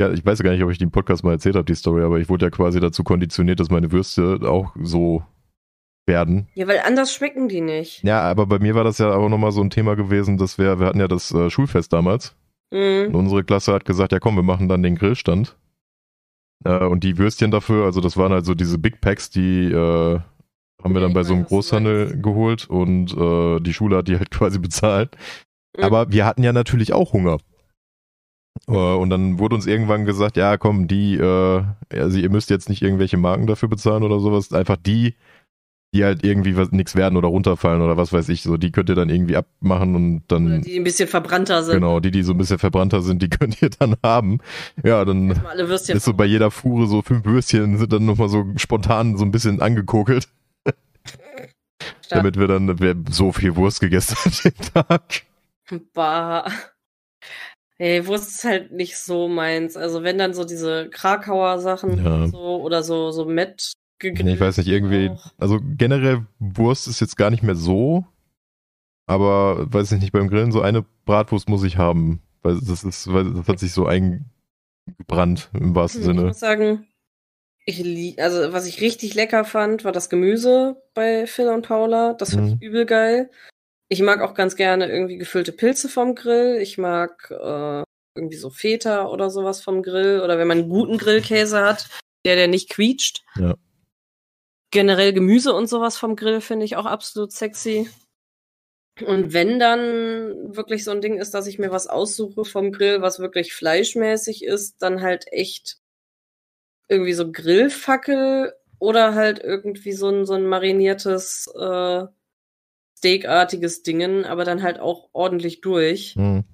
ja, 0.00 0.10
ich 0.12 0.24
weiß 0.24 0.42
gar 0.42 0.50
nicht, 0.52 0.62
ob 0.62 0.70
ich 0.70 0.80
im 0.80 0.90
Podcast 0.90 1.24
mal 1.24 1.32
erzählt 1.32 1.54
habe, 1.56 1.64
die 1.66 1.74
Story, 1.74 2.02
aber 2.02 2.18
ich 2.18 2.28
wurde 2.28 2.46
ja 2.46 2.50
quasi 2.50 2.80
dazu 2.80 3.04
konditioniert, 3.04 3.60
dass 3.60 3.70
meine 3.70 3.92
Würste 3.92 4.40
auch 4.42 4.74
so 4.80 5.22
werden. 6.06 6.48
ja, 6.54 6.66
weil 6.68 6.80
anders 6.86 7.14
schmecken 7.14 7.48
die 7.48 7.60
nicht. 7.62 8.02
Ja, 8.04 8.20
aber 8.22 8.46
bei 8.46 8.58
mir 8.58 8.74
war 8.74 8.84
das 8.84 8.98
ja 8.98 9.14
auch 9.14 9.28
nochmal 9.28 9.52
so 9.52 9.62
ein 9.62 9.70
Thema 9.70 9.94
gewesen, 9.96 10.36
dass 10.36 10.58
wir, 10.58 10.78
wir 10.78 10.86
hatten 10.86 11.00
ja 11.00 11.08
das 11.08 11.32
äh, 11.32 11.48
Schulfest 11.50 11.92
damals. 11.92 12.34
Und 12.70 13.08
Mhm. 13.10 13.14
unsere 13.14 13.44
Klasse 13.44 13.72
hat 13.72 13.84
gesagt, 13.84 14.12
ja 14.12 14.18
komm, 14.18 14.34
wir 14.36 14.42
machen 14.42 14.68
dann 14.68 14.82
den 14.82 14.96
Grillstand. 14.96 15.56
Äh, 16.64 16.84
und 16.84 17.04
die 17.04 17.16
Würstchen 17.18 17.50
dafür, 17.50 17.84
also 17.84 18.00
das 18.00 18.16
waren 18.16 18.32
halt 18.32 18.44
so 18.44 18.54
diese 18.54 18.78
Big 18.78 19.00
Packs, 19.00 19.30
die 19.30 19.66
äh, 19.70 20.18
haben 20.82 20.92
wir 20.94 21.00
Ja, 21.00 21.06
dann 21.06 21.14
bei 21.14 21.22
so 21.22 21.34
einem 21.34 21.44
Großhandel 21.44 22.20
geholt 22.20 22.68
und 22.68 23.16
äh, 23.16 23.60
die 23.60 23.72
Schule 23.72 23.96
hat 23.98 24.08
die 24.08 24.18
halt 24.18 24.30
quasi 24.32 24.58
bezahlt. 24.58 25.16
Mhm. 25.76 25.84
Aber 25.84 26.10
wir 26.12 26.26
hatten 26.26 26.42
ja 26.42 26.52
natürlich 26.52 26.92
auch 26.92 27.12
Hunger. 27.12 27.38
Äh, 28.68 28.72
und 28.72 29.10
dann 29.10 29.38
wurde 29.38 29.56
uns 29.56 29.66
irgendwann 29.66 30.04
gesagt, 30.04 30.36
ja 30.36 30.56
komm, 30.56 30.88
die, 30.88 31.16
äh, 31.16 31.64
also 31.90 32.18
ihr 32.18 32.30
müsst 32.30 32.50
jetzt 32.50 32.68
nicht 32.68 32.82
irgendwelche 32.82 33.16
Marken 33.16 33.46
dafür 33.46 33.68
bezahlen 33.68 34.02
oder 34.02 34.20
sowas, 34.20 34.52
einfach 34.52 34.76
die, 34.76 35.14
die 35.94 36.04
halt 36.04 36.24
irgendwie 36.24 36.56
was 36.56 36.72
nichts 36.72 36.96
werden 36.96 37.16
oder 37.16 37.28
runterfallen 37.28 37.80
oder 37.80 37.96
was 37.96 38.12
weiß 38.12 38.28
ich, 38.30 38.42
so 38.42 38.56
die 38.56 38.72
könnt 38.72 38.88
ihr 38.88 38.96
dann 38.96 39.10
irgendwie 39.10 39.36
abmachen 39.36 39.94
und 39.94 40.22
dann 40.28 40.46
Oder 40.46 40.58
die 40.58 40.76
ein 40.76 40.84
bisschen 40.84 41.08
verbrannter 41.08 41.62
sind. 41.62 41.74
Genau, 41.74 42.00
die, 42.00 42.10
die 42.10 42.24
so 42.24 42.32
ein 42.32 42.38
bisschen 42.38 42.58
verbrannter 42.58 43.00
sind, 43.00 43.22
die 43.22 43.28
könnt 43.30 43.62
ihr 43.62 43.70
dann 43.70 43.96
haben. 44.02 44.38
Ja, 44.82 45.04
dann 45.04 45.30
ist 45.30 46.04
so 46.04 46.14
bei 46.14 46.24
jeder 46.24 46.50
Fuhre 46.50 46.88
so 46.88 47.02
fünf 47.02 47.24
Würstchen 47.24 47.78
sind 47.78 47.92
dann 47.92 48.06
nochmal 48.06 48.28
so 48.28 48.44
spontan 48.56 49.16
so 49.16 49.24
ein 49.24 49.30
bisschen 49.30 49.60
angekokelt, 49.62 50.28
damit 52.10 52.38
wir 52.38 52.48
dann 52.48 52.80
wir 52.80 52.96
so 53.10 53.30
viel 53.30 53.54
Wurst 53.54 53.80
gegessen 53.80 54.16
an 54.24 54.32
dem 54.44 54.72
Tag. 54.72 55.22
Bah. 55.92 56.44
Ey, 57.78 58.06
Wurst 58.06 58.30
ist 58.30 58.44
halt 58.44 58.72
nicht 58.72 58.96
so 58.96 59.28
meins. 59.28 59.76
Also 59.76 60.02
wenn 60.02 60.16
dann 60.18 60.32
so 60.34 60.44
diese 60.44 60.88
Krakauer 60.90 61.58
Sachen 61.58 62.04
Ja. 62.04 62.28
so 62.28 62.62
oder 62.62 62.82
so 62.82 63.10
so 63.10 63.24
Met 63.24 63.72
gegrillt. 63.98 64.34
Ich 64.34 64.40
weiß 64.40 64.58
nicht, 64.58 64.68
irgendwie, 64.68 65.08
auch. 65.10 65.32
also 65.38 65.58
generell 65.76 66.26
Wurst 66.38 66.86
ist 66.88 67.00
jetzt 67.00 67.16
gar 67.16 67.30
nicht 67.30 67.42
mehr 67.42 67.56
so, 67.56 68.04
aber 69.06 69.72
weiß 69.72 69.92
ich 69.92 70.00
nicht, 70.00 70.12
beim 70.12 70.28
Grillen 70.28 70.52
so 70.52 70.60
eine 70.62 70.84
Bratwurst 71.04 71.48
muss 71.48 71.64
ich 71.64 71.76
haben, 71.76 72.22
weil 72.42 72.60
das 72.60 72.84
ist, 72.84 73.12
weil 73.12 73.32
das 73.32 73.48
hat 73.48 73.58
sich 73.58 73.72
so 73.72 73.86
eingebrannt 73.86 75.50
im 75.52 75.74
wahrsten 75.74 76.02
Hm, 76.02 76.10
Ich 76.10 76.16
Sinne. 76.16 76.28
muss 76.28 76.40
sagen, 76.40 76.86
ich 77.66 78.20
also 78.22 78.52
was 78.52 78.66
ich 78.66 78.80
richtig 78.82 79.14
lecker 79.14 79.44
fand, 79.44 79.84
war 79.84 79.92
das 79.92 80.10
Gemüse 80.10 80.82
bei 80.94 81.26
Phil 81.26 81.48
und 81.48 81.66
Paula. 81.66 82.12
Das 82.14 82.34
fand 82.34 82.46
Mhm. 82.50 82.56
ich 82.60 82.62
übel 82.62 82.86
geil. 82.86 83.30
Ich 83.88 84.00
mag 84.00 84.20
auch 84.20 84.34
ganz 84.34 84.56
gerne 84.56 84.88
irgendwie 84.88 85.18
gefüllte 85.18 85.52
Pilze 85.52 85.88
vom 85.88 86.14
Grill. 86.14 86.58
Ich 86.60 86.78
mag 86.78 87.30
äh, 87.30 87.82
irgendwie 88.16 88.36
so 88.36 88.50
Feta 88.50 89.06
oder 89.08 89.30
sowas 89.30 89.62
vom 89.62 89.82
Grill. 89.82 90.20
Oder 90.22 90.38
wenn 90.38 90.48
man 90.48 90.58
einen 90.58 90.68
guten 90.68 90.98
Grillkäse 90.98 91.64
hat, 91.64 91.88
der, 92.24 92.36
der 92.36 92.48
nicht 92.48 92.70
quietscht. 92.70 93.24
Ja. 93.36 93.54
Generell 94.70 95.12
Gemüse 95.12 95.54
und 95.54 95.68
sowas 95.68 95.96
vom 95.98 96.16
Grill 96.16 96.40
finde 96.40 96.64
ich 96.64 96.76
auch 96.76 96.86
absolut 96.86 97.32
sexy. 97.32 97.88
Und 99.04 99.32
wenn 99.32 99.58
dann 99.58 100.54
wirklich 100.54 100.84
so 100.84 100.92
ein 100.92 101.00
Ding 101.00 101.18
ist, 101.18 101.34
dass 101.34 101.48
ich 101.48 101.58
mir 101.58 101.72
was 101.72 101.88
aussuche 101.88 102.44
vom 102.44 102.70
Grill, 102.70 103.02
was 103.02 103.18
wirklich 103.18 103.52
fleischmäßig 103.52 104.44
ist, 104.44 104.82
dann 104.82 105.02
halt 105.02 105.26
echt 105.32 105.78
irgendwie 106.88 107.12
so 107.12 107.30
Grillfackel 107.30 108.54
oder 108.78 109.14
halt 109.14 109.40
irgendwie 109.40 109.92
so 109.92 110.08
ein, 110.08 110.26
so 110.26 110.34
ein 110.34 110.46
mariniertes 110.46 111.52
äh, 111.58 112.06
Steakartiges 113.04 113.82
Dingen, 113.82 114.24
aber 114.24 114.44
dann 114.44 114.62
halt 114.62 114.80
auch 114.80 115.10
ordentlich 115.12 115.60
durch. 115.60 116.14
Hm. 116.14 116.44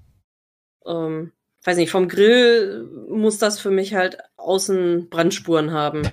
Ähm, 0.85 1.31
weiß 1.63 1.77
nicht, 1.77 1.91
vom 1.91 2.09
Grill 2.09 2.89
muss 3.09 3.37
das 3.37 3.57
für 3.57 3.71
mich 3.71 3.93
halt 3.93 4.17
außen 4.35 5.09
Brandspuren 5.09 5.71
haben. 5.71 6.09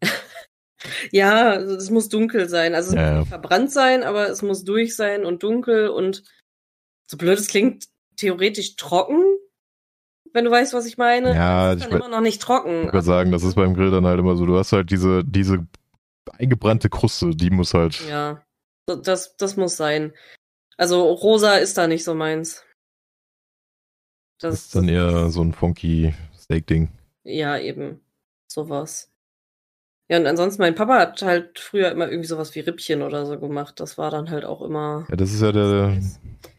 ja, 1.10 1.50
also 1.50 1.74
es 1.74 1.90
muss 1.90 2.08
dunkel 2.08 2.48
sein. 2.48 2.76
Also 2.76 2.90
es 2.90 2.94
Ja, 2.94 3.18
muss 3.18 3.28
verbrannt 3.28 3.72
sein, 3.72 4.04
aber 4.04 4.28
es 4.28 4.42
muss 4.42 4.62
durch 4.62 4.94
sein 4.94 5.24
und 5.24 5.42
dunkel 5.42 5.88
und 5.88 6.22
so 7.08 7.16
blöd 7.16 7.40
es 7.40 7.48
klingt, 7.48 7.86
theoretisch 8.16 8.76
trocken, 8.76 9.24
wenn 10.32 10.44
du 10.44 10.52
weißt, 10.52 10.72
was 10.72 10.86
ich 10.86 10.98
meine. 10.98 11.34
Ja, 11.34 11.72
es 11.72 11.78
ist 11.78 11.82
ich 11.82 11.88
dann 11.88 11.98
immer 11.98 12.08
noch 12.08 12.20
nicht 12.20 12.40
trocken. 12.40 12.86
Ich 12.86 12.92
würde 12.92 13.02
sagen, 13.02 13.32
das 13.32 13.42
ist 13.42 13.56
beim 13.56 13.74
Grill 13.74 13.90
dann 13.90 14.06
halt 14.06 14.20
immer 14.20 14.36
so, 14.36 14.46
du 14.46 14.56
hast 14.56 14.70
halt 14.70 14.92
diese, 14.92 15.24
diese 15.24 15.66
eingebrannte 16.38 16.88
Kruste, 16.90 17.30
die 17.30 17.50
muss 17.50 17.74
halt, 17.74 18.00
Ja, 18.08 18.40
das, 18.86 19.36
das 19.36 19.56
muss 19.56 19.76
sein. 19.76 20.12
Also 20.76 21.02
rosa 21.12 21.56
ist 21.56 21.78
da 21.78 21.86
nicht 21.86 22.04
so 22.04 22.14
meins. 22.14 22.64
das 24.40 24.66
ist 24.66 24.74
dann 24.74 24.88
eher 24.88 25.30
so 25.30 25.42
ein 25.42 25.52
funky 25.52 26.14
Steak-Ding. 26.36 26.90
Ja, 27.22 27.58
eben. 27.58 28.00
Sowas. 28.48 29.10
Ja, 30.08 30.18
und 30.18 30.26
ansonsten, 30.26 30.60
mein 30.60 30.74
Papa 30.74 30.98
hat 30.98 31.22
halt 31.22 31.58
früher 31.58 31.90
immer 31.90 32.08
irgendwie 32.08 32.28
sowas 32.28 32.54
wie 32.54 32.60
Rippchen 32.60 33.00
oder 33.00 33.24
so 33.24 33.38
gemacht. 33.38 33.80
Das 33.80 33.96
war 33.96 34.10
dann 34.10 34.30
halt 34.30 34.44
auch 34.44 34.60
immer. 34.60 35.06
Ja, 35.08 35.16
das 35.16 35.32
ist 35.32 35.40
ja 35.40 35.50
der, 35.52 35.98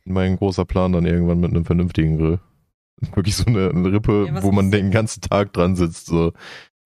mein 0.03 0.37
großer 0.37 0.65
Plan 0.65 0.93
dann 0.93 1.05
irgendwann 1.05 1.39
mit 1.39 1.51
einem 1.51 1.65
vernünftigen 1.65 2.17
Grill. 2.17 2.39
Wirklich 3.13 3.35
so 3.35 3.45
eine, 3.45 3.69
eine 3.69 3.91
Rippe, 3.91 4.25
Ja, 4.27 4.41
wo 4.41 4.51
man 4.51 4.71
den 4.71 4.89
ganzen 4.89 5.21
Tag 5.21 5.53
dran 5.53 5.75
sitzt. 5.75 6.07
So. 6.07 6.33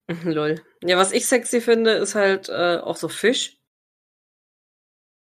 Lol. 0.24 0.60
Ja, 0.84 0.98
was 0.98 1.12
ich 1.12 1.26
sexy 1.26 1.60
finde, 1.62 1.92
ist 1.92 2.14
halt 2.14 2.50
äh, 2.50 2.78
auch 2.78 2.96
so 2.96 3.08
Fisch. 3.08 3.59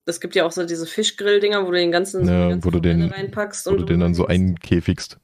Es 0.05 0.21
gibt 0.21 0.35
ja 0.35 0.45
auch 0.45 0.53
so 0.53 0.65
diese 0.67 0.87
Fischgrill-Dinger, 0.87 1.63
wo 1.67 1.71
du 1.71 1.77
den 1.77 1.93
ganzen, 1.93 2.27
Ja, 2.27 2.45
die 2.47 2.51
ganze 2.51 2.67
wo 2.67 2.71
du 2.71 2.81
den- 2.81 3.11
reinpackst. 3.11 3.67
Wo 3.67 3.77
du 3.77 3.85
den 3.85 4.01
dann 4.01 4.15
so 4.15 4.27
einkäfigst. 4.27 5.19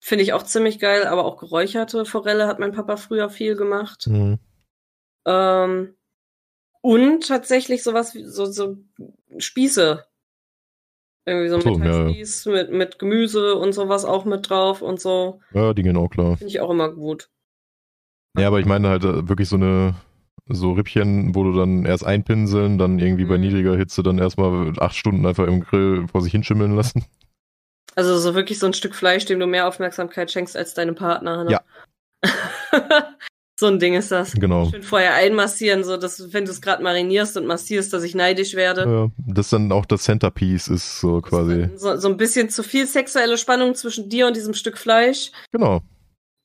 Finde 0.00 0.24
ich 0.24 0.32
auch 0.32 0.42
ziemlich 0.42 0.78
geil, 0.80 1.06
aber 1.06 1.24
auch 1.24 1.38
geräucherte 1.38 2.04
Forelle 2.04 2.46
hat 2.46 2.58
mein 2.58 2.72
Papa 2.72 2.96
früher 2.96 3.30
viel 3.30 3.54
gemacht. 3.56 4.06
Mhm. 4.08 4.38
Ähm, 5.26 5.94
und 6.82 7.26
tatsächlich 7.26 7.82
sowas 7.82 8.14
wie 8.14 8.24
so, 8.24 8.44
so 8.46 8.76
Spieße. 9.38 10.04
Irgendwie 11.26 11.48
so 11.48 11.54
ein 11.56 11.62
So, 11.62 11.68
ja, 11.70 11.74
ja. 11.76 11.78
Metallspieß 11.78 12.46
mit, 12.46 12.70
mit 12.70 12.98
Gemüse 12.98 13.54
und 13.54 13.72
sowas 13.72 14.04
auch 14.04 14.26
mit 14.26 14.50
drauf 14.50 14.82
und 14.82 15.00
so. 15.00 15.40
Ja, 15.54 15.72
die 15.72 15.82
gehen 15.82 15.96
auch 15.96 16.10
klar. 16.10 16.36
Finde 16.36 16.50
ich 16.50 16.60
auch 16.60 16.70
immer 16.70 16.90
gut. 16.92 17.30
Ja, 18.36 18.48
aber 18.48 18.60
ich 18.60 18.66
meine 18.66 18.88
halt 18.88 19.04
äh, 19.04 19.26
wirklich 19.28 19.48
so 19.48 19.56
eine, 19.56 19.94
so 20.48 20.72
Rippchen, 20.72 21.34
wo 21.34 21.42
du 21.44 21.52
dann 21.56 21.86
erst 21.86 22.04
einpinseln, 22.04 22.78
dann 22.78 22.98
irgendwie 22.98 23.24
bei 23.24 23.36
Mhm. 23.36 23.42
niedriger 23.44 23.76
Hitze 23.76 24.02
dann 24.02 24.18
erstmal 24.18 24.72
acht 24.78 24.94
Stunden 24.94 25.24
einfach 25.26 25.46
im 25.46 25.60
Grill 25.60 26.06
vor 26.08 26.20
sich 26.20 26.32
hinschimmeln 26.32 26.76
lassen. 26.76 27.04
Also 27.96 28.18
so 28.18 28.34
wirklich 28.34 28.58
so 28.58 28.66
ein 28.66 28.74
Stück 28.74 28.94
Fleisch, 28.94 29.24
dem 29.24 29.38
du 29.38 29.46
mehr 29.46 29.68
Aufmerksamkeit 29.68 30.30
schenkst 30.30 30.56
als 30.56 30.74
deinem 30.74 30.94
Partner. 30.96 31.44
Ne? 31.44 31.50
Ja. 31.52 31.60
so 33.58 33.66
ein 33.66 33.78
Ding 33.78 33.94
ist 33.94 34.10
das. 34.10 34.32
Genau. 34.32 34.68
Schön 34.68 34.82
vorher 34.82 35.14
einmassieren, 35.14 35.84
so 35.84 35.96
dass 35.96 36.32
wenn 36.32 36.44
du 36.44 36.50
es 36.50 36.60
gerade 36.60 36.82
marinierst 36.82 37.36
und 37.36 37.46
massierst, 37.46 37.92
dass 37.92 38.02
ich 38.02 38.14
neidisch 38.14 38.54
werde. 38.54 38.82
Ja, 38.82 39.08
das 39.32 39.50
dann 39.50 39.70
auch 39.70 39.86
das 39.86 40.02
Centerpiece 40.02 40.68
ist 40.68 41.00
so 41.00 41.20
quasi. 41.20 41.70
So, 41.76 41.96
so 41.96 42.08
ein 42.08 42.16
bisschen 42.16 42.50
zu 42.50 42.62
viel 42.62 42.86
sexuelle 42.86 43.38
Spannung 43.38 43.74
zwischen 43.76 44.08
dir 44.08 44.26
und 44.26 44.36
diesem 44.36 44.54
Stück 44.54 44.76
Fleisch. 44.78 45.30
Genau. 45.52 45.80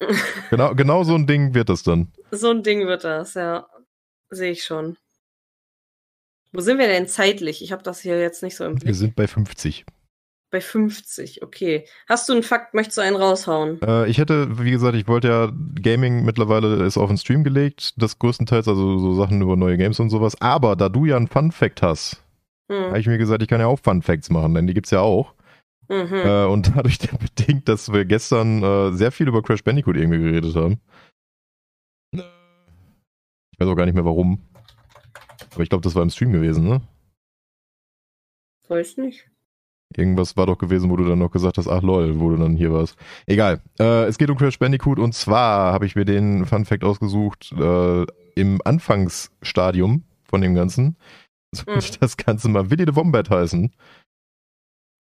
Genau, 0.50 0.74
genau 0.76 1.04
so 1.04 1.14
ein 1.14 1.28
Ding 1.28 1.54
wird 1.54 1.68
das 1.68 1.84
dann. 1.84 2.14
So 2.32 2.52
ein 2.52 2.64
Ding 2.64 2.88
wird 2.88 3.04
das, 3.04 3.34
ja. 3.34 3.68
Sehe 4.30 4.52
ich 4.52 4.64
schon. 4.64 4.98
Wo 6.52 6.62
sind 6.62 6.80
wir 6.80 6.88
denn 6.88 7.08
zeitlich? 7.08 7.64
Ich 7.64 7.72
habe 7.72 7.84
das 7.84 8.02
hier 8.02 8.20
jetzt 8.20 8.44
nicht 8.44 8.56
so 8.56 8.66
im 8.66 8.74
Wir 8.74 8.86
Blick. 8.86 8.96
sind 8.96 9.16
bei 9.16 9.28
50. 9.28 9.86
Bei 10.52 10.62
50, 10.62 11.44
okay. 11.44 11.86
Hast 12.08 12.28
du 12.28 12.34
einen 12.34 12.42
Fakt, 12.42 12.74
möchtest 12.74 12.98
du 12.98 13.02
einen 13.02 13.16
raushauen? 13.16 13.80
Äh, 13.84 14.10
ich 14.10 14.18
hätte, 14.18 14.58
wie 14.58 14.72
gesagt, 14.72 14.96
ich 14.96 15.08
wollte 15.08 15.28
ja, 15.28 15.52
Gaming 15.80 16.26
mittlerweile 16.26 16.84
ist 16.86 16.98
auf 16.98 17.10
den 17.10 17.20
Stream 17.20 17.44
gelegt, 17.44 17.94
das 17.98 18.18
größtenteils, 18.18 18.68
also 18.68 18.98
so 18.98 19.14
Sachen 19.14 19.44
über 19.44 19.56
neue 19.56 19.78
Games 19.78 20.00
und 20.00 20.10
sowas. 20.10 20.42
Aber 20.42 20.76
da 20.76 20.90
du 20.90 21.06
ja 21.06 21.18
einen 21.18 21.28
Fun 21.28 21.52
Fact 21.52 21.84
hast, 21.84 22.24
hm. 22.72 22.86
habe 22.86 23.00
ich 23.00 23.06
mir 23.06 23.20
gesagt, 23.20 23.44
ich 23.44 23.48
kann 23.48 23.60
ja 23.60 23.68
auch 23.68 23.80
Fun 23.80 24.02
Facts 24.02 24.32
machen, 24.32 24.56
denn 24.56 24.66
die 24.66 24.74
gibt's 24.74 24.90
ja 24.90 25.02
auch. 25.02 25.36
Mhm. 25.88 26.14
Äh, 26.14 26.46
und 26.46 26.72
dadurch 26.76 27.00
bedingt, 27.00 27.68
dass 27.68 27.92
wir 27.92 28.06
gestern 28.06 28.64
äh, 28.64 28.92
sehr 28.94 29.12
viel 29.12 29.28
über 29.28 29.42
Crash 29.44 29.64
Bandicoot 29.64 29.98
irgendwie 29.98 30.20
geredet 30.20 30.56
haben. 30.56 30.80
Ich 33.60 33.66
weiß 33.66 33.74
auch 33.74 33.76
gar 33.76 33.86
nicht 33.86 33.96
mehr 33.96 34.06
warum. 34.06 34.40
Aber 35.54 35.64
ich 35.64 35.68
glaube, 35.68 35.82
das 35.82 35.94
war 35.94 36.02
im 36.02 36.10
Stream 36.10 36.32
gewesen, 36.32 36.66
ne? 36.66 36.80
Weiß 38.70 38.96
nicht. 38.96 39.30
Irgendwas 39.98 40.38
war 40.38 40.46
doch 40.46 40.58
gewesen, 40.58 40.90
wo 40.90 40.96
du 40.96 41.04
dann 41.04 41.20
noch 41.20 41.32
gesagt 41.32 41.58
hast, 41.58 41.68
ach 41.68 41.82
lol, 41.82 42.22
wo 42.22 42.30
du 42.30 42.38
dann 42.38 42.56
hier 42.56 42.72
warst. 42.72 42.96
Egal. 43.26 43.62
Äh, 43.78 44.06
es 44.06 44.18
geht 44.18 44.30
um 44.30 44.38
Crash 44.38 44.60
Bandicoot 44.60 44.98
und 44.98 45.14
zwar 45.14 45.74
habe 45.74 45.86
ich 45.86 45.98
mir 45.98 46.06
den 46.06 46.46
Fun 46.46 46.64
Fact 46.64 46.86
ausgesucht 46.86 47.52
äh, 47.52 48.06
im 48.36 48.62
Anfangsstadium 48.64 50.06
von 50.24 50.40
dem 50.40 50.56
Ganzen. 50.56 50.96
Soll 51.54 51.76
mhm. 51.76 51.82
das 52.00 52.16
Ganze 52.16 52.48
mal 52.48 52.72
Willy 52.72 52.86
the 52.86 52.96
Wombat 52.96 53.30
heißen. 53.30 53.76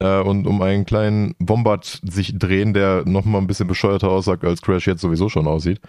Äh, 0.03 0.19
und 0.19 0.47
um 0.47 0.61
einen 0.61 0.83
kleinen 0.83 1.33
Wombat 1.39 2.01
sich 2.03 2.37
drehen, 2.37 2.73
der 2.73 3.07
nochmal 3.07 3.39
ein 3.39 3.47
bisschen 3.47 3.67
bescheuerter 3.67 4.09
aussagt, 4.09 4.43
als 4.43 4.61
Crash 4.61 4.85
jetzt 4.85 4.99
sowieso 4.99 5.29
schon 5.29 5.47
aussieht. 5.47 5.79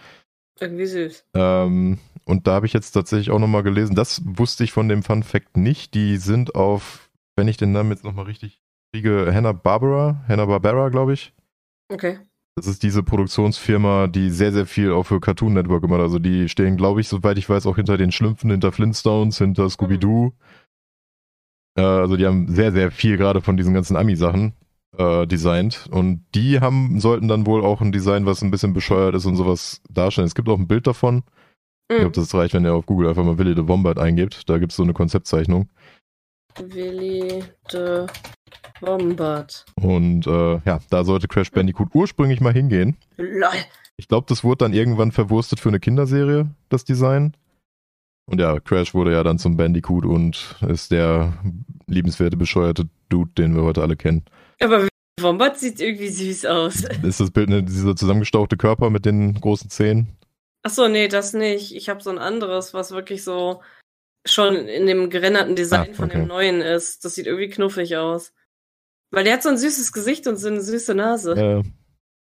Irgendwie 0.60 0.86
süß. 0.86 1.24
Ähm, 1.34 1.98
und 2.30 2.46
da 2.46 2.54
habe 2.54 2.66
ich 2.66 2.72
jetzt 2.72 2.92
tatsächlich 2.92 3.30
auch 3.30 3.38
nochmal 3.38 3.62
gelesen, 3.62 3.94
das 3.94 4.22
wusste 4.24 4.64
ich 4.64 4.72
von 4.72 4.88
dem 4.88 5.02
Fun 5.02 5.22
Fact 5.22 5.56
nicht. 5.56 5.94
Die 5.94 6.16
sind 6.16 6.54
auf, 6.54 7.10
wenn 7.36 7.48
ich 7.48 7.56
den 7.56 7.72
Namen 7.72 7.90
jetzt 7.90 8.04
nochmal 8.04 8.26
richtig 8.26 8.60
kriege 8.92 9.30
Hanna-Barbera, 9.32 10.24
Hanna-Barbera, 10.28 10.88
glaube 10.88 11.12
ich. 11.12 11.32
Okay. 11.88 12.18
Das 12.56 12.66
ist 12.66 12.82
diese 12.82 13.02
Produktionsfirma, 13.02 14.08
die 14.08 14.30
sehr, 14.30 14.52
sehr 14.52 14.66
viel 14.66 14.92
auch 14.92 15.04
für 15.04 15.20
Cartoon 15.20 15.54
Network 15.54 15.82
gemacht 15.82 16.00
Also 16.00 16.18
die 16.18 16.48
stehen, 16.48 16.76
glaube 16.76 17.00
ich, 17.00 17.08
soweit 17.08 17.38
ich 17.38 17.48
weiß, 17.48 17.66
auch 17.66 17.76
hinter 17.76 17.96
den 17.96 18.12
Schlümpfen, 18.12 18.50
hinter 18.50 18.72
Flintstones, 18.72 19.38
hinter 19.38 19.70
Scooby-Doo. 19.70 20.24
Mhm. 20.26 20.32
Äh, 21.76 21.82
also 21.82 22.16
die 22.16 22.26
haben 22.26 22.52
sehr, 22.52 22.72
sehr 22.72 22.90
viel 22.90 23.16
gerade 23.16 23.40
von 23.40 23.56
diesen 23.56 23.72
ganzen 23.72 23.96
Ami-Sachen 23.96 24.54
äh, 24.98 25.26
designt. 25.26 25.88
Und 25.90 26.24
die 26.34 26.60
haben, 26.60 27.00
sollten 27.00 27.28
dann 27.28 27.46
wohl 27.46 27.64
auch 27.64 27.80
ein 27.80 27.92
Design, 27.92 28.26
was 28.26 28.42
ein 28.42 28.50
bisschen 28.50 28.74
bescheuert 28.74 29.14
ist 29.14 29.26
und 29.26 29.36
sowas 29.36 29.80
darstellen. 29.88 30.26
Es 30.26 30.34
gibt 30.34 30.48
auch 30.48 30.58
ein 30.58 30.68
Bild 30.68 30.86
davon. 30.86 31.22
Mhm. 31.90 31.96
Ich 31.96 32.00
glaube, 32.02 32.14
das 32.14 32.34
reicht, 32.34 32.54
wenn 32.54 32.64
ihr 32.64 32.72
auf 32.72 32.86
Google 32.86 33.08
einfach 33.08 33.24
mal 33.24 33.36
Willy 33.36 33.54
the 33.54 33.66
Wombat 33.66 33.98
eingibt. 33.98 34.48
Da 34.48 34.58
gibt 34.58 34.70
es 34.70 34.76
so 34.76 34.84
eine 34.84 34.92
Konzeptzeichnung. 34.92 35.68
Willy 36.58 37.42
the 37.70 38.06
Wombat. 38.80 39.64
Und 39.74 40.26
äh, 40.26 40.60
ja, 40.64 40.80
da 40.88 41.04
sollte 41.04 41.26
Crash 41.26 41.50
Bandicoot 41.50 41.88
ursprünglich 41.92 42.40
mal 42.40 42.52
hingehen. 42.52 42.96
Lol. 43.16 43.48
Ich 43.96 44.06
glaube, 44.08 44.26
das 44.28 44.44
wurde 44.44 44.64
dann 44.64 44.72
irgendwann 44.72 45.12
verwurstet 45.12 45.60
für 45.60 45.68
eine 45.68 45.80
Kinderserie, 45.80 46.48
das 46.68 46.84
Design. 46.84 47.36
Und 48.26 48.40
ja, 48.40 48.60
Crash 48.60 48.94
wurde 48.94 49.12
ja 49.12 49.24
dann 49.24 49.38
zum 49.38 49.56
Bandicoot 49.56 50.06
und 50.06 50.56
ist 50.68 50.92
der 50.92 51.34
liebenswerte, 51.86 52.36
bescheuerte 52.36 52.88
Dude, 53.08 53.32
den 53.36 53.56
wir 53.56 53.64
heute 53.64 53.82
alle 53.82 53.96
kennen. 53.96 54.24
Aber 54.62 54.86
Wombat 55.20 55.58
sieht 55.58 55.80
irgendwie 55.80 56.08
süß 56.08 56.46
aus. 56.46 56.84
Ist 57.02 57.20
das 57.20 57.32
Bild 57.32 57.50
ne, 57.50 57.64
dieser 57.64 57.96
zusammengestauchte 57.96 58.56
Körper 58.56 58.90
mit 58.90 59.04
den 59.04 59.34
großen 59.34 59.68
Zähnen? 59.68 60.16
Achso, 60.62 60.88
nee, 60.88 61.08
das 61.08 61.32
nicht. 61.32 61.74
Ich 61.74 61.88
habe 61.88 62.02
so 62.02 62.10
ein 62.10 62.18
anderes, 62.18 62.74
was 62.74 62.90
wirklich 62.90 63.24
so 63.24 63.62
schon 64.26 64.54
in 64.56 64.86
dem 64.86 65.08
gerenderten 65.08 65.56
Design 65.56 65.80
ah, 65.80 65.84
okay. 65.84 65.94
von 65.94 66.08
dem 66.10 66.26
neuen 66.26 66.60
ist. 66.60 67.04
Das 67.04 67.14
sieht 67.14 67.26
irgendwie 67.26 67.48
knuffig 67.48 67.96
aus. 67.96 68.32
Weil 69.10 69.24
der 69.24 69.34
hat 69.34 69.42
so 69.42 69.48
ein 69.48 69.58
süßes 69.58 69.92
Gesicht 69.92 70.26
und 70.26 70.36
so 70.36 70.48
eine 70.48 70.60
süße 70.60 70.94
Nase. 70.94 71.34
Ja. 71.36 71.62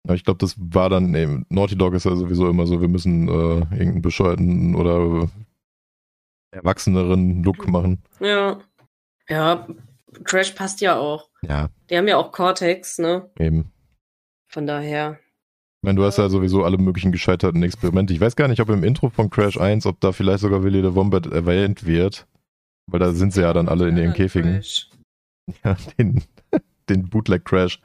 Aber 0.04 0.14
ich 0.14 0.24
glaube, 0.24 0.38
das 0.38 0.54
war 0.58 0.88
dann, 0.88 1.10
nee, 1.10 1.44
Naughty 1.48 1.76
Dog 1.76 1.94
ist 1.94 2.04
ja 2.04 2.14
sowieso 2.14 2.48
immer 2.48 2.66
so, 2.66 2.80
wir 2.80 2.88
müssen 2.88 3.28
äh, 3.28 3.32
irgendeinen 3.32 4.02
bescheuerten 4.02 4.74
oder 4.76 5.28
erwachseneren 6.52 7.42
Look 7.42 7.66
machen. 7.66 8.02
Ja. 8.20 8.60
Ja, 9.28 9.66
Crash 10.24 10.52
passt 10.52 10.80
ja 10.80 10.96
auch. 10.96 11.28
Ja. 11.42 11.70
Die 11.90 11.96
haben 11.96 12.06
ja 12.06 12.16
auch 12.16 12.30
Cortex, 12.30 12.98
ne? 12.98 13.28
Eben. 13.38 13.72
Von 14.46 14.66
daher. 14.66 15.18
Ich 15.82 15.86
meine, 15.86 15.96
du 15.98 16.04
hast 16.04 16.18
ja 16.18 16.28
sowieso 16.28 16.64
alle 16.64 16.78
möglichen 16.78 17.12
gescheiterten 17.12 17.62
Experimente. 17.62 18.12
Ich 18.12 18.20
weiß 18.20 18.34
gar 18.34 18.48
nicht, 18.48 18.60
ob 18.60 18.68
im 18.70 18.82
Intro 18.82 19.10
von 19.10 19.30
Crash 19.30 19.58
1, 19.58 19.86
ob 19.86 20.00
da 20.00 20.12
vielleicht 20.12 20.40
sogar 20.40 20.62
Willy 20.62 20.82
the 20.82 20.94
Wombat 20.94 21.26
erwähnt 21.26 21.86
wird. 21.86 22.26
Weil 22.90 23.00
da 23.00 23.12
sind 23.12 23.32
sie 23.32 23.42
ja 23.42 23.52
dann 23.52 23.68
alle 23.68 23.88
in 23.88 23.96
ihren 23.96 24.14
Käfigen. 24.14 24.54
Crash. 24.54 24.90
Ja, 25.62 25.76
den, 25.96 26.24
den 26.88 27.08
Bootleg 27.08 27.44
Crash. 27.44 27.80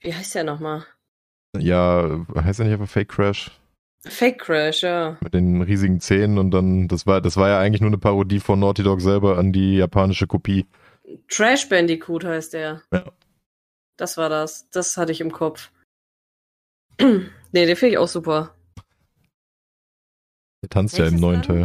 Wie 0.00 0.12
heißt 0.12 0.34
der 0.34 0.42
nochmal? 0.42 0.84
Ja, 1.56 2.26
heißt 2.34 2.58
er 2.58 2.64
nicht 2.64 2.72
einfach 2.72 2.88
Fake 2.88 3.10
Crash? 3.10 3.52
Fake 4.04 4.40
Crash, 4.40 4.82
ja. 4.82 5.16
Mit 5.20 5.34
den 5.34 5.62
riesigen 5.62 6.00
Zähnen 6.00 6.38
und 6.38 6.50
dann, 6.50 6.88
das 6.88 7.06
war, 7.06 7.20
das 7.20 7.36
war 7.36 7.48
ja 7.48 7.60
eigentlich 7.60 7.80
nur 7.80 7.90
eine 7.90 7.98
Parodie 7.98 8.40
von 8.40 8.58
Naughty 8.58 8.82
Dog 8.82 9.00
selber 9.00 9.38
an 9.38 9.52
die 9.52 9.76
japanische 9.76 10.26
Kopie. 10.26 10.66
Trash 11.28 11.68
Bandicoot 11.68 12.24
heißt 12.24 12.54
der. 12.54 12.82
Ja. 12.92 13.04
Das 13.96 14.16
war 14.16 14.28
das. 14.28 14.68
Das 14.70 14.96
hatte 14.96 15.12
ich 15.12 15.20
im 15.20 15.32
Kopf. 15.32 15.70
nee, 17.52 17.66
den 17.66 17.76
finde 17.76 17.92
ich 17.92 17.98
auch 17.98 18.08
super. 18.08 18.54
Der 20.62 20.70
tanzt 20.70 20.98
Welches 20.98 21.12
ja 21.12 21.16
im 21.16 21.20
neuen 21.20 21.42
Teil. 21.42 21.64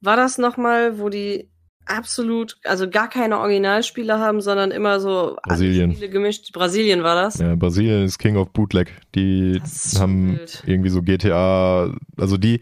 War 0.00 0.16
das 0.16 0.38
nochmal, 0.38 0.98
wo 0.98 1.08
die 1.08 1.48
absolut, 1.86 2.58
also 2.64 2.90
gar 2.90 3.08
keine 3.08 3.38
Originalspiele 3.38 4.18
haben, 4.18 4.40
sondern 4.40 4.70
immer 4.70 5.00
so 5.00 5.36
Brasilien. 5.42 5.92
Spiele 5.92 6.10
gemischt. 6.10 6.52
Brasilien 6.52 7.02
war 7.02 7.14
das? 7.14 7.38
Ja, 7.38 7.54
Brasilien 7.54 8.04
ist 8.04 8.18
King 8.18 8.36
of 8.36 8.50
Bootleg. 8.52 8.92
Die 9.14 9.60
haben 9.98 10.38
wild. 10.38 10.62
irgendwie 10.66 10.90
so 10.90 11.02
GTA, 11.02 11.94
also 12.16 12.36
die 12.36 12.60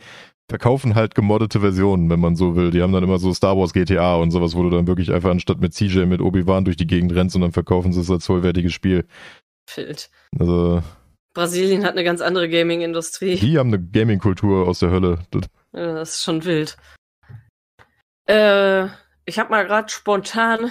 verkaufen 0.48 0.94
halt 0.94 1.14
gemoddete 1.14 1.60
Versionen, 1.60 2.10
wenn 2.10 2.20
man 2.20 2.36
so 2.36 2.54
will. 2.54 2.70
Die 2.70 2.82
haben 2.82 2.92
dann 2.92 3.02
immer 3.02 3.18
so 3.18 3.32
Star 3.32 3.56
Wars 3.56 3.72
GTA 3.72 4.16
und 4.16 4.30
sowas, 4.30 4.54
wo 4.54 4.62
du 4.62 4.70
dann 4.70 4.86
wirklich 4.86 5.10
einfach 5.10 5.30
anstatt 5.30 5.60
mit 5.60 5.72
CJ 5.72 6.04
mit 6.04 6.20
Obi-Wan 6.20 6.64
durch 6.64 6.76
die 6.76 6.86
Gegend 6.86 7.14
rennst 7.14 7.34
und 7.34 7.42
dann 7.42 7.52
verkaufen 7.52 7.92
sie 7.92 8.00
es 8.00 8.10
als 8.10 8.26
vollwertiges 8.26 8.72
Spiel. 8.72 9.06
Wild. 9.74 10.10
Also 10.38 10.82
Brasilien 11.34 11.84
hat 11.84 11.92
eine 11.92 12.04
ganz 12.04 12.20
andere 12.20 12.48
Gaming-Industrie. 12.48 13.36
Die 13.36 13.58
haben 13.58 13.68
eine 13.68 13.82
Gaming-Kultur 13.82 14.66
aus 14.68 14.78
der 14.78 14.90
Hölle. 14.90 15.18
Das 15.72 16.10
ist 16.10 16.22
schon 16.22 16.44
wild. 16.44 16.76
Äh, 18.26 18.86
ich 19.26 19.38
habe 19.38 19.50
mal 19.50 19.66
gerade 19.66 19.88
spontan 19.90 20.70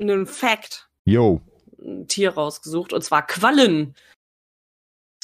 einen 0.00 0.26
Fact. 0.26 0.88
Yo. 1.04 1.40
Ein 1.80 2.08
Tier 2.08 2.30
rausgesucht 2.30 2.92
und 2.92 3.02
zwar 3.02 3.26
Quallen. 3.26 3.94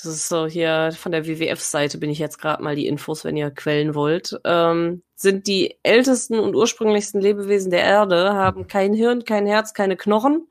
Das 0.02 0.14
ist 0.14 0.28
so 0.28 0.46
hier 0.46 0.92
von 0.96 1.10
der 1.10 1.26
WWF-Seite 1.26 1.98
bin 1.98 2.10
ich 2.10 2.18
jetzt 2.18 2.38
gerade 2.38 2.62
mal 2.62 2.76
die 2.76 2.86
Infos, 2.86 3.24
wenn 3.24 3.36
ihr 3.36 3.50
Quellen 3.50 3.94
wollt. 3.94 4.38
Ähm, 4.44 5.02
sind 5.16 5.46
die 5.46 5.78
ältesten 5.82 6.38
und 6.38 6.54
ursprünglichsten 6.54 7.20
Lebewesen 7.20 7.70
der 7.70 7.82
Erde, 7.82 8.34
haben 8.34 8.68
kein 8.68 8.92
Hirn, 8.92 9.24
kein 9.24 9.46
Herz, 9.46 9.72
keine 9.72 9.96
Knochen, 9.96 10.48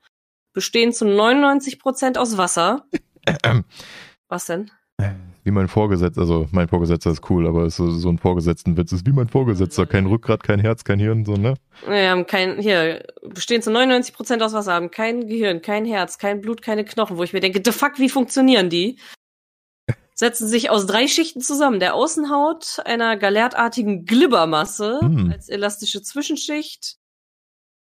bestehen 0.52 0.92
zu 0.92 1.04
99 1.06 1.78
Prozent 1.78 2.18
aus 2.18 2.36
Wasser. 2.36 2.86
Was 4.28 4.46
denn? 4.46 4.70
wie 5.46 5.52
mein 5.52 5.68
Vorgesetzter, 5.68 6.22
also 6.22 6.48
mein 6.50 6.66
Vorgesetzter 6.66 7.12
ist 7.12 7.30
cool, 7.30 7.46
aber 7.46 7.66
ist 7.66 7.76
so, 7.76 7.88
so 7.88 8.08
ein 8.08 8.18
Vorgesetztenwitz 8.18 8.90
ist 8.90 9.06
wie 9.06 9.12
mein 9.12 9.28
Vorgesetzter, 9.28 9.86
kein 9.86 10.06
Rückgrat, 10.06 10.42
kein 10.42 10.58
Herz, 10.58 10.82
kein 10.82 10.98
Hirn, 10.98 11.24
so, 11.24 11.36
ne? 11.36 11.54
Wir 11.86 12.10
haben 12.10 12.26
kein, 12.26 12.58
hier, 12.58 13.06
bestehen 13.22 13.62
zu 13.62 13.70
99 13.70 14.12
Prozent 14.12 14.42
aus 14.42 14.54
Wasser, 14.54 14.72
haben 14.72 14.90
kein 14.90 15.28
Gehirn, 15.28 15.62
kein 15.62 15.84
Herz, 15.84 16.18
kein 16.18 16.40
Blut, 16.40 16.62
keine 16.62 16.84
Knochen, 16.84 17.16
wo 17.16 17.22
ich 17.22 17.32
mir 17.32 17.38
denke, 17.38 17.62
the 17.64 17.70
fuck, 17.70 18.00
wie 18.00 18.08
funktionieren 18.08 18.70
die? 18.70 18.98
Setzen 20.14 20.48
sich 20.48 20.68
aus 20.68 20.84
drei 20.86 21.06
Schichten 21.06 21.40
zusammen. 21.40 21.78
Der 21.78 21.94
Außenhaut, 21.94 22.80
einer 22.84 23.16
galertartigen 23.16 24.04
Glibbermasse 24.04 24.98
hm. 25.00 25.30
als 25.30 25.48
elastische 25.48 26.02
Zwischenschicht, 26.02 26.96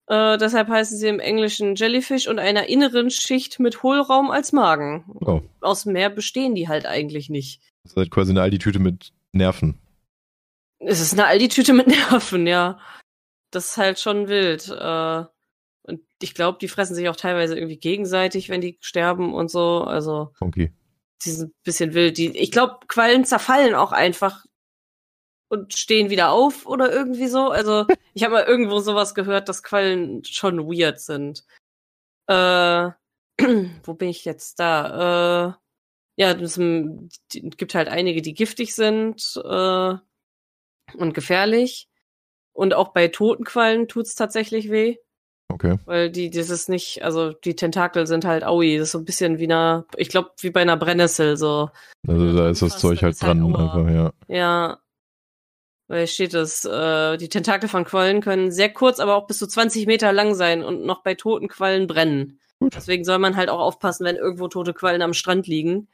äh, 0.09 0.39
deshalb 0.39 0.69
heißen 0.69 0.97
sie 0.97 1.07
im 1.07 1.19
Englischen 1.19 1.75
Jellyfish 1.75 2.27
und 2.27 2.39
einer 2.39 2.67
inneren 2.67 3.11
Schicht 3.11 3.59
mit 3.59 3.83
Hohlraum 3.83 4.31
als 4.31 4.51
Magen. 4.51 5.05
Oh. 5.21 5.41
Aus 5.61 5.85
mehr 5.85 6.09
bestehen 6.09 6.55
die 6.55 6.67
halt 6.67 6.87
eigentlich 6.87 7.29
nicht. 7.29 7.61
Das 7.83 7.93
ist 7.93 7.97
halt 7.97 8.11
quasi 8.11 8.31
eine 8.31 8.41
Aldi-Tüte 8.41 8.79
mit 8.79 9.13
Nerven. 9.33 9.79
Es 10.79 10.99
ist 10.99 11.13
eine 11.13 11.27
Aldi-Tüte 11.27 11.73
mit 11.73 11.87
Nerven, 12.09 12.47
ja. 12.47 12.79
Das 13.51 13.65
ist 13.71 13.77
halt 13.77 13.99
schon 13.99 14.27
wild. 14.27 14.67
Äh, 14.69 15.25
und 15.83 16.01
ich 16.23 16.33
glaube, 16.33 16.57
die 16.59 16.67
fressen 16.67 16.95
sich 16.95 17.07
auch 17.07 17.15
teilweise 17.15 17.55
irgendwie 17.55 17.77
gegenseitig, 17.77 18.49
wenn 18.49 18.61
die 18.61 18.79
sterben 18.81 19.35
und 19.35 19.51
so. 19.51 19.83
Also. 19.83 20.33
Okay. 20.39 20.73
Die 21.23 21.29
sind 21.29 21.49
ein 21.49 21.55
bisschen 21.63 21.93
wild. 21.93 22.17
Die, 22.17 22.35
ich 22.35 22.51
glaube, 22.51 22.79
Quallen 22.87 23.25
zerfallen 23.25 23.75
auch 23.75 23.91
einfach 23.91 24.45
und 25.49 25.73
stehen 25.77 26.09
wieder 26.09 26.31
auf 26.31 26.65
oder 26.65 26.91
irgendwie 26.91 27.27
so. 27.27 27.49
Also 27.49 27.85
ich 28.13 28.23
habe 28.23 28.35
mal 28.35 28.45
irgendwo 28.45 28.79
sowas 28.79 29.13
gehört, 29.13 29.49
dass 29.49 29.63
Quallen 29.63 30.23
schon 30.23 30.59
weird 30.67 30.99
sind. 30.99 31.43
Äh, 32.27 32.91
wo 33.83 33.93
bin 33.93 34.09
ich 34.09 34.25
jetzt 34.25 34.59
da? 34.59 35.49
Äh, 35.49 35.53
ja, 36.21 36.31
es 36.31 36.59
gibt 37.31 37.75
halt 37.75 37.87
einige, 37.87 38.21
die 38.21 38.33
giftig 38.33 38.75
sind 38.75 39.41
äh, 39.43 39.93
und 40.97 41.13
gefährlich. 41.13 41.87
Und 42.53 42.73
auch 42.73 42.89
bei 42.89 43.07
toten 43.07 43.45
Quallen 43.45 43.87
tut's 43.87 44.15
tatsächlich 44.15 44.69
weh. 44.69 44.97
Okay. 45.51 45.77
Weil 45.85 46.11
die, 46.11 46.29
das 46.29 46.49
ist 46.49 46.69
nicht, 46.69 47.03
also 47.03 47.31
die 47.31 47.55
Tentakel 47.55 48.05
sind 48.05 48.25
halt 48.25 48.43
aui, 48.43 48.77
das 48.77 48.89
ist 48.89 48.91
so 48.91 48.99
ein 48.99 49.05
bisschen 49.05 49.39
wie 49.39 49.45
einer, 49.45 49.85
ich 49.97 50.09
glaube, 50.09 50.31
wie 50.41 50.51
bei 50.51 50.61
einer 50.61 50.77
Brennnessel, 50.77 51.37
so. 51.37 51.69
Also 52.07 52.35
da 52.35 52.49
ist 52.49 52.61
das 52.61 52.77
Zeug 52.77 53.01
halt 53.01 53.19
halt 53.21 53.39
dran, 53.39 53.55
einfach, 53.55 53.89
ja. 53.89 54.13
Ja. 54.27 54.79
Weil 55.89 56.05
steht 56.05 56.35
es, 56.35 56.65
äh, 56.65 57.17
die 57.17 57.29
Tentakel 57.29 57.67
von 57.67 57.83
Quallen 57.83 58.21
können 58.21 58.51
sehr 58.51 58.71
kurz, 58.71 58.99
aber 58.99 59.15
auch 59.15 59.25
bis 59.25 59.39
zu 59.39 59.47
20 59.47 59.87
Meter 59.87 60.13
lang 60.13 60.35
sein 60.35 60.63
und 60.63 60.85
noch 60.85 61.01
bei 61.01 61.15
toten 61.15 61.47
Quallen 61.47 61.87
brennen. 61.87 62.39
Gut. 62.59 62.75
Deswegen 62.75 63.03
soll 63.03 63.17
man 63.17 63.35
halt 63.35 63.49
auch 63.49 63.59
aufpassen, 63.59 64.05
wenn 64.05 64.15
irgendwo 64.15 64.47
tote 64.47 64.75
Quallen 64.75 65.01
am 65.01 65.13
Strand 65.13 65.47
liegen. 65.47 65.87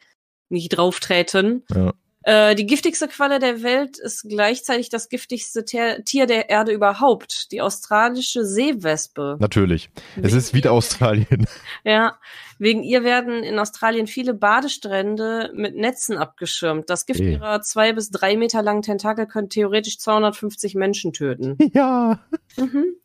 Nicht 0.49 0.69
drauf 0.69 0.99
treten. 0.99 1.63
Ja. 1.73 1.93
Äh, 2.27 2.55
die 2.55 2.65
giftigste 2.65 3.07
Qualle 3.07 3.37
der 3.37 3.61
Welt 3.61 3.99
ist 3.99 4.23
gleichzeitig 4.27 4.89
das 4.89 5.09
giftigste 5.09 5.63
Ter 5.63 6.03
Tier 6.03 6.25
der 6.25 6.49
Erde 6.49 6.71
überhaupt. 6.71 7.51
Die 7.51 7.61
australische 7.61 8.43
Seewespe. 8.43 9.37
Natürlich. 9.39 9.91
Es 10.15 10.23
Wegen 10.23 10.37
ist 10.37 10.53
wieder 10.55 10.71
Australien. 10.71 11.45
Ja, 11.83 12.17
wegen 12.57 12.81
ihr 12.81 13.03
werden 13.03 13.43
in 13.43 13.59
Australien 13.59 14.07
viele 14.07 14.33
Badestrände 14.33 15.51
mit 15.53 15.75
Netzen 15.75 16.17
abgeschirmt. 16.17 16.89
Das 16.89 17.05
Gift 17.05 17.19
Eh. 17.19 17.33
ihrer 17.33 17.61
zwei 17.61 17.93
bis 17.93 18.09
drei 18.09 18.37
Meter 18.37 18.63
langen 18.63 18.81
Tentakel 18.81 19.27
könnte 19.27 19.49
theoretisch 19.49 19.99
250 19.99 20.73
Menschen 20.73 21.13
töten. 21.13 21.57
ja. 21.73 22.19
Mhm. 22.57 22.95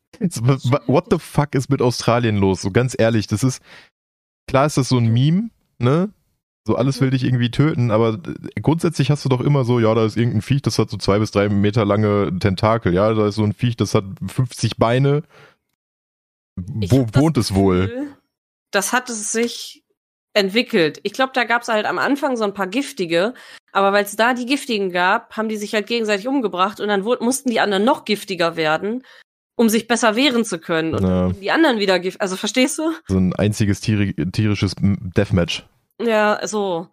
What 0.86 1.06
the 1.10 1.18
fuck 1.18 1.54
ist 1.54 1.68
mit 1.68 1.82
Australien 1.82 2.36
los? 2.36 2.62
So 2.62 2.70
ganz 2.70 2.94
ehrlich, 2.98 3.26
das 3.26 3.44
ist, 3.44 3.60
klar 4.46 4.64
ist 4.64 4.78
das 4.78 4.88
so 4.88 4.96
ein 4.96 5.12
Meme, 5.12 5.50
ne? 5.78 6.10
So 6.66 6.76
alles 6.76 7.00
will 7.00 7.10
dich 7.10 7.24
irgendwie 7.24 7.50
töten, 7.50 7.90
aber 7.90 8.18
äh, 8.54 8.60
grundsätzlich 8.60 9.10
hast 9.10 9.24
du 9.24 9.28
doch 9.28 9.40
immer 9.40 9.64
so, 9.64 9.80
ja, 9.80 9.94
da 9.94 10.04
ist 10.04 10.16
irgendein 10.16 10.42
Viech, 10.42 10.62
das 10.62 10.78
hat 10.78 10.90
so 10.90 10.98
zwei 10.98 11.18
bis 11.18 11.30
drei 11.30 11.48
Meter 11.48 11.84
lange 11.84 12.38
Tentakel, 12.38 12.92
ja, 12.92 13.12
da 13.14 13.28
ist 13.28 13.36
so 13.36 13.44
ein 13.44 13.54
Viech, 13.54 13.76
das 13.76 13.94
hat 13.94 14.04
50 14.26 14.76
Beine. 14.76 15.22
Wo 16.56 17.06
wohnt 17.14 17.38
es 17.38 17.54
wohl? 17.54 18.08
Das 18.70 18.92
hat 18.92 19.08
es 19.08 19.32
sich 19.32 19.84
entwickelt. 20.34 21.00
Ich 21.02 21.12
glaube, 21.12 21.32
da 21.34 21.44
gab 21.44 21.62
es 21.62 21.68
halt 21.68 21.86
am 21.86 21.98
Anfang 21.98 22.36
so 22.36 22.44
ein 22.44 22.54
paar 22.54 22.66
giftige, 22.66 23.34
aber 23.72 23.92
weil 23.92 24.04
es 24.04 24.16
da 24.16 24.34
die 24.34 24.46
giftigen 24.46 24.90
gab, 24.90 25.36
haben 25.36 25.48
die 25.48 25.56
sich 25.56 25.74
halt 25.74 25.86
gegenseitig 25.86 26.28
umgebracht 26.28 26.80
und 26.80 26.88
dann 26.88 27.02
mussten 27.02 27.50
die 27.50 27.60
anderen 27.60 27.84
noch 27.84 28.04
giftiger 28.04 28.56
werden, 28.56 29.02
um 29.56 29.68
sich 29.68 29.88
besser 29.88 30.14
wehren 30.14 30.44
zu 30.44 30.58
können. 30.58 30.94
Und 30.94 31.02
Ja. 31.02 31.32
die 31.32 31.50
anderen 31.50 31.78
wieder. 31.78 32.00
Also 32.18 32.36
verstehst 32.36 32.78
du? 32.78 32.92
So 33.08 33.16
ein 33.16 33.34
einziges 33.34 33.80
tieri 33.80 34.14
tierisches 34.30 34.74
Deathmatch. 34.78 35.64
Ja, 36.00 36.46
so. 36.46 36.88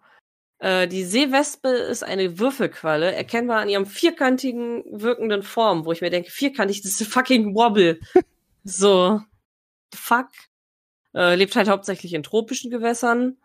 Äh, 0.58 0.88
die 0.88 1.04
Seewespe 1.04 1.68
ist 1.68 2.02
eine 2.02 2.38
Würfelqualle, 2.38 3.14
erkennbar 3.14 3.60
an 3.60 3.68
ihrem 3.68 3.86
vierkantigen 3.86 4.84
wirkenden 4.90 5.42
Form, 5.42 5.84
wo 5.84 5.92
ich 5.92 6.00
mir 6.00 6.10
denke, 6.10 6.30
vierkantig, 6.30 6.82
das 6.82 6.92
ist 6.92 7.02
ein 7.02 7.06
fucking 7.06 7.54
Wobble. 7.54 8.00
so. 8.64 9.20
Fuck. 9.94 10.28
Äh, 11.14 11.36
lebt 11.36 11.56
halt 11.56 11.68
hauptsächlich 11.68 12.12
in 12.12 12.22
tropischen 12.22 12.70
Gewässern. 12.70 13.38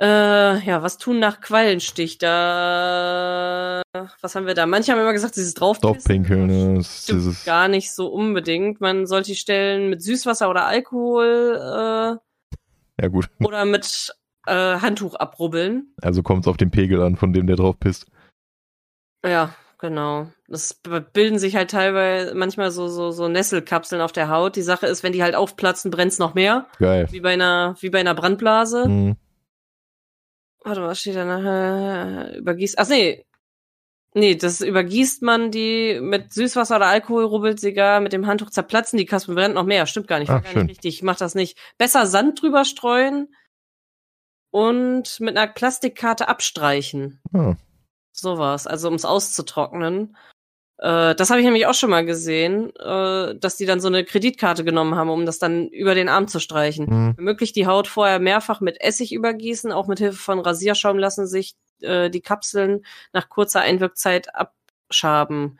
Äh, 0.00 0.64
ja, 0.64 0.82
was 0.82 0.98
tun 0.98 1.18
nach 1.18 1.40
Quallenstich? 1.40 2.18
Da, 2.18 3.82
was 4.20 4.34
haben 4.34 4.46
wir 4.46 4.54
da? 4.54 4.66
Manche 4.66 4.92
haben 4.92 5.00
immer 5.00 5.12
gesagt, 5.12 5.36
dieses. 5.36 5.54
Draufpinkeln? 5.54 6.76
Das 6.76 7.00
ist 7.00 7.08
dieses, 7.10 7.44
gar 7.44 7.68
nicht 7.68 7.92
so 7.92 8.08
unbedingt. 8.08 8.80
Man 8.80 9.06
sollte 9.06 9.32
die 9.32 9.36
Stellen 9.36 9.90
mit 9.90 10.02
Süßwasser 10.02 10.48
oder 10.48 10.66
Alkohol 10.66 11.56
äh, 11.56 13.02
ja 13.02 13.08
gut. 13.08 13.28
oder 13.44 13.64
mit 13.64 14.14
äh, 14.46 14.78
Handtuch 14.78 15.14
abrubbeln. 15.14 15.94
Also 16.00 16.22
kommt 16.22 16.44
es 16.44 16.48
auf 16.48 16.56
den 16.56 16.70
Pegel 16.70 17.02
an, 17.02 17.16
von 17.16 17.32
dem 17.32 17.46
der 17.46 17.56
drauf 17.56 17.78
pisst. 17.78 18.06
Ja, 19.24 19.54
genau. 19.78 20.28
Das 20.48 20.74
b- 20.74 21.00
bilden 21.12 21.38
sich 21.38 21.54
halt 21.56 21.70
teilweise 21.70 22.34
manchmal 22.34 22.70
so, 22.70 22.88
so, 22.88 23.10
so 23.12 23.28
Nesselkapseln 23.28 24.02
auf 24.02 24.12
der 24.12 24.28
Haut. 24.28 24.56
Die 24.56 24.62
Sache 24.62 24.86
ist, 24.86 25.02
wenn 25.02 25.12
die 25.12 25.22
halt 25.22 25.34
aufplatzen, 25.34 25.90
brennt's 25.90 26.18
noch 26.18 26.34
mehr. 26.34 26.66
Geil. 26.78 27.06
Wie 27.10 27.20
bei 27.20 27.32
einer, 27.34 27.76
wie 27.80 27.90
bei 27.90 28.00
einer 28.00 28.14
Brandblase. 28.14 28.88
Mhm. 28.88 29.16
Warte, 30.64 30.82
was 30.82 31.00
steht 31.00 31.16
da 31.16 31.24
nachher? 31.24 32.36
Übergießt. 32.36 32.78
Ach 32.78 32.88
nee. 32.88 33.24
Nee, 34.14 34.34
das 34.34 34.60
übergießt 34.60 35.22
man 35.22 35.50
die 35.50 35.98
mit 36.02 36.34
Süßwasser 36.34 36.76
oder 36.76 36.86
Alkohol, 36.86 37.24
rubbelt 37.24 37.58
sie 37.60 37.72
gar, 37.72 37.98
mit 38.00 38.12
dem 38.12 38.26
Handtuch 38.26 38.50
zerplatzen 38.50 38.98
die 38.98 39.06
Kaspen, 39.06 39.34
brennt 39.34 39.54
noch 39.54 39.64
mehr. 39.64 39.86
Stimmt 39.86 40.06
gar 40.06 40.18
nicht, 40.18 40.28
war 40.28 40.38
Ach, 40.40 40.42
gar 40.42 40.52
schön. 40.52 40.62
nicht 40.66 40.72
richtig. 40.72 40.96
Ich 40.96 41.02
mach 41.02 41.16
das 41.16 41.34
nicht. 41.34 41.56
Besser 41.78 42.04
Sand 42.06 42.42
drüber 42.42 42.66
streuen 42.66 43.34
und 44.52 45.18
mit 45.18 45.36
einer 45.36 45.50
Plastikkarte 45.50 46.28
abstreichen. 46.28 47.20
Ah, 47.32 47.56
Sowas, 48.12 48.66
also 48.68 48.88
um 48.88 48.94
es 48.94 49.04
auszutrocknen. 49.06 50.14
Äh, 50.78 51.14
das 51.14 51.30
habe 51.30 51.40
ich 51.40 51.46
nämlich 51.46 51.66
auch 51.66 51.74
schon 51.74 51.88
mal 51.90 52.04
gesehen, 52.04 52.70
äh, 52.76 53.34
dass 53.34 53.56
die 53.56 53.64
dann 53.64 53.80
so 53.80 53.88
eine 53.88 54.04
Kreditkarte 54.04 54.62
genommen 54.62 54.94
haben, 54.94 55.08
um 55.08 55.24
das 55.24 55.38
dann 55.38 55.68
über 55.68 55.94
den 55.94 56.10
Arm 56.10 56.28
zu 56.28 56.38
streichen. 56.38 57.14
Wenn 57.16 57.24
möglich 57.24 57.52
die 57.52 57.66
Haut 57.66 57.88
vorher 57.88 58.18
mehrfach 58.18 58.60
mit 58.60 58.80
Essig 58.80 59.12
übergießen, 59.12 59.72
auch 59.72 59.86
mit 59.86 59.98
Hilfe 59.98 60.18
von 60.18 60.38
Rasierschaum 60.40 60.98
lassen 60.98 61.26
sich 61.26 61.54
äh, 61.80 62.10
die 62.10 62.20
Kapseln 62.20 62.84
nach 63.14 63.30
kurzer 63.30 63.62
Einwirkzeit 63.62 64.28
abschaben. 64.34 65.58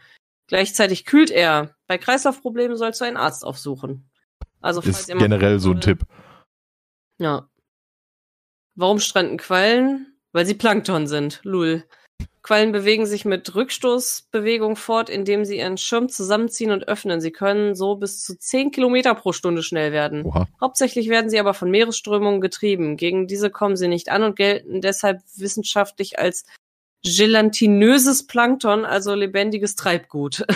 Gleichzeitig 0.48 1.06
kühlt 1.06 1.30
er. 1.30 1.74
Bei 1.86 1.96
Kreislaufproblemen 1.96 2.76
sollst 2.76 3.00
du 3.00 3.06
einen 3.06 3.16
Arzt 3.16 3.42
aufsuchen. 3.42 4.10
Also 4.60 4.82
falls 4.82 5.08
Ist 5.08 5.18
generell 5.18 5.58
so 5.60 5.70
ein 5.70 5.80
Tipp. 5.80 6.04
ja. 7.18 7.48
Warum 8.74 9.00
stranden 9.00 9.36
Quallen? 9.36 10.14
Weil 10.32 10.46
sie 10.46 10.54
Plankton 10.54 11.06
sind. 11.06 11.40
Lul. 11.42 11.84
Quallen 12.42 12.72
bewegen 12.72 13.06
sich 13.06 13.24
mit 13.24 13.54
Rückstoßbewegung 13.54 14.74
fort, 14.74 15.08
indem 15.08 15.44
sie 15.44 15.58
ihren 15.58 15.78
Schirm 15.78 16.08
zusammenziehen 16.08 16.72
und 16.72 16.88
öffnen. 16.88 17.20
Sie 17.20 17.30
können 17.30 17.76
so 17.76 17.94
bis 17.94 18.22
zu 18.22 18.36
10 18.36 18.72
Kilometer 18.72 19.14
pro 19.14 19.32
Stunde 19.32 19.62
schnell 19.62 19.92
werden. 19.92 20.24
Oha. 20.24 20.48
Hauptsächlich 20.60 21.08
werden 21.08 21.30
sie 21.30 21.38
aber 21.38 21.54
von 21.54 21.70
Meeresströmungen 21.70 22.40
getrieben. 22.40 22.96
Gegen 22.96 23.28
diese 23.28 23.50
kommen 23.50 23.76
sie 23.76 23.86
nicht 23.86 24.08
an 24.08 24.24
und 24.24 24.36
gelten 24.36 24.80
deshalb 24.80 25.20
wissenschaftlich 25.36 26.18
als 26.18 26.44
gelatinöses 27.04 28.26
Plankton, 28.26 28.84
also 28.84 29.14
lebendiges 29.14 29.76
Treibgut. 29.76 30.44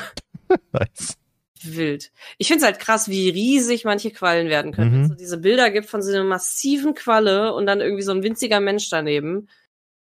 Nice. 0.72 1.16
Wild. 1.64 2.12
Ich 2.38 2.48
finde 2.48 2.64
es 2.64 2.64
halt 2.64 2.78
krass, 2.78 3.08
wie 3.08 3.28
riesig 3.28 3.84
manche 3.84 4.10
Quallen 4.10 4.48
werden 4.48 4.72
können. 4.72 4.90
Mhm. 4.90 4.94
Wenn 4.94 5.02
es 5.02 5.08
so 5.08 5.14
diese 5.14 5.38
Bilder 5.38 5.70
gibt 5.70 5.88
von 5.88 6.02
so 6.02 6.12
einer 6.12 6.24
massiven 6.24 6.94
Qualle 6.94 7.54
und 7.54 7.66
dann 7.66 7.80
irgendwie 7.80 8.02
so 8.02 8.12
ein 8.12 8.22
winziger 8.22 8.60
Mensch 8.60 8.88
daneben. 8.90 9.48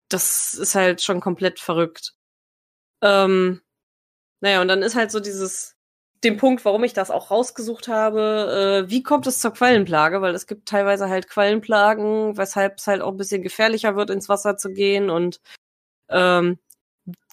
Das 0.10 0.54
ist 0.54 0.76
halt 0.76 1.02
schon 1.02 1.20
komplett 1.20 1.60
verrückt. 1.60 2.14
Ähm, 3.02 3.62
naja, 4.42 4.62
und 4.62 4.68
dann 4.68 4.82
ist 4.82 4.96
halt 4.96 5.12
so 5.12 5.20
dieses, 5.20 5.76
den 6.24 6.38
Punkt, 6.38 6.66
warum 6.66 6.84
ich 6.84 6.94
das 6.94 7.12
auch 7.12 7.32
rausgesucht 7.32 7.88
habe, 7.88 8.86
äh, 8.88 8.90
wie 8.90 9.04
kommt 9.04 9.28
es 9.28 9.40
zur 9.40 9.54
Quallenplage? 9.54 10.22
Weil 10.22 10.36
es 10.36 10.48
gibt 10.48 10.68
teilweise 10.68 11.10
halt 11.10 11.30
Quallenplagen, 11.30 12.38
weshalb 12.38 12.80
es 12.80 12.88
halt 12.88 13.02
auch 13.02 13.12
ein 13.12 13.18
bisschen 13.18 13.44
gefährlicher 13.44 13.96
wird, 13.96 14.10
ins 14.10 14.30
Wasser 14.30 14.58
zu 14.58 14.72
gehen 14.72 15.10
und 15.10 15.42
ähm, 16.10 16.60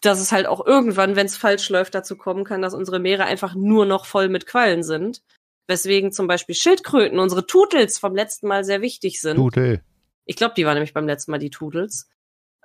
dass 0.03 0.20
es 0.20 0.33
halt 0.33 0.47
auch 0.47 0.64
irgendwann, 0.66 1.16
wenn 1.16 1.27
es 1.27 1.37
falsch 1.37 1.68
läuft, 1.70 1.95
dazu 1.95 2.16
kommen 2.16 2.45
kann, 2.45 2.62
dass 2.62 2.75
unsere 2.75 2.99
Meere 2.99 3.25
einfach 3.25 3.55
nur 3.55 3.87
noch 3.87 4.07
voll 4.07 4.29
mit 4.29 4.47
Quallen 4.47 4.83
sind. 4.83 5.22
Weswegen 5.66 6.12
zum 6.12 6.27
Beispiel 6.27 6.55
Schildkröten, 6.55 7.18
unsere 7.18 7.47
Tutels 7.47 7.99
vom 7.99 8.14
letzten 8.14 8.47
Mal 8.49 8.64
sehr 8.64 8.83
wichtig 8.83 9.20
sind. 9.20 9.37
Gut, 9.39 9.57
ey. 9.57 9.81
Ich 10.27 10.37
glaube, 10.37 10.55
die 10.57 10.66
waren 10.66 10.75
nämlich 10.75 10.93
beim 10.95 11.07
letzten 11.07 11.31
Mal 11.31 11.39
die 11.39 11.51
Tutels. 11.51 12.09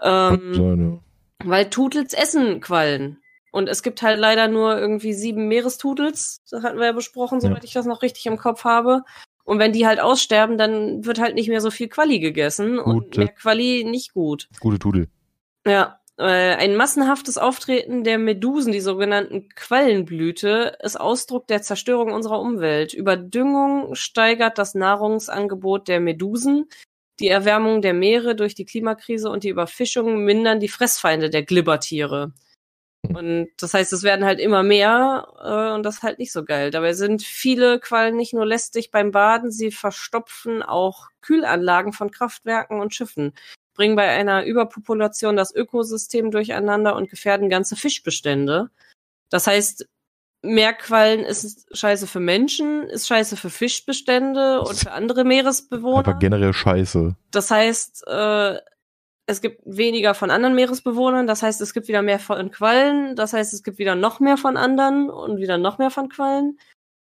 Ähm, 0.01 0.53
So, 0.53 0.75
ne. 0.75 0.99
weil 1.45 1.69
Tutels 1.69 2.13
essen 2.13 2.59
Quallen. 2.61 3.21
Und 3.51 3.67
es 3.67 3.81
gibt 3.83 4.01
halt 4.01 4.19
leider 4.19 4.47
nur 4.47 4.77
irgendwie 4.77 5.13
sieben 5.13 5.47
Meerestutels. 5.47 6.41
Das 6.51 6.61
hatten 6.63 6.77
wir 6.77 6.85
ja 6.87 6.91
besprochen, 6.91 7.39
Ja. 7.41 7.49
soweit 7.49 7.63
ich 7.63 7.73
das 7.73 7.85
noch 7.85 8.01
richtig 8.01 8.25
im 8.27 8.37
Kopf 8.37 8.63
habe. 8.63 9.03
Und 9.43 9.57
wenn 9.59 9.73
die 9.73 9.87
halt 9.87 9.99
aussterben, 9.99 10.57
dann 10.57 11.05
wird 11.05 11.19
halt 11.19 11.33
nicht 11.35 11.49
mehr 11.49 11.61
so 11.61 11.71
viel 11.71 11.87
Quali 11.87 12.19
gegessen. 12.19 12.77
und 12.77 13.05
Gute- 13.05 13.19
mehr 13.21 13.29
Quali 13.29 13.83
nicht 13.85 14.13
gut. 14.13 14.47
Gute 14.59 14.77
Tudel. 14.77 15.07
Ja, 15.65 15.99
ein 16.23 16.75
massenhaftes 16.75 17.37
Auftreten 17.37 18.03
der 18.03 18.17
Medusen, 18.17 18.73
die 18.73 18.81
sogenannten 18.81 19.47
Quallenblüte, 19.55 20.77
ist 20.83 20.99
Ausdruck 20.99 21.47
der 21.47 21.61
Zerstörung 21.61 22.11
unserer 22.11 22.41
Umwelt. 22.41 22.93
Überdüngung 22.93 23.95
steigert 23.95 24.57
das 24.57 24.75
Nahrungsangebot 24.75 25.87
der 25.87 26.01
Medusen. 26.01 26.67
Die 27.21 27.29
Erwärmung 27.29 27.81
der 27.81 27.93
Meere 27.93 28.35
durch 28.35 28.53
die 28.53 28.65
Klimakrise 28.65 29.29
und 29.29 29.43
die 29.43 29.49
Überfischung 29.49 30.23
mindern 30.23 30.59
die 30.59 30.67
Fressfeinde 30.67 31.29
der 31.29 31.43
Glibbertiere. 31.43 32.33
Und 33.07 33.49
das 33.57 33.73
heißt, 33.73 33.93
es 33.93 34.03
werden 34.03 34.25
halt 34.25 34.39
immer 34.39 34.61
mehr 34.61 35.27
äh, 35.41 35.73
und 35.73 35.83
das 35.83 35.95
ist 35.95 36.03
halt 36.03 36.19
nicht 36.19 36.33
so 36.33 36.43
geil. 36.43 36.69
Dabei 36.69 36.93
sind 36.93 37.23
viele 37.23 37.79
Quallen 37.79 38.17
nicht 38.17 38.33
nur 38.33 38.45
lästig 38.45 38.91
beim 38.91 39.11
Baden, 39.11 39.51
sie 39.51 39.71
verstopfen 39.71 40.63
auch 40.63 41.07
Kühlanlagen 41.21 41.93
von 41.93 42.11
Kraftwerken 42.11 42.81
und 42.81 42.93
Schiffen 42.93 43.33
bringen 43.79 43.95
bei 43.95 44.09
einer 44.09 44.43
Überpopulation 44.43 45.37
das 45.37 45.55
Ökosystem 45.55 46.31
durcheinander 46.31 46.97
und 46.97 47.09
gefährden 47.09 47.47
ganze 47.47 47.77
Fischbestände. 47.77 48.69
Das 49.29 49.47
heißt, 49.47 49.87
Meerquallen 50.41 51.21
ist 51.21 51.65
scheiße 51.71 52.05
für 52.05 52.19
Menschen, 52.19 52.83
ist 52.83 53.07
scheiße 53.07 53.37
für 53.37 53.49
Fischbestände 53.49 54.59
und 54.59 54.77
für 54.77 54.91
andere 54.91 55.23
Meeresbewohner. 55.23 55.99
Einfach 55.99 56.19
generell 56.19 56.51
scheiße. 56.51 57.15
Das 57.31 57.51
heißt, 57.51 58.05
äh, 58.07 58.57
es 59.27 59.39
gibt 59.39 59.61
weniger 59.63 60.13
von 60.13 60.29
anderen 60.29 60.55
Meeresbewohnern, 60.55 61.25
das 61.25 61.41
heißt, 61.41 61.61
es 61.61 61.73
gibt 61.73 61.87
wieder 61.87 62.01
mehr 62.01 62.19
von 62.19 62.51
Quallen, 62.51 63.15
das 63.15 63.31
heißt, 63.31 63.53
es 63.53 63.63
gibt 63.63 63.77
wieder 63.77 63.95
noch 63.95 64.19
mehr 64.19 64.35
von 64.35 64.57
anderen 64.57 65.09
und 65.09 65.37
wieder 65.37 65.57
noch 65.57 65.77
mehr 65.77 65.91
von 65.91 66.09
Quallen. 66.09 66.59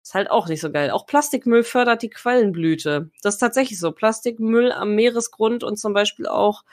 Ist 0.08 0.14
halt 0.14 0.32
auch 0.32 0.47
nicht 0.47 0.62
so 0.62 0.72
geil. 0.72 0.91
Auch 0.91 1.05
Plastikmüll 1.05 1.66
fördert 1.66 2.01
die 2.01 2.10
Quallenblüte. 2.10 3.12
Das 3.24 3.34
ist 3.34 3.39
tatsächlich 3.39 3.78
so. 3.78 3.91
Plastikmüll 3.91 4.72
am 4.72 4.95
Meeresgrund 4.95 5.66
und 5.66 5.76
zum 5.76 5.93
Beispiel 5.93 6.28
auch 6.28 6.64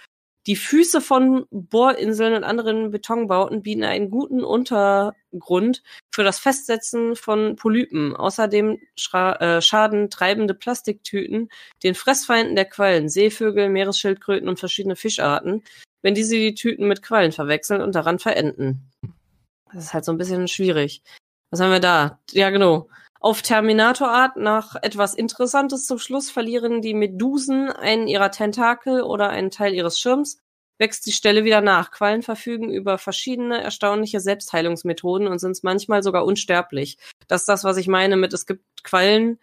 die 0.47 0.55
Füße 0.55 1.01
von 1.01 1.45
Bohrinseln 1.51 2.35
und 2.35 2.45
anderen 2.45 2.93
Betonbauten 2.93 3.65
bieten 3.65 3.83
einen 3.83 4.09
guten 4.09 4.45
Untergrund 4.45 5.83
für 6.15 6.23
das 6.23 6.39
Festsetzen 6.39 7.17
von 7.17 7.57
Polypen. 7.57 8.15
Außerdem 8.15 8.79
äh, 9.15 9.61
schaden 9.61 10.11
treibende 10.11 10.55
Plastiktüten 10.55 11.49
den 11.83 11.97
Fressfeinden 11.97 12.55
der 12.55 12.67
Quallen, 12.67 13.09
Seevögel, 13.09 13.69
Meeresschildkröten 13.69 14.49
und 14.49 14.61
verschiedene 14.61 14.95
Fischarten, 14.95 15.65
wenn 16.03 16.15
diese 16.15 16.37
die 16.37 16.55
Tüten 16.55 16.87
mit 16.87 17.03
Quallen 17.03 17.33
verwechseln 17.33 17.81
und 17.83 17.97
daran 17.97 18.21
verenden. 18.21 18.93
Das 19.73 19.87
ist 19.87 19.93
halt 19.93 20.05
so 20.05 20.13
ein 20.13 20.19
bisschen 20.19 20.47
schwierig. 20.47 21.03
Was 21.51 21.59
haben 21.59 21.73
wir 21.73 21.81
da? 21.81 22.21
Ja, 22.31 22.51
genau. 22.51 22.89
Auf 23.25 23.41
Terminator-Art 23.41 24.37
nach 24.37 24.77
etwas 24.83 25.15
Interessantes 25.15 25.87
zum 25.87 25.99
Schluss 25.99 26.31
verlieren 26.31 26.83
die 26.83 26.93
Medusen 26.93 27.71
einen 27.71 28.07
ihrer 28.07 28.31
Tentakel 28.31 29.01
oder 29.01 29.31
einen 29.31 29.51
Teil 29.51 29.73
ihres 29.73 29.99
Schirms, 29.99 30.43
wächst 30.77 31.07
die 31.07 31.13
Stelle 31.13 31.43
wieder 31.43 31.63
nach. 31.63 31.91
Quallen 31.91 32.21
verfügen 32.21 32.71
über 32.71 32.99
verschiedene 32.99 33.63
erstaunliche 33.63 34.21
Selbstheilungsmethoden 34.21 35.27
und 35.27 35.39
sind 35.39 35.59
manchmal 35.65 36.03
sogar 36.03 36.27
unsterblich. 36.27 36.99
Das 37.27 37.41
ist 37.41 37.49
das, 37.49 37.65
was 37.65 37.79
ich 37.79 37.89
meine 37.89 38.19
mit, 38.19 38.35
es 38.35 38.45
gibt 38.45 38.85
Quallen, 38.85 39.41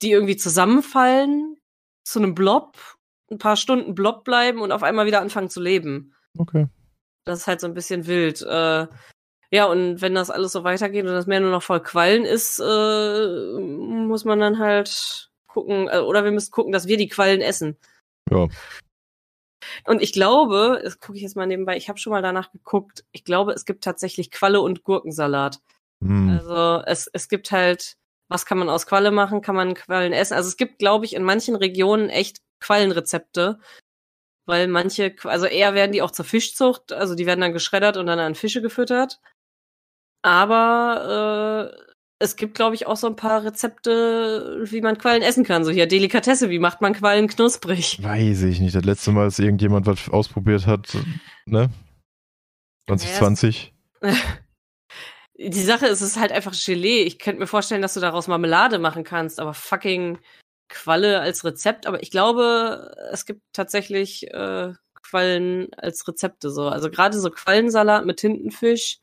die 0.00 0.12
irgendwie 0.12 0.38
zusammenfallen 0.38 1.58
zu 2.04 2.20
einem 2.20 2.34
Blob, 2.34 2.78
ein 3.30 3.36
paar 3.36 3.58
Stunden 3.58 3.94
Blob 3.94 4.24
bleiben 4.24 4.62
und 4.62 4.72
auf 4.72 4.82
einmal 4.82 5.04
wieder 5.04 5.20
anfangen 5.20 5.50
zu 5.50 5.60
leben. 5.60 6.14
Okay. 6.38 6.68
Das 7.26 7.40
ist 7.40 7.46
halt 7.48 7.60
so 7.60 7.66
ein 7.66 7.74
bisschen 7.74 8.06
wild. 8.06 8.40
Äh, 8.40 8.86
ja, 9.54 9.66
und 9.66 10.02
wenn 10.02 10.16
das 10.16 10.30
alles 10.30 10.50
so 10.50 10.64
weitergeht 10.64 11.06
und 11.06 11.12
das 11.12 11.28
Meer 11.28 11.38
nur 11.38 11.52
noch 11.52 11.62
voll 11.62 11.78
Quallen 11.78 12.24
ist, 12.24 12.58
äh, 12.58 13.58
muss 13.60 14.24
man 14.24 14.40
dann 14.40 14.58
halt 14.58 15.30
gucken, 15.46 15.88
äh, 15.88 15.98
oder 15.98 16.24
wir 16.24 16.32
müssen 16.32 16.50
gucken, 16.50 16.72
dass 16.72 16.88
wir 16.88 16.96
die 16.96 17.06
Quallen 17.06 17.40
essen. 17.40 17.76
Ja. 18.32 18.48
Und 19.86 20.02
ich 20.02 20.12
glaube, 20.12 20.80
das 20.82 20.98
gucke 20.98 21.16
ich 21.16 21.22
jetzt 21.22 21.36
mal 21.36 21.46
nebenbei, 21.46 21.76
ich 21.76 21.88
habe 21.88 22.00
schon 22.00 22.10
mal 22.10 22.20
danach 22.20 22.50
geguckt, 22.50 23.04
ich 23.12 23.22
glaube, 23.22 23.52
es 23.52 23.64
gibt 23.64 23.84
tatsächlich 23.84 24.32
Qualle 24.32 24.60
und 24.60 24.82
Gurkensalat. 24.82 25.60
Hm. 26.02 26.30
Also 26.30 26.82
es, 26.86 27.08
es 27.12 27.28
gibt 27.28 27.52
halt, 27.52 27.96
was 28.28 28.46
kann 28.46 28.58
man 28.58 28.68
aus 28.68 28.86
Qualle 28.86 29.12
machen? 29.12 29.40
Kann 29.40 29.54
man 29.54 29.74
Quallen 29.74 30.12
essen? 30.12 30.34
Also 30.34 30.48
es 30.48 30.56
gibt, 30.56 30.80
glaube 30.80 31.04
ich, 31.04 31.14
in 31.14 31.22
manchen 31.22 31.54
Regionen 31.54 32.08
echt 32.08 32.38
Quallenrezepte, 32.58 33.60
weil 34.46 34.66
manche, 34.66 35.14
also 35.22 35.46
eher 35.46 35.74
werden 35.74 35.92
die 35.92 36.02
auch 36.02 36.10
zur 36.10 36.24
Fischzucht, 36.24 36.92
also 36.92 37.14
die 37.14 37.26
werden 37.26 37.40
dann 37.40 37.52
geschreddert 37.52 37.96
und 37.96 38.06
dann 38.06 38.18
an 38.18 38.34
Fische 38.34 38.60
gefüttert. 38.60 39.20
Aber 40.24 41.70
äh, 41.76 41.84
es 42.18 42.36
gibt, 42.36 42.54
glaube 42.54 42.74
ich, 42.74 42.86
auch 42.86 42.96
so 42.96 43.06
ein 43.06 43.16
paar 43.16 43.44
Rezepte, 43.44 44.64
wie 44.64 44.80
man 44.80 44.96
Quallen 44.96 45.20
essen 45.20 45.44
kann. 45.44 45.66
So 45.66 45.70
hier 45.70 45.86
Delikatesse, 45.86 46.48
wie 46.48 46.58
macht 46.58 46.80
man 46.80 46.94
Quallen 46.94 47.28
knusprig? 47.28 48.02
Weiß 48.02 48.42
ich 48.42 48.58
nicht. 48.58 48.74
Das 48.74 48.84
letzte 48.84 49.12
Mal, 49.12 49.24
als 49.24 49.38
irgendjemand 49.38 49.86
was 49.86 50.08
ausprobiert 50.08 50.66
hat, 50.66 50.96
ne? 51.44 51.68
2020. 52.86 53.74
Die 55.36 55.52
Sache 55.52 55.86
ist, 55.86 56.00
es 56.00 56.12
ist 56.12 56.20
halt 56.20 56.32
einfach 56.32 56.54
Gelee. 56.54 57.02
Ich 57.02 57.18
könnte 57.18 57.40
mir 57.40 57.46
vorstellen, 57.46 57.82
dass 57.82 57.92
du 57.92 58.00
daraus 58.00 58.26
Marmelade 58.26 58.78
machen 58.78 59.04
kannst, 59.04 59.40
aber 59.40 59.52
fucking 59.52 60.18
Qualle 60.70 61.20
als 61.20 61.44
Rezept. 61.44 61.86
Aber 61.86 62.02
ich 62.02 62.10
glaube, 62.10 62.94
es 63.12 63.26
gibt 63.26 63.42
tatsächlich 63.52 64.32
äh, 64.32 64.72
Quallen 65.02 65.68
als 65.74 66.08
Rezepte 66.08 66.50
so. 66.50 66.68
Also 66.68 66.88
gerade 66.88 67.18
so 67.18 67.28
Quallensalat 67.30 68.06
mit 68.06 68.18
Tintenfisch 68.18 69.00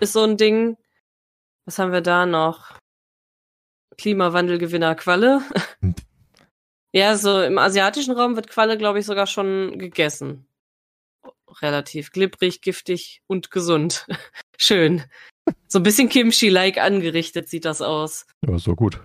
ist 0.00 0.12
so 0.12 0.22
ein 0.24 0.36
Ding. 0.36 0.76
Was 1.66 1.78
haben 1.78 1.92
wir 1.92 2.00
da 2.00 2.26
noch? 2.26 2.78
Klimawandelgewinner 3.96 4.94
Qualle. 4.94 5.42
Hm. 5.80 5.94
ja, 6.92 7.16
so 7.16 7.42
im 7.42 7.58
asiatischen 7.58 8.14
Raum 8.14 8.36
wird 8.36 8.48
Qualle, 8.48 8.78
glaube 8.78 8.98
ich, 8.98 9.06
sogar 9.06 9.26
schon 9.26 9.78
gegessen. 9.78 10.46
Relativ 11.60 12.12
glibberig, 12.12 12.62
giftig 12.62 13.22
und 13.26 13.50
gesund. 13.50 14.06
Schön. 14.56 15.04
So 15.68 15.80
ein 15.80 15.82
bisschen 15.82 16.08
Kimchi-like 16.08 16.78
angerichtet 16.78 17.48
sieht 17.48 17.64
das 17.64 17.82
aus. 17.82 18.26
Ja, 18.46 18.58
so 18.58 18.74
gut. 18.74 19.00